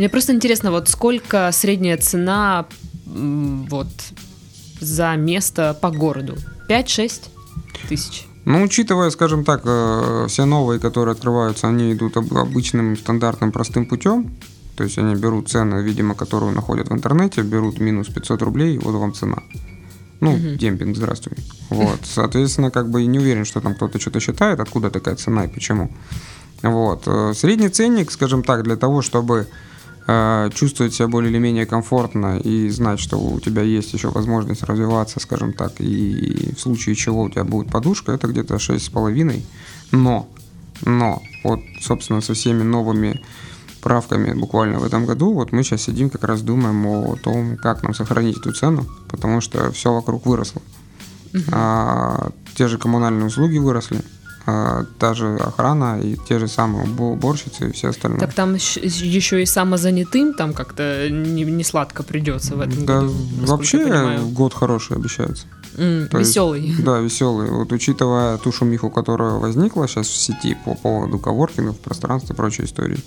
Мне 0.00 0.08
просто 0.08 0.32
интересно, 0.32 0.70
вот 0.70 0.88
сколько 0.88 1.50
средняя 1.52 1.98
цена 1.98 2.64
вот 3.04 3.88
за 4.80 5.14
место 5.16 5.76
по 5.78 5.90
городу? 5.90 6.36
5-6? 6.70 7.28
тысяч. 7.86 8.26
Ну, 8.46 8.62
учитывая, 8.62 9.10
скажем 9.10 9.44
так, 9.44 9.60
э, 9.66 10.24
все 10.28 10.46
новые, 10.46 10.80
которые 10.80 11.12
открываются, 11.12 11.68
они 11.68 11.92
идут 11.92 12.16
об- 12.16 12.34
обычным, 12.34 12.96
стандартным, 12.96 13.52
простым 13.52 13.84
путем. 13.84 14.30
То 14.74 14.84
есть 14.84 14.96
они 14.96 15.14
берут 15.16 15.50
цены, 15.50 15.82
видимо, 15.82 16.14
которую 16.14 16.52
находят 16.52 16.88
в 16.88 16.92
интернете, 16.94 17.42
берут 17.42 17.78
минус 17.78 18.08
500 18.08 18.40
рублей, 18.40 18.78
вот 18.78 18.92
вам 18.94 19.12
цена. 19.12 19.42
Ну, 20.20 20.30
Мгм. 20.32 20.56
демпинг, 20.56 20.96
здравствуй. 20.96 21.36
Вот, 21.68 21.98
соответственно, 22.04 22.70
как 22.70 22.88
бы 22.88 23.04
не 23.04 23.18
уверен, 23.18 23.44
что 23.44 23.60
там 23.60 23.74
кто-то 23.74 24.00
что-то 24.00 24.18
считает, 24.20 24.60
откуда 24.60 24.88
такая 24.90 25.16
цена 25.16 25.44
и 25.44 25.48
почему. 25.48 25.90
Вот. 26.62 27.02
э, 27.06 27.34
Средний 27.34 27.68
ценник, 27.68 28.10
скажем 28.10 28.42
так, 28.42 28.62
для 28.62 28.76
того, 28.76 29.02
чтобы 29.02 29.46
э, 30.10 30.50
чувствовать 30.54 30.94
себя 30.94 31.08
более 31.08 31.30
или 31.30 31.38
менее 31.38 31.66
комфортно 31.66 32.38
и 32.38 32.68
знать, 32.68 32.98
что 32.98 33.16
у 33.16 33.38
тебя 33.40 33.62
есть 33.62 33.92
еще 33.92 34.08
возможность 34.08 34.62
развиваться, 34.62 35.20
скажем 35.20 35.52
так, 35.52 35.80
и 35.80 36.52
в 36.56 36.60
случае 36.60 36.96
чего 36.96 37.22
у 37.22 37.30
тебя 37.30 37.44
будет 37.44 37.70
подушка, 37.70 38.12
это 38.12 38.26
где-то 38.26 38.56
6,5. 38.56 39.42
Но, 39.92 40.28
но, 40.84 41.22
вот, 41.44 41.60
собственно, 41.80 42.20
со 42.20 42.34
всеми 42.34 42.62
новыми 42.62 43.20
правками 43.82 44.34
буквально 44.34 44.78
в 44.78 44.84
этом 44.84 45.06
году, 45.06 45.32
вот 45.32 45.52
мы 45.52 45.62
сейчас 45.62 45.82
сидим, 45.82 46.10
как 46.10 46.24
раз 46.24 46.42
думаем 46.42 46.86
о 46.86 47.16
том, 47.16 47.56
как 47.56 47.82
нам 47.82 47.94
сохранить 47.94 48.38
эту 48.38 48.52
цену, 48.52 48.86
потому 49.08 49.40
что 49.40 49.70
все 49.72 49.92
вокруг 49.92 50.26
выросло. 50.26 50.60
А, 51.52 52.30
те 52.56 52.66
же 52.66 52.78
коммунальные 52.78 53.26
услуги 53.26 53.58
выросли, 53.58 54.02
а, 54.50 54.84
та 54.98 55.14
же 55.14 55.36
охрана 55.36 56.00
и 56.00 56.16
те 56.28 56.38
же 56.38 56.48
самые 56.48 56.84
убо- 56.86 57.12
уборщицы 57.12 57.68
и 57.68 57.72
все 57.72 57.88
остальное. 57.88 58.20
Так 58.20 58.34
там 58.34 58.54
еще 58.54 59.42
и 59.42 59.46
самозанятым 59.46 60.34
там 60.34 60.52
как-то 60.52 61.08
не, 61.08 61.44
не 61.44 61.64
сладко 61.64 62.02
придется 62.02 62.56
в 62.56 62.60
этом 62.60 62.84
да, 62.84 63.00
году. 63.00 63.14
вообще 63.46 64.18
год 64.32 64.54
хороший 64.54 64.96
обещается. 64.96 65.46
М, 65.76 66.08
то 66.08 66.18
есть- 66.18 66.30
веселый. 66.30 66.74
Да, 66.78 66.98
веселый. 66.98 67.50
Вот 67.50 67.72
учитывая 67.72 68.38
ту 68.38 68.50
шумиху, 68.52 68.90
которая 68.90 69.34
возникла 69.34 69.86
сейчас 69.86 70.08
в 70.08 70.16
сети 70.16 70.56
по 70.64 70.74
поводу 70.74 71.18
коворкингов, 71.18 71.78
пространства 71.78 72.32
и 72.34 72.36
прочей 72.36 72.64
истории, 72.64 72.98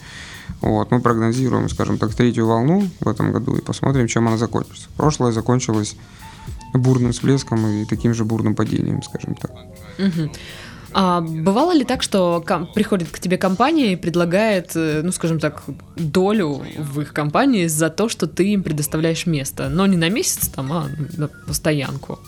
вот, 0.61 0.91
мы 0.91 1.01
прогнозируем, 1.01 1.67
скажем 1.69 1.97
так, 1.97 2.13
третью 2.15 2.47
волну 2.47 2.89
в 3.01 3.07
этом 3.09 3.33
году 3.33 3.55
и 3.55 3.61
посмотрим, 3.61 4.07
чем 4.07 4.27
она 4.27 4.37
закончится. 4.37 4.87
Прошлое 4.95 5.33
закончилось 5.33 5.95
бурным 6.73 7.11
всплеском 7.11 7.67
и 7.67 7.85
таким 7.85 8.13
же 8.13 8.23
бурным 8.23 8.55
падением, 8.55 9.03
скажем 9.03 9.35
так. 9.35 9.51
Мгм. 9.97 10.31
А 10.93 11.21
бывало 11.21 11.73
ли 11.73 11.83
так, 11.83 12.03
что 12.03 12.43
приходит 12.75 13.09
к 13.09 13.19
тебе 13.19 13.37
компания 13.37 13.93
и 13.93 13.95
предлагает, 13.95 14.71
э, 14.75 15.01
ну, 15.03 15.11
скажем 15.11 15.39
так, 15.39 15.63
долю 15.95 16.61
в 16.77 17.01
их 17.01 17.13
компании 17.13 17.67
за 17.67 17.89
то, 17.89 18.09
что 18.09 18.27
ты 18.27 18.53
им 18.53 18.63
предоставляешь 18.63 19.25
место, 19.25 19.69
но 19.69 19.87
не 19.87 19.97
на 19.97 20.09
месяц 20.09 20.47
там, 20.49 20.71
а 20.71 20.87
на 21.17 21.27
постоянку? 21.47 22.19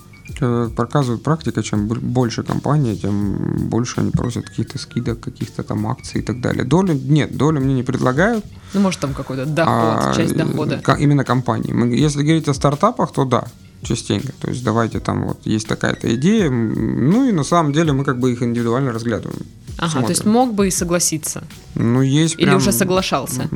Показывает 0.75 1.23
практика, 1.23 1.61
чем 1.61 1.87
бо- 1.87 1.95
больше 1.95 2.43
компания, 2.43 2.95
тем 2.95 3.69
больше 3.69 4.01
они 4.01 4.09
просят 4.11 4.49
каких-то 4.49 4.79
скидок, 4.79 5.19
каких-то 5.19 5.63
там 5.63 5.85
акций 5.87 6.21
и 6.21 6.23
так 6.23 6.41
далее. 6.41 6.63
Долю 6.63 6.93
нет, 6.93 7.37
долю 7.37 7.61
мне 7.61 7.75
не 7.75 7.83
предлагают. 7.83 8.43
Ну, 8.73 8.81
может, 8.81 8.99
там 8.99 9.13
какой-то 9.13 9.45
доход, 9.45 9.73
А, 9.73 10.13
часть 10.15 10.35
дохода. 10.35 10.81
Именно 10.99 11.23
компании. 11.23 11.95
Если 11.95 12.23
говорить 12.23 12.47
о 12.47 12.53
стартапах, 12.53 13.13
то 13.13 13.25
да, 13.25 13.45
частенько. 13.85 14.33
То 14.41 14.49
есть 14.49 14.63
давайте 14.63 14.99
там 14.99 15.27
вот 15.27 15.39
есть 15.45 15.67
такая-то 15.67 16.13
идея. 16.15 16.49
Ну 16.49 17.29
и 17.29 17.31
на 17.31 17.43
самом 17.43 17.71
деле 17.73 17.93
мы 17.93 18.03
как 18.03 18.19
бы 18.19 18.31
их 18.31 18.41
индивидуально 18.41 18.91
разглядываем. 18.91 19.45
Ага, 19.77 19.91
смотрим. 19.91 20.05
то 20.07 20.11
есть 20.11 20.25
мог 20.25 20.53
бы 20.53 20.67
и 20.67 20.71
согласиться. 20.71 21.43
Ну 21.75 22.01
есть 22.01 22.35
Или 22.37 22.45
прям- 22.45 22.57
уже 22.57 22.71
соглашался. 22.71 23.49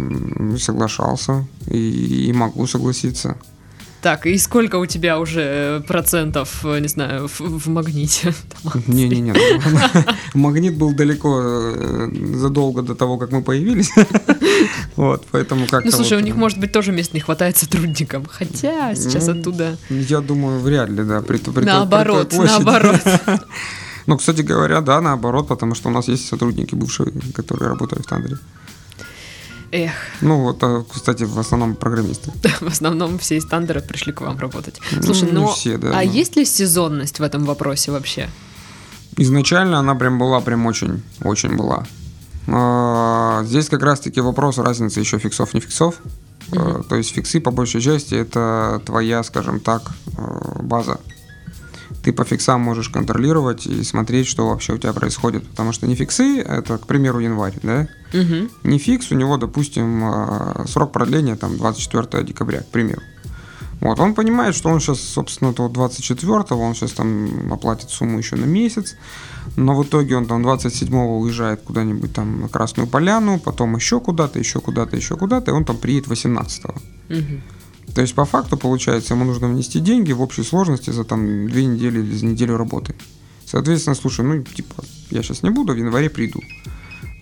Соглашался 0.57 1.47
и, 1.67 2.27
и 2.29 2.33
могу 2.33 2.67
согласиться. 2.67 3.37
Так, 4.01 4.25
и 4.25 4.37
сколько 4.37 4.77
у 4.77 4.85
тебя 4.85 5.19
уже 5.19 5.41
э, 5.41 5.81
процентов, 5.81 6.65
э, 6.65 6.79
не 6.79 6.87
знаю, 6.87 7.27
в, 7.27 7.39
в 7.39 7.67
магните? 7.67 8.33
Не-не-не. 8.87 9.33
Магнит 10.33 10.77
был 10.77 10.93
далеко 10.93 11.41
э, 11.41 12.09
задолго 12.35 12.81
до 12.81 12.95
того, 12.95 13.17
как 13.17 13.31
мы 13.31 13.41
появились. 13.41 13.91
Вот, 14.95 15.25
поэтому 15.31 15.65
как 15.67 15.85
Ну, 15.85 15.91
слушай, 15.91 16.17
у 16.17 16.21
них, 16.21 16.35
может 16.35 16.59
быть, 16.59 16.73
тоже 16.73 16.91
мест 16.91 17.13
не 17.13 17.21
хватает 17.21 17.55
сотрудникам. 17.55 18.25
Хотя 18.29 18.93
сейчас 18.95 19.27
Ну, 19.27 19.39
оттуда 19.39 19.77
Я 19.89 20.19
думаю, 20.19 20.59
вряд 20.59 20.89
ли, 20.89 21.03
да. 21.03 21.23
Наоборот, 21.61 22.33
наоборот. 22.33 22.99
Ну, 24.07 24.17
кстати 24.17 24.41
говоря, 24.41 24.81
да, 24.81 25.01
наоборот, 25.01 25.47
потому 25.47 25.75
что 25.75 25.89
у 25.89 25.91
нас 25.91 26.07
есть 26.07 26.27
сотрудники 26.27 26.75
бывшие, 26.75 27.13
которые 27.35 27.69
работали 27.69 28.01
в 28.01 28.05
Тандере. 28.05 28.37
Эх, 29.71 29.91
Ну, 30.21 30.41
вот, 30.41 30.63
а, 30.63 30.83
кстати, 30.91 31.23
в 31.23 31.37
основном 31.37 31.75
программисты. 31.75 32.31
в 32.61 32.67
основном 32.67 33.19
все 33.19 33.37
из 33.37 33.45
Тандера 33.45 33.81
пришли 33.81 34.11
к 34.13 34.21
вам 34.21 34.37
работать. 34.39 34.79
Слушай, 35.03 35.29
Ну, 35.31 35.41
но 35.41 35.53
все, 35.53 35.77
да, 35.77 35.89
а 35.91 35.95
но- 35.95 36.01
есть 36.01 36.35
ли 36.35 36.45
сезонность 36.45 37.19
в 37.19 37.23
этом 37.23 37.45
вопросе 37.45 37.91
вообще? 37.91 38.29
Изначально 39.17 39.79
она 39.79 39.95
прям 39.95 40.17
была, 40.17 40.39
прям 40.41 40.65
очень, 40.65 41.03
очень 41.23 41.55
была. 41.55 41.85
А, 42.47 43.43
Здесь 43.45 43.69
как 43.69 43.83
раз-таки 43.83 44.21
вопрос 44.21 44.57
разницы 44.57 44.99
еще 44.99 45.19
фиксов, 45.19 45.53
не 45.53 45.59
фиксов. 45.59 45.95
А, 46.51 46.81
То 46.83 46.95
есть 46.95 47.11
фиксы, 47.13 47.39
по 47.39 47.51
большей 47.51 47.81
части, 47.81 48.15
это 48.15 48.81
твоя, 48.85 49.21
скажем 49.23 49.59
так, 49.59 49.91
база. 50.61 50.99
Ты 52.03 52.13
по 52.13 52.23
фиксам 52.23 52.61
можешь 52.61 52.89
контролировать 52.89 53.65
и 53.65 53.83
смотреть, 53.83 54.27
что 54.27 54.49
вообще 54.49 54.73
у 54.73 54.77
тебя 54.77 54.93
происходит. 54.93 55.47
Потому 55.47 55.71
что 55.71 55.87
не 55.87 55.95
фиксы, 55.95 56.39
это, 56.39 56.77
к 56.77 56.87
примеру, 56.87 57.19
январь, 57.19 57.55
да? 57.63 57.87
Мгм. 58.13 58.49
не 58.63 58.79
фикс, 58.79 59.11
у 59.11 59.15
него, 59.15 59.37
допустим, 59.37 60.03
э, 60.03 60.65
срок 60.67 60.91
продления 60.91 61.35
там 61.35 61.57
24 61.57 62.23
декабря, 62.23 62.61
к 62.61 62.67
примеру. 62.67 63.01
Вот, 63.81 63.99
он 63.99 64.13
понимает, 64.13 64.55
что 64.55 64.69
он 64.69 64.79
сейчас, 64.79 64.99
собственно, 64.99 65.53
до 65.53 65.67
24-го, 65.67 66.61
он 66.61 66.75
сейчас 66.75 66.91
там 66.91 67.51
оплатит 67.53 67.89
сумму 67.89 68.17
еще 68.17 68.35
на 68.35 68.45
месяц, 68.45 68.95
но 69.55 69.73
в 69.73 69.83
итоге 69.83 70.17
он 70.17 70.25
там 70.25 70.45
27-го 70.45 71.19
уезжает 71.19 71.61
куда-нибудь 71.61 72.13
там 72.13 72.41
на 72.41 72.49
Красную 72.49 72.87
Поляну, 72.87 73.39
потом 73.39 73.75
еще 73.75 74.01
куда-то, 74.01 74.37
еще 74.37 74.59
куда-то, 74.59 74.97
еще 74.97 75.15
куда-то, 75.15 75.51
и 75.51 75.53
он 75.53 75.63
там 75.63 75.77
приедет 75.77 76.09
18-го. 76.09 76.75
Мгм. 77.09 77.41
То 77.99 78.03
есть, 78.03 78.15
по 78.15 78.23
факту, 78.23 78.55
получается, 78.55 79.13
ему 79.13 79.25
нужно 79.25 79.49
внести 79.49 79.81
деньги 79.81 80.13
в 80.13 80.21
общей 80.21 80.43
сложности 80.43 80.89
за 80.89 81.03
там 81.03 81.49
две 81.49 81.65
недели 81.65 81.99
или 81.99 82.15
за 82.15 82.25
неделю 82.27 82.55
работы. 82.55 82.95
Соответственно, 83.45 83.93
слушай, 83.93 84.23
ну, 84.23 84.41
типа, 84.41 84.85
я 85.09 85.21
сейчас 85.21 85.43
не 85.43 85.49
буду, 85.49 85.73
в 85.73 85.77
январе 85.77 86.09
приду. 86.09 86.39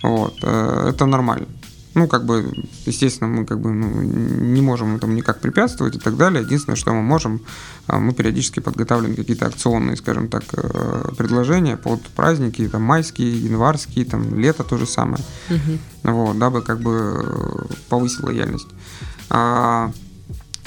Вот, 0.04 0.36
э, 0.44 0.90
это 0.92 1.08
нормально. 1.08 1.48
Ну, 1.96 2.08
как 2.08 2.26
бы, 2.26 2.54
естественно, 2.86 3.28
мы 3.28 3.46
как 3.48 3.60
бы 3.60 3.72
ну, 3.72 4.04
не 4.04 4.62
можем 4.62 4.96
этому 4.96 5.14
никак 5.14 5.40
препятствовать 5.42 5.96
и 5.96 6.00
так 6.00 6.16
далее. 6.16 6.44
Единственное, 6.44 6.76
что 6.76 6.94
мы 6.94 7.02
можем, 7.02 7.42
а, 7.88 7.98
мы 7.98 8.14
периодически 8.14 8.60
подготавливаем 8.60 9.16
какие-то 9.16 9.48
акционные, 9.48 9.98
скажем 9.98 10.28
так, 10.28 10.44
э, 10.54 11.12
предложения 11.18 11.76
под 11.76 12.04
праздники, 12.04 12.68
там, 12.68 12.84
майские, 12.84 13.46
январские, 13.46 14.06
там, 14.06 14.40
лето 14.40 14.64
то 14.64 14.78
же 14.78 14.86
самое 14.86 15.24
Мгм. 15.50 15.80
вот, 16.04 16.38
дабы 16.38 16.62
как 16.62 16.82
бы 16.82 16.92
э, 16.92 17.74
повысить 17.90 18.22
лояльность. 18.22 18.68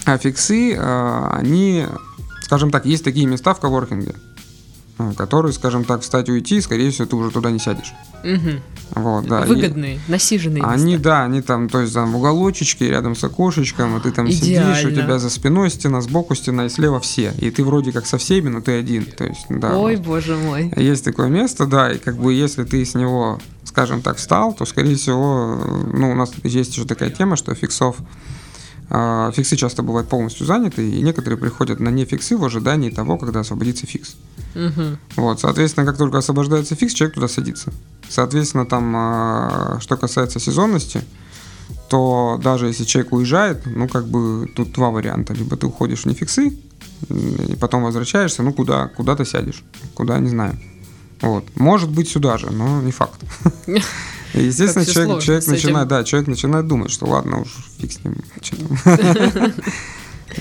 А, 0.07 0.19
фиксы, 0.19 0.77
а, 0.79 1.37
они, 1.39 1.87
скажем 2.43 2.71
так, 2.71 2.87
есть 2.87 3.05
такие 3.05 3.27
места 3.27 3.55
в 3.55 3.61
коворкинге, 3.61 4.15
а, 4.99 5.13
которые, 5.15 5.53
скажем 5.53 5.85
так, 5.85 6.03
встать 6.03 6.29
и 6.29 6.33
уйти, 6.33 6.61
скорее 6.61 6.91
всего, 6.91 7.07
ты 7.07 7.17
уже 7.17 7.31
туда 7.31 7.51
не 7.51 7.59
сядешь. 7.59 7.93
Мгм. 8.25 8.61
Вот, 8.97 9.27
да. 9.27 9.45
и 9.45 9.49
Выгодные, 9.49 10.01
насиженные 10.09 10.65
Они, 10.65 10.95
места. 10.95 11.05
да, 11.05 11.23
они 11.25 11.43
там, 11.43 11.69
то 11.69 11.81
есть 11.81 11.95
там 11.95 12.13
в 12.13 12.17
уголочечке, 12.17 12.91
рядом 12.91 13.15
с 13.15 13.23
окошечком, 13.23 13.97
и 13.97 14.01
ты 14.01 14.11
там 14.11 14.31
сидишь, 14.31 14.59
у 14.59 14.89
Идеально. 14.89 15.03
тебя 15.03 15.19
за 15.19 15.31
спиной 15.31 15.71
стена, 15.71 16.01
сбоку 16.01 16.35
стена, 16.35 16.67
и 16.67 16.69
слева 16.69 16.99
все. 16.99 17.33
И 17.39 17.51
ты 17.51 17.63
вроде 17.63 17.93
как 17.93 18.07
со 18.07 18.19
всеми, 18.19 18.49
но 18.49 18.61
ты 18.61 18.73
один. 18.73 19.05
То 19.05 19.25
есть, 19.25 19.47
да. 19.49 19.77
Ой, 19.79 19.97
вот. 19.97 20.05
боже 20.05 20.37
мой. 20.37 20.73
Есть 20.77 21.05
такое 21.05 21.29
место, 21.29 21.67
да, 21.67 21.93
и 21.93 21.99
как 21.99 22.17
бы 22.17 22.35
если 22.35 22.65
ты 22.65 22.85
с 22.85 22.95
него, 22.95 23.39
скажем 23.65 24.03
так, 24.03 24.17
встал, 24.17 24.53
то, 24.55 24.65
скорее 24.65 24.97
всего, 24.97 25.61
ну, 25.93 26.11
у 26.11 26.15
нас 26.15 26.33
есть 26.43 26.73
еще 26.73 26.85
такая 26.85 27.11
тема, 27.11 27.37
что 27.37 27.55
фиксов, 27.55 27.97
фиксы 28.91 29.57
часто 29.57 29.83
бывают 29.83 30.09
полностью 30.09 30.47
заняты, 30.47 30.89
и 30.89 31.01
некоторые 31.01 31.39
приходят 31.39 31.79
на 31.81 31.91
нефиксы 31.91 32.37
в 32.37 32.45
ожидании 32.45 32.91
того, 32.91 33.19
когда 33.19 33.41
освободится 33.41 33.87
фикс. 33.87 34.17
Мгм. 34.55 34.99
Вот, 35.17 35.41
соответственно, 35.41 35.87
как 35.87 35.97
только 35.97 36.19
освобождается 36.19 36.75
фикс, 36.75 36.95
человек 36.95 37.15
туда 37.15 37.29
садится. 37.29 37.73
Соответственно, 38.09 38.67
там, 38.67 38.95
э, 38.97 39.81
что 39.81 39.97
касается 39.97 40.41
сезонности, 40.41 41.03
то 41.89 42.41
даже 42.43 42.67
если 42.67 42.85
человек 42.85 43.13
уезжает, 43.13 43.63
ну, 43.67 43.89
как 43.89 44.09
бы 44.09 44.49
тут 44.57 44.73
два 44.73 44.91
варианта. 44.91 45.35
Либо 45.35 45.57
ты 45.57 45.67
уходишь 45.67 46.03
в 46.03 46.07
нефиксы, 46.07 46.59
и 47.09 47.57
потом 47.61 47.85
возвращаешься, 47.85 48.43
ну, 48.43 48.53
куда, 48.53 48.89
куда 48.89 49.15
ты 49.15 49.25
сядешь, 49.25 49.63
куда, 49.95 50.19
не 50.19 50.29
знаю. 50.29 50.59
Вот. 51.21 51.45
Может 51.57 51.91
быть, 51.91 52.09
сюда 52.09 52.39
же, 52.39 52.51
но 52.51 52.81
не 52.83 52.93
факт. 52.93 53.21
Естественно, 54.35 54.87
человек, 54.87 55.23
человек 55.23 55.47
начинает, 55.47 55.89
да, 55.89 56.05
человек 56.05 56.29
начинает 56.29 56.67
думать, 56.67 56.91
что 56.91 57.07
ладно, 57.07 57.41
уж 57.41 57.49
фиг 57.79 57.93
с 57.93 58.05
ним. 58.05 58.17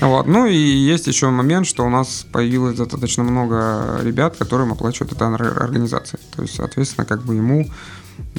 Вот. 0.00 0.26
Ну 0.26 0.46
и 0.46 0.56
есть 0.56 1.06
еще 1.08 1.30
момент, 1.30 1.66
что 1.66 1.84
у 1.84 1.90
нас 1.90 2.24
появилось 2.30 2.76
достаточно 2.76 3.24
много 3.24 4.00
ребят, 4.02 4.36
которым 4.36 4.72
оплачивает 4.72 5.12
эта 5.12 5.26
ор- 5.26 5.62
организация. 5.62 6.20
То 6.36 6.42
есть, 6.42 6.54
соответственно, 6.54 7.04
как 7.04 7.24
бы 7.24 7.34
ему, 7.34 7.68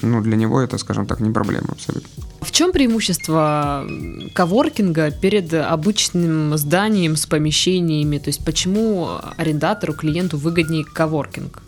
ну, 0.02 0.22
для 0.22 0.38
него 0.38 0.62
это, 0.62 0.78
скажем 0.78 1.06
так, 1.06 1.20
не 1.20 1.30
проблема 1.32 1.70
абсолютно. 1.72 2.10
В 2.42 2.52
чем 2.52 2.72
преимущество 2.72 3.86
коворкинга 4.34 5.12
перед 5.12 5.54
обычным 5.54 6.58
зданием 6.58 7.16
с 7.16 7.26
помещениями? 7.26 8.18
То 8.18 8.30
есть 8.30 8.46
почему 8.46 9.10
арендатору, 9.38 9.94
клиенту 9.94 10.38
выгоднее 10.38 10.86
коворкинг? 10.86 11.62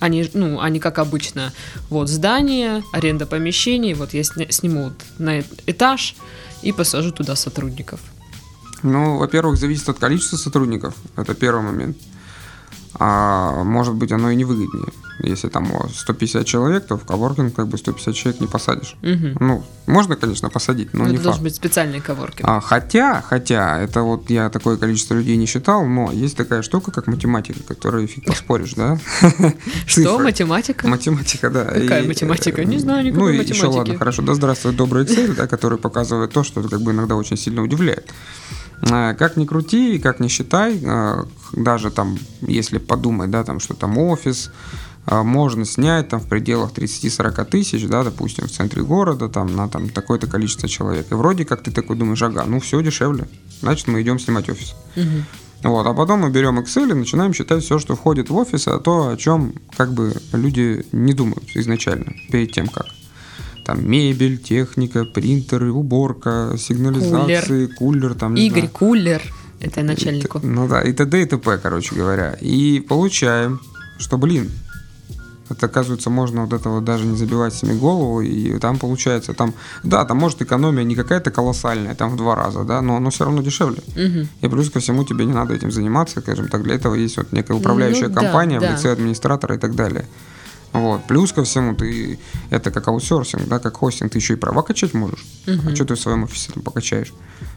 Они, 0.00 0.28
ну, 0.34 0.60
они 0.60 0.78
как 0.78 0.98
обычно, 0.98 1.52
вот 1.90 2.08
здание, 2.08 2.82
аренда 2.92 3.26
помещений, 3.26 3.94
вот 3.94 4.14
я 4.14 4.22
сниму 4.22 4.92
на 5.18 5.40
этаж 5.66 6.14
и 6.62 6.72
посажу 6.72 7.10
туда 7.10 7.34
сотрудников. 7.34 8.00
Ну, 8.82 9.18
во-первых, 9.18 9.58
зависит 9.58 9.88
от 9.88 9.98
количества 9.98 10.36
сотрудников, 10.36 10.94
это 11.16 11.34
первый 11.34 11.62
момент. 11.62 11.96
А 12.94 13.64
может 13.64 13.94
быть, 13.94 14.12
оно 14.12 14.30
и 14.30 14.36
не 14.36 14.44
выгоднее. 14.44 14.92
Если 15.20 15.48
там 15.48 15.70
у 15.72 15.78
вас 15.82 15.96
150 15.96 16.46
человек, 16.46 16.86
то 16.86 16.96
в 16.96 17.04
коворкинг 17.04 17.54
как 17.54 17.66
бы 17.68 17.76
150 17.76 18.14
человек 18.14 18.40
не 18.40 18.46
посадишь. 18.46 18.96
Мгм. 19.02 19.36
Ну, 19.40 19.64
можно, 19.86 20.14
конечно, 20.16 20.48
посадить, 20.48 20.94
но 20.94 21.00
Ну, 21.04 21.10
не 21.10 21.14
это 21.14 21.16
факт. 21.16 21.24
должен 21.24 21.42
быть 21.44 21.54
специальный 21.56 22.00
коворкинг. 22.00 22.48
А, 22.48 22.60
хотя, 22.60 23.20
хотя, 23.22 23.80
это 23.80 24.02
вот 24.02 24.30
я 24.30 24.48
такое 24.50 24.76
количество 24.76 25.14
людей 25.14 25.36
не 25.36 25.46
считал, 25.46 25.84
но 25.86 26.12
есть 26.12 26.36
такая 26.36 26.62
штука, 26.62 26.90
как 26.92 27.06
математика, 27.08 27.62
которой 27.64 28.06
фиг 28.06 28.24
поспоришь, 28.26 28.74
да? 28.74 28.98
Что, 29.86 30.18
математика? 30.18 30.86
Математика, 30.86 31.50
да. 31.50 31.64
Какая 31.64 32.04
математика? 32.06 32.62
э, 32.62 32.64
Не 32.64 32.78
знаю 32.78 33.04
никакой 33.06 33.36
Ну, 33.36 33.40
и 33.40 33.44
еще 33.44 33.54
математики. 33.64 33.78
ладно, 33.78 33.98
хорошо. 33.98 34.22
Да 34.22 34.34
здравствует 34.34 34.76
добрый 34.76 35.04
Excel, 35.04 35.34
да, 35.34 35.46
который 35.46 35.78
показывает 35.78 36.32
то, 36.32 36.44
что 36.44 36.62
как 36.62 36.80
бы 36.80 36.92
иногда 36.92 37.16
очень 37.16 37.36
сильно 37.36 37.62
удивляет. 37.62 38.08
Э, 38.82 39.14
Как 39.18 39.36
ни 39.36 39.44
крути, 39.46 39.98
как 39.98 40.20
ни 40.20 40.28
считай, 40.28 40.80
э, 40.82 41.24
даже 41.54 41.90
там, 41.90 42.18
если 42.42 42.78
подумать, 42.78 43.30
да, 43.30 43.42
там, 43.42 43.58
что 43.60 43.74
там 43.74 43.98
офис, 43.98 44.50
можно 45.10 45.64
снять 45.64 46.08
там 46.08 46.20
в 46.20 46.26
пределах 46.26 46.72
30-40 46.72 47.44
тысяч, 47.46 47.86
да, 47.86 48.04
допустим, 48.04 48.46
в 48.46 48.50
центре 48.50 48.82
города, 48.82 49.28
там, 49.28 49.56
на 49.56 49.68
там 49.68 49.88
такое-то 49.88 50.26
количество 50.26 50.68
человек. 50.68 51.10
И 51.10 51.14
вроде 51.14 51.44
как 51.44 51.62
ты 51.62 51.70
такой 51.70 51.96
думаешь, 51.96 52.22
ага, 52.22 52.44
ну 52.46 52.60
все 52.60 52.82
дешевле, 52.82 53.26
значит, 53.60 53.88
мы 53.88 54.02
идем 54.02 54.18
снимать 54.18 54.48
офис. 54.50 54.74
Мгм. 54.96 55.24
Вот, 55.62 55.86
а 55.86 55.92
потом 55.92 56.20
мы 56.20 56.30
берем 56.30 56.58
Excel 56.60 56.90
и 56.90 56.94
начинаем 56.94 57.34
считать 57.34 57.64
все, 57.64 57.78
что 57.78 57.96
входит 57.96 58.30
в 58.30 58.36
офис, 58.36 58.68
а 58.68 58.78
то, 58.78 59.08
о 59.08 59.16
чем 59.16 59.54
как 59.76 59.92
бы 59.92 60.14
люди 60.32 60.86
не 60.92 61.14
думают 61.14 61.44
изначально, 61.54 62.12
перед 62.30 62.52
тем 62.52 62.68
как. 62.68 62.86
Там 63.64 63.86
мебель, 63.88 64.38
техника, 64.38 65.04
принтеры, 65.04 65.72
уборка, 65.72 66.54
сигнализации, 66.56 67.66
кулер, 67.66 68.14
там, 68.14 68.34
не 68.34 68.46
Игорь 68.46 68.60
знаю. 68.60 68.70
Кулер, 68.72 69.22
это 69.60 69.82
начальнику. 69.82 70.38
И 70.38 70.46
Ну 70.46 70.68
да, 70.68 70.80
и 70.82 70.92
т.д. 70.92 71.22
и 71.22 71.26
т.п., 71.26 71.58
короче 71.58 71.94
говоря. 71.94 72.32
И 72.40 72.80
получаем, 72.80 73.60
что, 73.98 74.16
блин, 74.16 74.50
это, 75.50 75.66
оказывается, 75.66 76.10
можно 76.10 76.42
вот 76.44 76.52
это 76.52 76.68
вот 76.68 76.84
даже 76.84 77.04
не 77.04 77.16
забивать 77.16 77.54
себе 77.54 77.74
голову, 77.74 78.20
и 78.20 78.58
там 78.58 78.78
получается, 78.78 79.34
там, 79.34 79.54
да, 79.82 80.04
там 80.04 80.16
может 80.18 80.42
экономия 80.42 80.84
не 80.84 80.94
какая-то 80.94 81.30
колоссальная, 81.30 81.94
там 81.94 82.10
в 82.10 82.16
два 82.16 82.34
раза, 82.34 82.64
да, 82.64 82.82
но 82.82 82.96
оно 82.96 83.10
все 83.10 83.24
равно 83.24 83.42
дешевле. 83.42 83.82
Мгм. 83.96 84.28
И 84.40 84.48
плюс 84.48 84.70
ко 84.70 84.80
всему 84.80 85.04
тебе 85.04 85.24
не 85.24 85.32
надо 85.32 85.54
этим 85.54 85.70
заниматься, 85.70 86.20
скажем 86.20 86.48
так, 86.48 86.62
для 86.62 86.74
этого 86.74 86.94
есть 86.94 87.16
вот 87.16 87.32
некая 87.32 87.54
управляющая 87.54 88.08
Ну 88.08 88.14
да, 88.14 88.20
компания 88.20 88.60
да. 88.60 88.68
в 88.68 88.72
лице 88.72 88.92
администратора 88.92 89.56
и 89.56 89.58
так 89.58 89.74
далее. 89.74 90.04
Вот. 90.72 91.04
Плюс 91.06 91.32
ко 91.32 91.44
всему, 91.44 91.74
ты 91.74 92.18
это 92.50 92.70
как 92.70 92.88
аутсорсинг, 92.88 93.48
да, 93.48 93.58
как 93.58 93.76
хостинг, 93.76 94.12
ты 94.12 94.18
еще 94.18 94.34
и 94.34 94.36
права 94.36 94.62
качать 94.62 94.94
можешь. 94.94 95.24
А 95.46 95.74
что 95.74 95.84
ты 95.84 95.94
в 95.94 96.00
своем 96.00 96.24
офисе 96.24 96.52
там 96.52 96.62
покачаешь? 96.62 97.12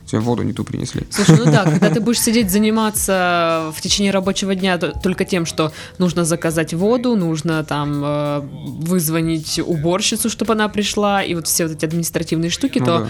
Тебе 0.06 0.20
воду 0.22 0.44
не 0.44 0.54
ту 0.54 0.64
принесли. 0.64 1.04
Слушай, 1.10 1.38
ну 1.38 1.46
да, 1.46 1.64
когда 1.72 1.90
ты 1.90 2.02
будешь 2.02 2.20
сидеть 2.20 2.52
заниматься 2.52 3.72
в 3.76 3.82
течение 3.82 4.12
рабочего 4.12 4.56
дня 4.56 4.78
только 4.78 5.26
тем, 5.26 5.46
что 5.46 5.72
нужно 6.00 6.26
заказать 6.26 6.74
воду, 6.74 7.16
нужно 7.16 7.64
там 7.64 8.02
э, 8.04 8.42
вызвонить 8.82 9.60
уборщицу, 9.60 10.30
чтобы 10.30 10.54
она 10.54 10.68
пришла, 10.70 11.24
и 11.24 11.36
вот 11.36 11.48
все 11.48 11.68
вот 11.68 11.76
эти 11.76 11.86
административные 11.86 12.50
штуки, 12.50 12.80
Ну 12.80 12.86
то 12.86 13.00
да. 13.00 13.08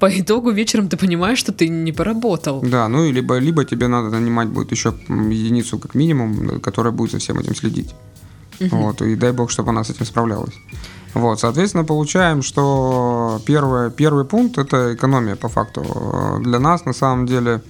по 0.00 0.08
итогу 0.20 0.50
вечером 0.50 0.88
ты 0.88 0.96
понимаешь, 0.96 1.38
что 1.38 1.52
ты 1.52 1.68
не 1.68 1.92
поработал. 1.92 2.60
Да, 2.62 2.88
ну 2.88 3.04
и 3.04 3.12
либо, 3.12 3.38
либо 3.38 3.64
тебе 3.64 3.88
надо 3.88 4.10
нанимать 4.10 4.48
будет 4.48 4.72
еще 4.72 4.94
единицу 5.08 5.78
как 5.78 5.94
минимум, 5.94 6.60
которая 6.60 6.92
будет 6.92 7.10
за 7.12 7.18
всем 7.18 7.38
этим 7.38 7.54
следить. 7.54 7.94
Вот, 8.60 9.02
и 9.02 9.14
дай 9.16 9.32
бог, 9.32 9.50
чтобы 9.50 9.70
она 9.70 9.84
с 9.84 9.90
этим 9.90 10.06
справлялась. 10.06 10.54
Вот, 11.14 11.40
соответственно, 11.40 11.84
получаем, 11.84 12.42
что 12.42 13.40
первое, 13.46 13.90
первый 13.90 14.24
пункт– 14.24 14.58
это 14.58 14.94
экономия 14.94 15.36
по 15.36 15.48
факту. 15.48 16.40
Для 16.40 16.58
нас, 16.58 16.84
на 16.84 16.92
самом 16.92 17.26
деле, 17.26 17.62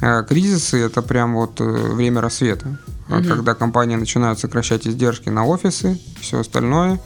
э, 0.00 0.24
кризисы– 0.28 0.78
это 0.78 1.02
прям 1.02 1.34
вот 1.34 1.60
э, 1.60 1.64
время 1.64 2.20
рассвета, 2.20 2.78
э, 3.08 3.22
когда 3.22 3.54
компании 3.54 3.96
начинают 3.96 4.38
сокращать 4.38 4.86
издержки 4.86 5.28
на 5.28 5.44
офисы, 5.44 6.00
все 6.20 6.40
остальное, 6.40 7.00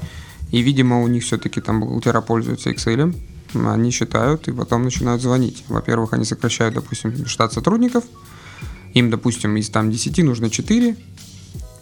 и, 0.52 0.60
видимо, 0.60 1.02
у 1.02 1.08
них 1.08 1.24
все-таки 1.24 1.60
там 1.60 1.80
бухгалтера 1.80 2.20
пользуются 2.20 2.70
Excel, 2.70 3.14
они 3.54 3.90
считают 3.90 4.48
и 4.48 4.52
потом 4.52 4.84
начинают 4.84 5.22
звонить. 5.22 5.64
Во-первых, 5.68 6.12
они 6.12 6.24
сокращают, 6.24 6.74
допустим, 6.74 7.26
штат 7.26 7.52
сотрудников, 7.52 8.04
им, 8.94 9.10
допустим, 9.10 9.56
из 9.56 9.68
там 9.70 9.90
10 9.90 10.24
нужно 10.24 10.50
4, 10.50 10.96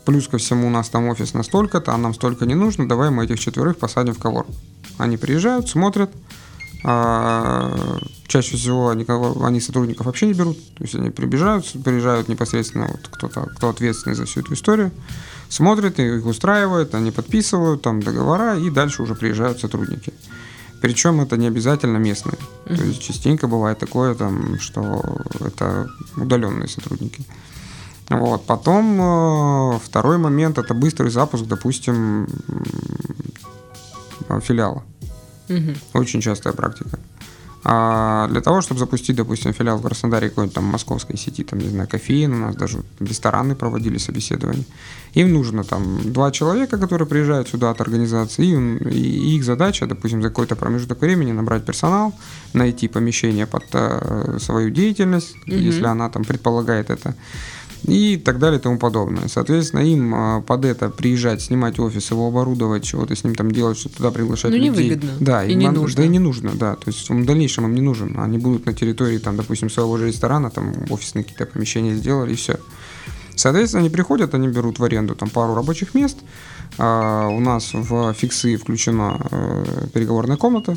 плюс 0.04 0.28
ко 0.28 0.38
всему 0.38 0.66
у 0.66 0.70
нас 0.70 0.88
там 0.88 1.08
офис 1.08 1.34
настолько-то, 1.34 1.92
а 1.92 1.98
нам 1.98 2.14
столько 2.14 2.46
не 2.46 2.54
нужно, 2.54 2.88
давай 2.88 3.10
мы 3.10 3.24
этих 3.24 3.38
четверых 3.40 3.78
посадим 3.78 4.14
в 4.14 4.18
ковор. 4.18 4.46
Они 4.98 5.16
приезжают, 5.16 5.68
смотрят, 5.68 6.10
а, 6.84 7.98
чаще 8.26 8.56
всего 8.56 8.90
они, 8.90 9.04
кого- 9.04 9.44
они 9.44 9.60
сотрудников 9.60 10.06
вообще 10.06 10.26
не 10.26 10.34
берут, 10.34 10.58
то 10.74 10.84
есть 10.84 10.94
они 10.94 11.10
прибежают, 11.10 11.66
приезжают 11.84 12.28
непосредственно 12.28 12.86
вот 12.88 13.08
кто-то, 13.10 13.48
кто 13.56 13.70
ответственный 13.70 14.14
за 14.14 14.24
всю 14.26 14.40
эту 14.40 14.54
историю, 14.54 14.90
смотрят, 15.48 15.98
их 15.98 16.26
устраивают, 16.26 16.94
они 16.94 17.10
подписывают 17.10 17.82
там 17.82 18.00
договора, 18.02 18.58
и 18.58 18.70
дальше 18.70 19.02
уже 19.02 19.14
приезжают 19.14 19.60
сотрудники. 19.60 20.12
Причем 20.82 21.22
это 21.22 21.38
не 21.38 21.46
обязательно 21.46 21.96
местные. 21.96 22.36
То 22.66 22.84
есть 22.84 23.00
частенько 23.00 23.46
бывает 23.48 23.78
такое, 23.78 24.14
там, 24.14 24.60
что 24.60 25.02
это 25.40 25.88
удаленные 26.16 26.68
сотрудники. 26.68 27.24
Вот. 28.10 28.46
Потом 28.46 29.00
э, 29.00 29.78
второй 29.78 30.18
момент 30.18 30.58
это 30.58 30.74
быстрый 30.74 31.10
запуск, 31.10 31.44
допустим, 31.46 32.28
филиала. 34.40 34.82
Мгм. 35.48 35.74
Очень 35.94 36.20
частая 36.20 36.52
практика. 36.52 36.98
А 37.66 38.28
для 38.28 38.42
того, 38.42 38.60
чтобы 38.60 38.78
запустить, 38.78 39.16
допустим, 39.16 39.54
филиал 39.54 39.78
в 39.78 39.82
Краснодаре 39.82 40.28
какой-нибудь 40.28 40.54
там 40.54 40.64
московской 40.64 41.16
сети, 41.16 41.44
там, 41.44 41.60
не 41.60 41.68
знаю, 41.68 41.88
кофеин, 41.88 42.34
у 42.34 42.36
нас 42.36 42.56
даже 42.56 42.82
рестораны 43.00 43.54
проводили 43.54 43.96
собеседование. 43.96 44.66
Им 45.14 45.32
нужно 45.32 45.64
там 45.64 46.12
два 46.12 46.30
человека, 46.30 46.76
которые 46.76 47.08
приезжают 47.08 47.48
сюда 47.48 47.70
от 47.70 47.80
организации, 47.80 48.44
и, 48.44 48.90
и 48.90 49.36
их 49.36 49.44
задача, 49.44 49.86
допустим, 49.86 50.20
за 50.20 50.28
какой-то 50.28 50.56
промежуток 50.56 51.00
времени 51.00 51.32
набрать 51.32 51.64
персонал, 51.64 52.12
найти 52.52 52.86
помещение 52.86 53.46
под 53.46 53.64
э, 53.72 54.38
свою 54.40 54.68
деятельность, 54.68 55.34
если 55.46 55.86
она 55.86 56.10
там 56.10 56.24
предполагает 56.24 56.90
это, 56.90 57.14
и 57.84 58.16
так 58.16 58.38
далее 58.38 58.58
и 58.58 58.62
тому 58.62 58.78
подобное. 58.78 59.28
Соответственно, 59.28 59.80
им 59.80 60.14
э, 60.14 60.42
под 60.42 60.64
это 60.64 60.88
приезжать, 60.90 61.42
снимать 61.42 61.78
офис, 61.78 62.10
его 62.10 62.28
оборудовать, 62.28 62.84
чего-то 62.84 63.14
с 63.14 63.24
ним 63.24 63.34
там 63.34 63.50
делать, 63.50 63.78
что 63.78 63.88
туда 63.88 64.10
приглашать 64.10 64.50
Ну, 64.52 64.56
людей. 64.56 64.70
невыгодно. 64.88 65.10
Да, 65.20 65.44
И 65.44 65.52
им 65.52 65.58
не 65.58 65.66
надо- 65.66 65.80
нужно. 65.80 65.96
Да 65.98 66.04
и 66.04 66.08
не 66.08 66.18
нужно, 66.18 66.50
да. 66.54 66.74
То 66.76 66.84
есть 66.90 67.08
в 67.10 67.24
дальнейшем 67.26 67.64
им 67.66 67.74
не 67.74 67.80
нужен. 67.82 68.18
Они 68.18 68.38
будут 68.38 68.66
на 68.66 68.72
территории, 68.74 69.18
там, 69.18 69.36
допустим, 69.36 69.68
своего 69.70 69.96
же 69.98 70.08
ресторана, 70.08 70.50
там 70.50 70.72
офисные 70.90 71.24
какие-то 71.24 71.46
помещения 71.46 71.94
сделали, 71.94 72.32
и 72.32 72.36
все. 72.36 72.58
Соответственно, 73.36 73.80
они 73.80 73.90
приходят, 73.90 74.34
они 74.34 74.48
берут 74.48 74.78
в 74.78 74.84
аренду 74.84 75.14
там 75.14 75.28
пару 75.28 75.54
рабочих 75.54 75.94
мест. 75.94 76.18
А, 76.78 77.28
у 77.28 77.40
нас 77.40 77.70
в 77.74 78.12
фиксы 78.14 78.56
включена 78.56 79.20
э, 79.30 79.64
переговорная 79.92 80.36
комната 80.36 80.76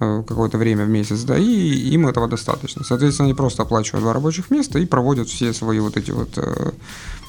какое-то 0.00 0.56
время 0.56 0.86
в 0.86 0.88
месяц, 0.88 1.22
да, 1.24 1.38
и 1.38 1.44
им 1.94 2.06
этого 2.06 2.26
достаточно. 2.26 2.84
Соответственно, 2.84 3.26
они 3.26 3.34
просто 3.34 3.62
оплачивают 3.62 4.02
два 4.02 4.14
рабочих 4.14 4.50
места 4.50 4.78
и 4.78 4.86
проводят 4.86 5.28
все 5.28 5.52
свои 5.52 5.78
вот 5.78 5.96
эти 5.96 6.10
вот 6.10 6.38
э, 6.38 6.70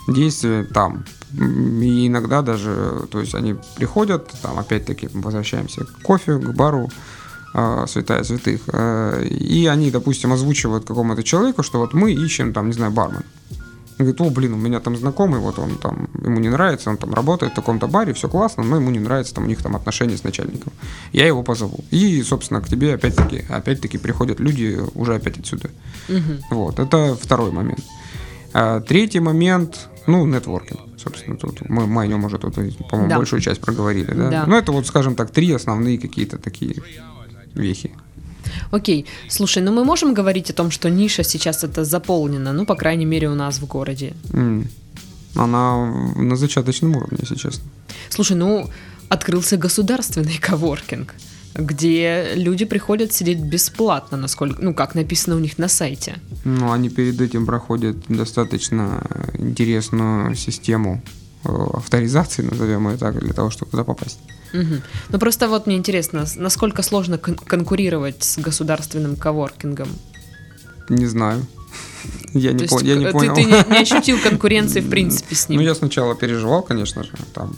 действия 0.08 0.64
там. 0.64 1.04
И 1.34 2.08
иногда 2.08 2.42
даже, 2.42 3.08
то 3.12 3.20
есть 3.20 3.36
они 3.36 3.56
приходят, 3.76 4.32
там 4.42 4.58
опять-таки 4.58 5.10
возвращаемся 5.14 5.84
к 5.84 6.02
кофе, 6.02 6.38
к 6.38 6.56
бару, 6.56 6.90
э, 7.54 7.86
святая 7.88 8.24
святых, 8.24 8.62
э, 8.68 9.26
и 9.26 9.68
они, 9.68 9.92
допустим, 9.92 10.32
озвучивают 10.32 10.86
какому-то 10.86 11.24
человеку, 11.24 11.64
что 11.64 11.80
вот 11.80 11.94
мы 11.94 12.14
ищем 12.14 12.54
там, 12.54 12.68
не 12.68 12.74
знаю, 12.74 12.94
бармен. 12.94 13.24
Он 14.02 14.06
говорит, 14.06 14.22
о, 14.22 14.30
блин, 14.32 14.54
у 14.54 14.58
меня 14.58 14.80
там 14.80 14.98
знакомый, 14.98 15.40
вот 15.40 15.60
он 15.60 15.76
там, 15.76 16.10
ему 16.24 16.40
не 16.40 16.50
нравится, 16.50 16.90
он 16.90 16.98
там 16.98 17.14
работает 17.14 17.52
в 17.52 17.56
таком-то 17.56 17.88
баре, 17.88 18.14
все 18.14 18.28
классно, 18.28 18.64
но 18.64 18.78
ему 18.78 18.90
не 18.90 19.00
нравится, 19.00 19.36
там 19.36 19.44
у 19.44 19.48
них 19.48 19.62
там 19.62 19.76
отношения 19.76 20.18
с 20.18 20.24
начальником. 20.24 20.74
Я 21.14 21.28
его 21.28 21.44
позову. 21.44 21.84
И, 21.92 22.24
собственно, 22.24 22.62
к 22.62 22.68
тебе 22.68 22.96
опять-таки, 22.96 23.46
опять-таки 23.48 24.00
приходят 24.00 24.40
люди 24.40 24.80
уже 24.96 25.14
опять 25.14 25.38
отсюда. 25.38 25.70
Мгм. 26.10 26.40
Вот, 26.50 26.80
это 26.80 27.16
второй 27.22 27.52
момент. 27.52 27.82
А, 28.54 28.80
третий 28.82 29.20
момент, 29.20 29.88
ну, 30.08 30.26
нетворкинг, 30.26 30.80
собственно, 30.98 31.38
тут 31.38 31.62
мы, 31.70 31.86
мы 31.86 32.02
о 32.02 32.08
нем 32.08 32.26
уже 32.26 32.40
тут, 32.40 32.56
по-моему, 32.56 33.08
Да. 33.10 33.18
большую 33.18 33.40
часть 33.40 33.62
проговорили, 33.62 34.12
да? 34.14 34.30
Да. 34.30 34.44
Ну, 34.48 34.56
это 34.56 34.72
вот, 34.72 34.88
скажем 34.88 35.14
так, 35.14 35.30
три 35.30 35.52
основные 35.52 36.00
какие-то 36.00 36.40
такие 36.40 36.76
вехи. 37.54 37.92
Окей, 38.72 39.06
слушай, 39.30 39.64
ну 39.64 39.72
мы 39.72 39.84
можем 39.84 40.14
говорить 40.14 40.50
о 40.50 40.54
том, 40.54 40.72
что 40.72 40.90
ниша 40.90 41.24
сейчас 41.24 41.64
это 41.64 41.84
заполнена, 41.86 42.54
ну, 42.54 42.66
по 42.66 42.76
крайней 42.76 43.06
мере, 43.06 43.30
у 43.30 43.36
нас 43.36 43.60
в 43.60 43.66
городе. 43.68 44.14
М. 44.34 44.68
Она 45.36 45.86
на 46.16 46.36
зачаточном 46.36 46.96
уровне, 46.96 47.18
если 47.22 47.36
честно. 47.36 47.64
Слушай, 48.10 48.38
ну, 48.38 48.70
открылся 49.10 49.58
государственный 49.58 50.38
коворкинг, 50.38 51.16
где 51.56 52.34
люди 52.36 52.66
приходят 52.66 53.14
сидеть 53.14 53.40
бесплатно, 53.40 54.18
насколько, 54.18 54.62
ну, 54.62 54.74
как 54.74 54.96
написано 54.96 55.36
у 55.36 55.40
них 55.40 55.58
на 55.58 55.68
сайте. 55.68 56.16
Ну, 56.46 56.72
они 56.72 56.90
перед 56.90 57.22
этим 57.22 57.46
проходят 57.46 57.98
достаточно 58.10 59.02
интересную 59.34 60.36
систему 60.36 61.02
авторизации, 61.44 62.44
назовем 62.44 62.90
ее 62.90 62.98
так, 62.98 63.20
для 63.20 63.34
того, 63.34 63.50
чтобы 63.50 63.72
туда 63.72 63.84
попасть. 63.84 64.20
Угу. 64.54 64.76
Ну 65.10 65.20
просто 65.20 65.48
вот 65.48 65.68
мне 65.68 65.78
интересно, 65.78 66.26
насколько 66.36 66.82
сложно 66.84 67.18
кон- 67.18 67.36
конкурировать 67.36 68.24
с 68.24 68.38
государственным 68.38 69.16
коворкингом? 69.16 69.90
Не 70.90 71.06
знаю. 71.06 71.46
Я 72.34 72.54
не, 72.54 72.66
по, 72.66 72.82
я 72.82 72.96
не 72.96 73.06
ты, 73.06 73.12
понял. 73.12 73.36
Ты 73.36 73.44
не, 73.44 73.52
не 73.52 73.78
ощутил 73.82 74.18
конкуренции, 74.20 74.82
в 74.82 74.90
принципе, 74.90 75.36
с 75.36 75.50
ним? 75.50 75.60
Ну, 75.60 75.66
я 75.66 75.76
сначала 75.76 76.16
переживал, 76.16 76.64
конечно 76.64 77.04
же, 77.04 77.12
там, 77.34 77.56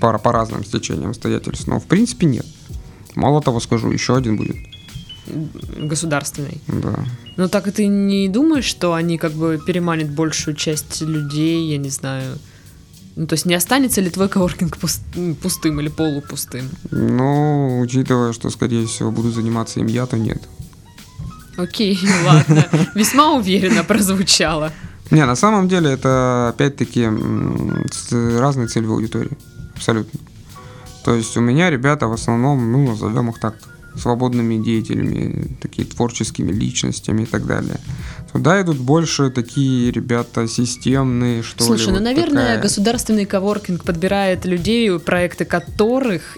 по, 0.00 0.16
по 0.18 0.32
разным 0.32 0.64
стечениям 0.64 1.10
обстоятельств, 1.10 1.66
но, 1.66 1.80
в 1.80 1.86
принципе, 1.86 2.26
нет. 2.26 2.46
Мало 3.14 3.40
того 3.40 3.60
скажу, 3.60 3.90
еще 3.90 4.16
один 4.16 4.36
будет. 4.36 4.56
Государственный? 5.78 6.60
Да. 6.68 7.04
Ну, 7.36 7.48
так 7.48 7.68
и 7.68 7.70
ты 7.70 7.86
не 7.86 8.28
думаешь, 8.28 8.64
что 8.64 8.94
они 8.94 9.18
как 9.18 9.32
бы 9.32 9.60
переманят 9.64 10.10
большую 10.10 10.54
часть 10.54 11.00
людей, 11.00 11.70
я 11.70 11.78
не 11.78 11.90
знаю... 11.90 12.38
Ну, 13.18 13.26
то 13.26 13.32
есть 13.32 13.46
не 13.46 13.54
останется 13.54 14.00
ли 14.00 14.10
твой 14.10 14.28
коворкинг 14.28 14.78
пустым 14.78 15.80
или 15.80 15.88
полупустым? 15.88 16.70
Ну, 16.92 17.80
учитывая, 17.80 18.32
что, 18.32 18.48
скорее 18.48 18.86
всего, 18.86 19.10
буду 19.10 19.32
заниматься 19.32 19.80
им 19.80 19.88
я, 19.88 20.06
то 20.06 20.16
нет. 20.16 20.40
Окей, 21.56 21.98
ладно. 22.24 22.64
Весьма 22.94 23.32
уверенно 23.32 23.82
прозвучало. 23.82 24.72
Не, 25.10 25.26
на 25.26 25.34
самом 25.34 25.66
деле 25.66 25.90
это 25.90 26.50
опять-таки 26.50 27.08
разные 28.38 28.68
целевые 28.68 28.98
аудитории. 28.98 29.36
Абсолютно. 29.74 30.20
То 31.04 31.12
есть 31.16 31.36
у 31.36 31.40
меня 31.40 31.70
ребята 31.70 32.06
в 32.06 32.12
основном, 32.12 32.70
ну, 32.70 32.86
назовем 32.86 33.30
их 33.30 33.40
так, 33.40 33.56
свободными 33.96 34.62
деятелями, 34.62 35.56
такие 35.60 35.88
творческими 35.88 36.52
личностями 36.52 37.22
и 37.22 37.26
так 37.26 37.46
далее. 37.46 37.80
Туда 38.32 38.60
идут 38.60 38.78
больше 38.78 39.30
такие 39.30 39.90
ребята 39.90 40.46
системные, 40.46 41.42
что 41.42 41.64
Слушай, 41.64 41.86
ли. 41.86 41.92
ну, 41.92 41.94
вот 41.94 42.04
наверное, 42.04 42.46
такая... 42.46 42.62
государственный 42.62 43.24
коворкинг 43.24 43.84
подбирает 43.84 44.44
людей, 44.44 44.98
проекты 44.98 45.44
которых 45.44 46.36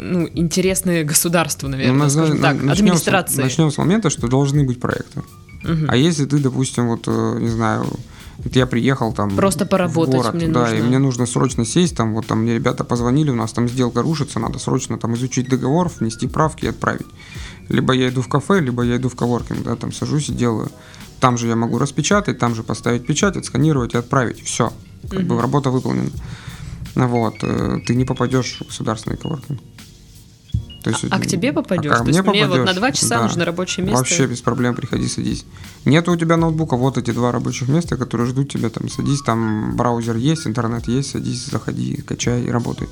ну, 0.00 0.28
интересные 0.34 1.04
государству, 1.04 1.68
наверное, 1.68 2.04
ну, 2.04 2.10
скажем 2.10 2.36
на, 2.36 2.42
так, 2.42 2.62
начнем 2.62 2.86
администрации. 2.86 3.34
С, 3.34 3.44
начнем 3.44 3.70
с 3.70 3.78
момента, 3.78 4.10
что 4.10 4.28
должны 4.28 4.64
быть 4.64 4.80
проекты. 4.80 5.20
Угу. 5.62 5.86
А 5.88 5.96
если 5.96 6.24
ты, 6.24 6.38
допустим, 6.38 6.88
вот, 6.88 7.04
э, 7.06 7.36
не 7.38 7.48
знаю, 7.48 7.86
вот 8.38 8.56
я 8.56 8.66
приехал 8.66 9.12
там 9.12 9.36
Просто 9.36 9.66
поработать 9.66 10.14
в 10.14 10.16
город, 10.16 10.34
мне 10.34 10.48
да, 10.48 10.62
нужно. 10.62 10.74
и 10.74 10.82
мне 10.82 10.98
нужно 10.98 11.26
срочно 11.26 11.66
сесть, 11.66 11.96
там 11.96 12.14
вот 12.14 12.26
там 12.26 12.42
мне 12.42 12.54
ребята 12.54 12.84
позвонили, 12.84 13.30
у 13.30 13.34
нас 13.34 13.52
там 13.52 13.68
сделка 13.68 14.02
рушится, 14.02 14.38
надо 14.40 14.58
срочно 14.58 14.98
там 14.98 15.14
изучить 15.14 15.48
договор, 15.48 15.90
внести 16.00 16.26
правки 16.26 16.64
и 16.64 16.68
отправить. 16.68 17.06
Либо 17.68 17.92
я 17.92 18.08
иду 18.08 18.22
в 18.22 18.28
кафе, 18.28 18.60
либо 18.60 18.82
я 18.82 18.96
иду 18.96 19.08
в 19.10 19.14
коворкинг, 19.14 19.62
да, 19.62 19.76
там 19.76 19.92
сажусь 19.92 20.30
и 20.30 20.32
делаю. 20.32 20.70
Там 21.20 21.36
же 21.38 21.48
я 21.48 21.56
могу 21.56 21.78
распечатать, 21.78 22.38
там 22.38 22.54
же 22.54 22.62
поставить 22.62 23.06
печать, 23.06 23.36
отсканировать 23.36 23.94
и 23.94 23.98
отправить. 23.98 24.42
Все, 24.42 24.72
как 25.08 25.20
угу. 25.20 25.28
бы 25.28 25.42
работа 25.42 25.70
выполнена. 25.70 26.10
Вот, 26.94 27.36
э, 27.42 27.78
ты 27.86 27.94
не 27.94 28.04
попадешь 28.04 28.58
в 28.60 28.66
государственный 28.66 29.16
коворкинг. 29.16 29.60
То 30.82 30.90
есть, 30.90 31.04
а, 31.04 31.16
а 31.16 31.20
к 31.20 31.26
тебе 31.26 31.52
попадешь? 31.52 31.92
А 31.92 31.98
То 31.98 32.04
мне 32.04 32.12
есть 32.12 32.24
попадешь, 32.24 32.48
мне 32.48 32.58
вот 32.58 32.64
на 32.64 32.72
два 32.72 32.90
часа 32.90 33.16
да. 33.16 33.22
нужно 33.24 33.44
рабочее 33.44 33.84
место? 33.84 33.98
Вообще 33.98 34.26
без 34.26 34.40
проблем, 34.40 34.74
приходи, 34.74 35.08
садись. 35.08 35.44
Нет 35.84 36.08
у 36.08 36.16
тебя 36.16 36.38
ноутбука, 36.38 36.76
вот 36.76 36.96
эти 36.96 37.10
два 37.10 37.32
рабочих 37.32 37.68
места, 37.68 37.98
которые 37.98 38.26
ждут 38.28 38.50
тебя, 38.50 38.70
там, 38.70 38.88
садись, 38.88 39.20
там 39.20 39.76
браузер 39.76 40.16
есть, 40.16 40.46
интернет 40.46 40.88
есть, 40.88 41.10
садись, 41.10 41.46
заходи, 41.46 41.96
качай 41.96 42.44
и 42.44 42.50
работай 42.50 42.88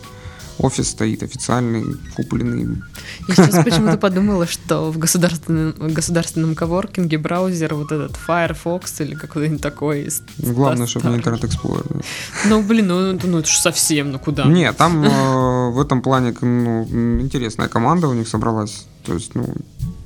офис 0.58 0.88
стоит 0.88 1.22
официальный, 1.22 1.96
купленный. 2.14 2.82
Я 3.28 3.34
сейчас 3.34 3.64
почему-то 3.64 3.96
подумала, 3.96 4.46
что 4.46 4.90
в 4.90 4.98
государственном, 4.98 5.74
государственном 5.78 6.54
коворкинге 6.54 7.18
браузер 7.18 7.74
вот 7.74 7.92
этот 7.92 8.16
Firefox 8.16 9.00
или 9.00 9.14
какой-нибудь 9.14 9.60
такой. 9.60 10.08
Ну, 10.38 10.52
главное, 10.52 10.86
чтобы 10.86 11.08
не 11.10 11.18
Internet 11.18 11.42
Explorer. 11.42 12.04
Ну, 12.46 12.62
блин, 12.62 12.88
ну, 12.88 13.18
ну 13.22 13.38
это 13.38 13.48
же 13.48 13.58
совсем, 13.58 14.12
ну 14.12 14.18
куда? 14.18 14.44
Нет, 14.44 14.76
там 14.76 15.04
э, 15.04 15.70
в 15.70 15.80
этом 15.80 16.02
плане 16.02 16.34
ну, 16.40 16.84
интересная 17.20 17.68
команда 17.68 18.08
у 18.08 18.14
них 18.14 18.28
собралась. 18.28 18.86
То 19.04 19.14
есть, 19.14 19.34
ну, 19.34 19.46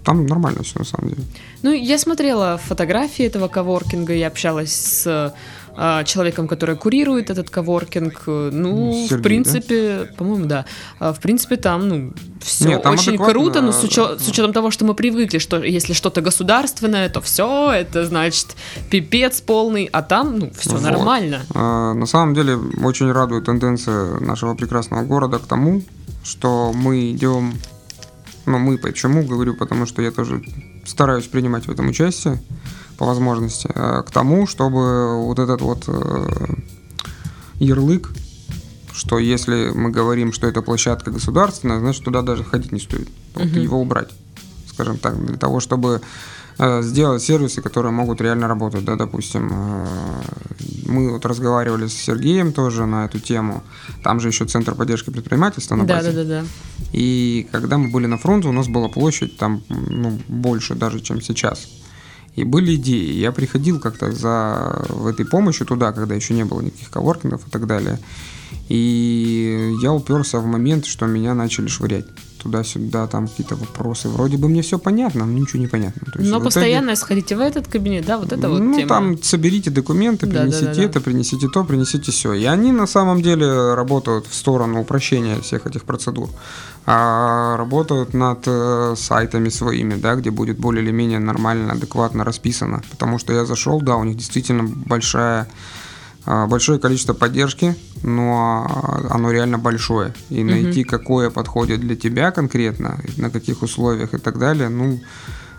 там 0.04 0.26
нормально 0.26 0.62
все 0.62 0.78
на 0.78 0.84
самом 0.84 1.10
деле. 1.10 1.22
Ну, 1.62 1.72
я 1.72 1.98
смотрела 1.98 2.58
фотографии 2.58 3.24
этого 3.24 3.48
коворкинга 3.48 4.14
и 4.14 4.22
общалась 4.22 4.72
с 4.72 5.34
человеком, 6.04 6.48
который 6.48 6.76
курирует 6.76 7.30
этот 7.30 7.50
коворкинг. 7.50 8.22
Ну, 8.26 8.92
Сергей, 9.08 9.18
в 9.18 9.22
принципе, 9.22 10.06
да? 10.08 10.14
по-моему, 10.16 10.46
да. 10.46 10.66
А, 10.98 11.12
в 11.12 11.20
принципе, 11.20 11.56
там, 11.56 11.88
ну, 11.88 12.12
все 12.40 12.68
Нет, 12.68 12.82
там 12.82 12.92
очень 12.94 13.16
круто, 13.16 13.60
но 13.60 13.72
с, 13.72 13.82
учет, 13.82 14.20
с 14.20 14.28
учетом 14.28 14.52
того, 14.52 14.70
что 14.70 14.84
мы 14.84 14.94
привыкли, 14.94 15.38
что 15.38 15.62
если 15.62 15.92
что-то 15.92 16.20
государственное, 16.20 17.08
то 17.08 17.20
все, 17.20 17.72
это 17.72 18.04
значит 18.04 18.56
пипец 18.90 19.40
полный, 19.40 19.88
а 19.92 20.02
там, 20.02 20.38
ну, 20.38 20.50
все 20.58 20.70
вот. 20.70 20.82
нормально. 20.82 21.42
А, 21.54 21.94
на 21.94 22.06
самом 22.06 22.34
деле, 22.34 22.58
очень 22.82 23.10
радует 23.10 23.46
тенденция 23.46 24.20
нашего 24.20 24.54
прекрасного 24.54 25.04
города 25.04 25.38
к 25.38 25.46
тому, 25.46 25.82
что 26.24 26.72
мы 26.74 27.10
идем, 27.12 27.54
ну, 28.46 28.58
мы 28.58 28.78
почему 28.78 29.24
говорю, 29.24 29.54
потому 29.54 29.86
что 29.86 30.02
я 30.02 30.10
тоже 30.10 30.42
стараюсь 30.84 31.26
принимать 31.26 31.66
в 31.66 31.70
этом 31.70 31.88
участие 31.88 32.40
по 33.02 33.06
возможности, 33.06 33.68
э, 33.74 34.04
к 34.06 34.12
тому, 34.12 34.46
чтобы 34.46 35.26
вот 35.26 35.40
этот 35.40 35.60
вот 35.60 35.88
э, 35.88 36.54
ярлык, 37.58 38.10
что 38.92 39.18
если 39.18 39.72
мы 39.74 39.90
говорим, 39.90 40.32
что 40.32 40.46
это 40.46 40.62
площадка 40.62 41.10
государственная, 41.10 41.80
значит 41.80 42.04
туда 42.04 42.22
даже 42.22 42.44
ходить 42.44 42.70
не 42.70 42.78
стоит. 42.78 43.08
Вот 43.34 43.46
угу. 43.46 43.58
его 43.58 43.80
убрать, 43.80 44.10
скажем 44.68 44.98
так, 44.98 45.16
для 45.26 45.36
того, 45.36 45.58
чтобы 45.58 46.00
э, 46.58 46.82
сделать 46.82 47.24
сервисы, 47.24 47.60
которые 47.60 47.90
могут 47.90 48.20
реально 48.20 48.46
работать, 48.46 48.84
да, 48.84 48.94
допустим. 48.94 49.52
Мы 50.86 51.10
вот 51.10 51.26
разговаривали 51.26 51.88
с 51.88 51.94
Сергеем 51.94 52.52
тоже 52.52 52.86
на 52.86 53.06
эту 53.06 53.18
тему. 53.18 53.64
Там 54.04 54.20
же 54.20 54.28
еще 54.28 54.44
Центр 54.44 54.76
поддержки 54.76 55.10
предпринимательства 55.10 55.74
на 55.74 55.82
базе. 55.82 56.12
Да, 56.12 56.18
да, 56.18 56.24
да, 56.24 56.40
да. 56.42 56.46
И 56.92 57.48
когда 57.50 57.78
мы 57.78 57.88
были 57.88 58.06
на 58.06 58.16
фронте, 58.16 58.46
у 58.46 58.52
нас 58.52 58.68
была 58.68 58.86
площадь 58.86 59.38
там 59.38 59.60
ну, 59.68 60.20
больше 60.28 60.76
даже, 60.76 61.00
чем 61.00 61.20
сейчас. 61.20 61.66
И 62.34 62.44
были 62.44 62.76
идеи. 62.76 63.12
Я 63.12 63.30
приходил 63.32 63.78
как-то 63.78 64.10
за 64.10 64.84
в 64.88 65.06
этой 65.06 65.26
помощью 65.26 65.66
туда, 65.66 65.92
когда 65.92 66.14
еще 66.14 66.34
не 66.34 66.44
было 66.44 66.60
никаких 66.60 66.90
коворкингов 66.90 67.46
и 67.46 67.50
так 67.50 67.66
далее. 67.66 67.98
И 68.68 69.74
я 69.82 69.92
уперся 69.92 70.38
в 70.38 70.46
момент, 70.46 70.86
что 70.86 71.06
меня 71.06 71.34
начали 71.34 71.68
швырять 71.68 72.06
туда-сюда, 72.42 73.06
там 73.06 73.28
какие-то 73.28 73.56
вопросы. 73.56 74.08
Вроде 74.08 74.36
бы 74.36 74.48
мне 74.48 74.62
все 74.62 74.78
понятно, 74.78 75.26
но 75.26 75.32
ничего 75.38 75.60
не 75.60 75.68
понятно. 75.68 76.12
То 76.12 76.18
есть, 76.18 76.30
но 76.30 76.40
постоянно 76.40 76.84
итоге, 76.86 76.96
сходите 76.96 77.36
в 77.36 77.40
этот 77.40 77.68
кабинет, 77.68 78.06
да, 78.06 78.18
вот 78.18 78.32
это 78.32 78.48
вот 78.48 78.60
Ну, 78.60 78.74
тема. 78.74 78.88
там 78.88 79.22
соберите 79.22 79.70
документы, 79.70 80.26
принесите 80.26 80.64
да, 80.64 80.70
да, 80.72 80.76
да, 80.76 80.82
это, 80.82 81.00
принесите 81.00 81.48
то, 81.48 81.64
принесите 81.64 82.10
все. 82.12 82.32
И 82.32 82.44
они 82.44 82.72
на 82.72 82.86
самом 82.86 83.22
деле 83.22 83.74
работают 83.74 84.26
в 84.26 84.34
сторону 84.34 84.80
упрощения 84.80 85.40
всех 85.40 85.66
этих 85.66 85.84
процедур. 85.84 86.28
А 86.84 87.56
работают 87.56 88.14
над 88.14 88.40
э, 88.46 88.94
сайтами 88.96 89.50
своими, 89.50 89.94
да, 89.94 90.16
где 90.16 90.30
будет 90.30 90.58
более 90.58 90.84
или 90.84 90.90
менее 90.92 91.20
нормально, 91.20 91.72
адекватно 91.72 92.24
расписано. 92.24 92.82
Потому 92.90 93.18
что 93.18 93.32
я 93.32 93.44
зашел, 93.44 93.80
да, 93.80 93.96
у 93.96 94.04
них 94.04 94.16
действительно 94.16 94.64
большая 94.64 95.46
большое 96.24 96.78
количество 96.78 97.14
поддержки, 97.14 97.74
но 98.02 98.66
оно 99.10 99.30
реально 99.30 99.58
большое. 99.58 100.14
И 100.30 100.44
найти, 100.44 100.84
какое 100.84 101.30
подходит 101.30 101.80
для 101.80 101.96
тебя 101.96 102.30
конкретно, 102.30 103.00
на 103.16 103.30
каких 103.30 103.62
условиях 103.62 104.14
и 104.14 104.18
так 104.18 104.38
далее, 104.38 104.68
ну, 104.68 105.00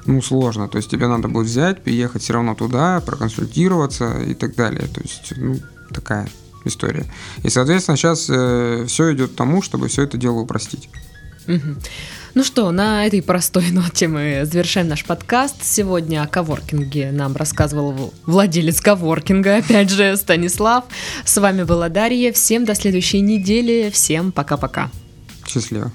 ну, 0.05 0.21
сложно. 0.21 0.67
То 0.67 0.77
есть 0.77 0.89
тебе 0.89 1.07
надо 1.07 1.27
будет 1.27 1.47
взять, 1.47 1.83
приехать 1.83 2.21
все 2.21 2.33
равно 2.33 2.55
туда, 2.55 3.01
проконсультироваться 3.05 4.19
и 4.21 4.33
так 4.33 4.55
далее. 4.55 4.87
То 4.93 5.01
есть, 5.01 5.33
ну, 5.37 5.57
такая 5.93 6.27
история. 6.65 7.05
И, 7.43 7.49
соответственно, 7.49 7.97
сейчас 7.97 8.27
э, 8.29 8.85
все 8.87 9.13
идет 9.13 9.31
к 9.31 9.35
тому, 9.35 9.61
чтобы 9.61 9.87
все 9.87 10.03
это 10.03 10.17
дело 10.17 10.39
упростить. 10.39 10.89
Угу. 11.47 11.75
Ну 12.35 12.43
что, 12.43 12.71
на 12.71 13.05
этой 13.05 13.21
простой 13.21 13.69
ноте 13.69 14.07
мы 14.07 14.41
завершаем 14.45 14.87
наш 14.87 15.05
подкаст. 15.05 15.57
Сегодня 15.61 16.23
о 16.23 16.27
коворкинге 16.27 17.11
нам 17.11 17.35
рассказывал 17.35 18.11
владелец 18.25 18.81
коворкинга, 18.81 19.57
опять 19.57 19.91
же, 19.91 20.17
Станислав. 20.17 20.85
С 21.25 21.37
вами 21.37 21.61
была 21.61 21.89
Дарья. 21.89 22.31
Всем 22.33 22.65
до 22.65 22.73
следующей 22.73 23.21
недели. 23.21 23.91
Всем 23.91 24.31
пока-пока. 24.31 24.89
Счастливо. 25.47 25.91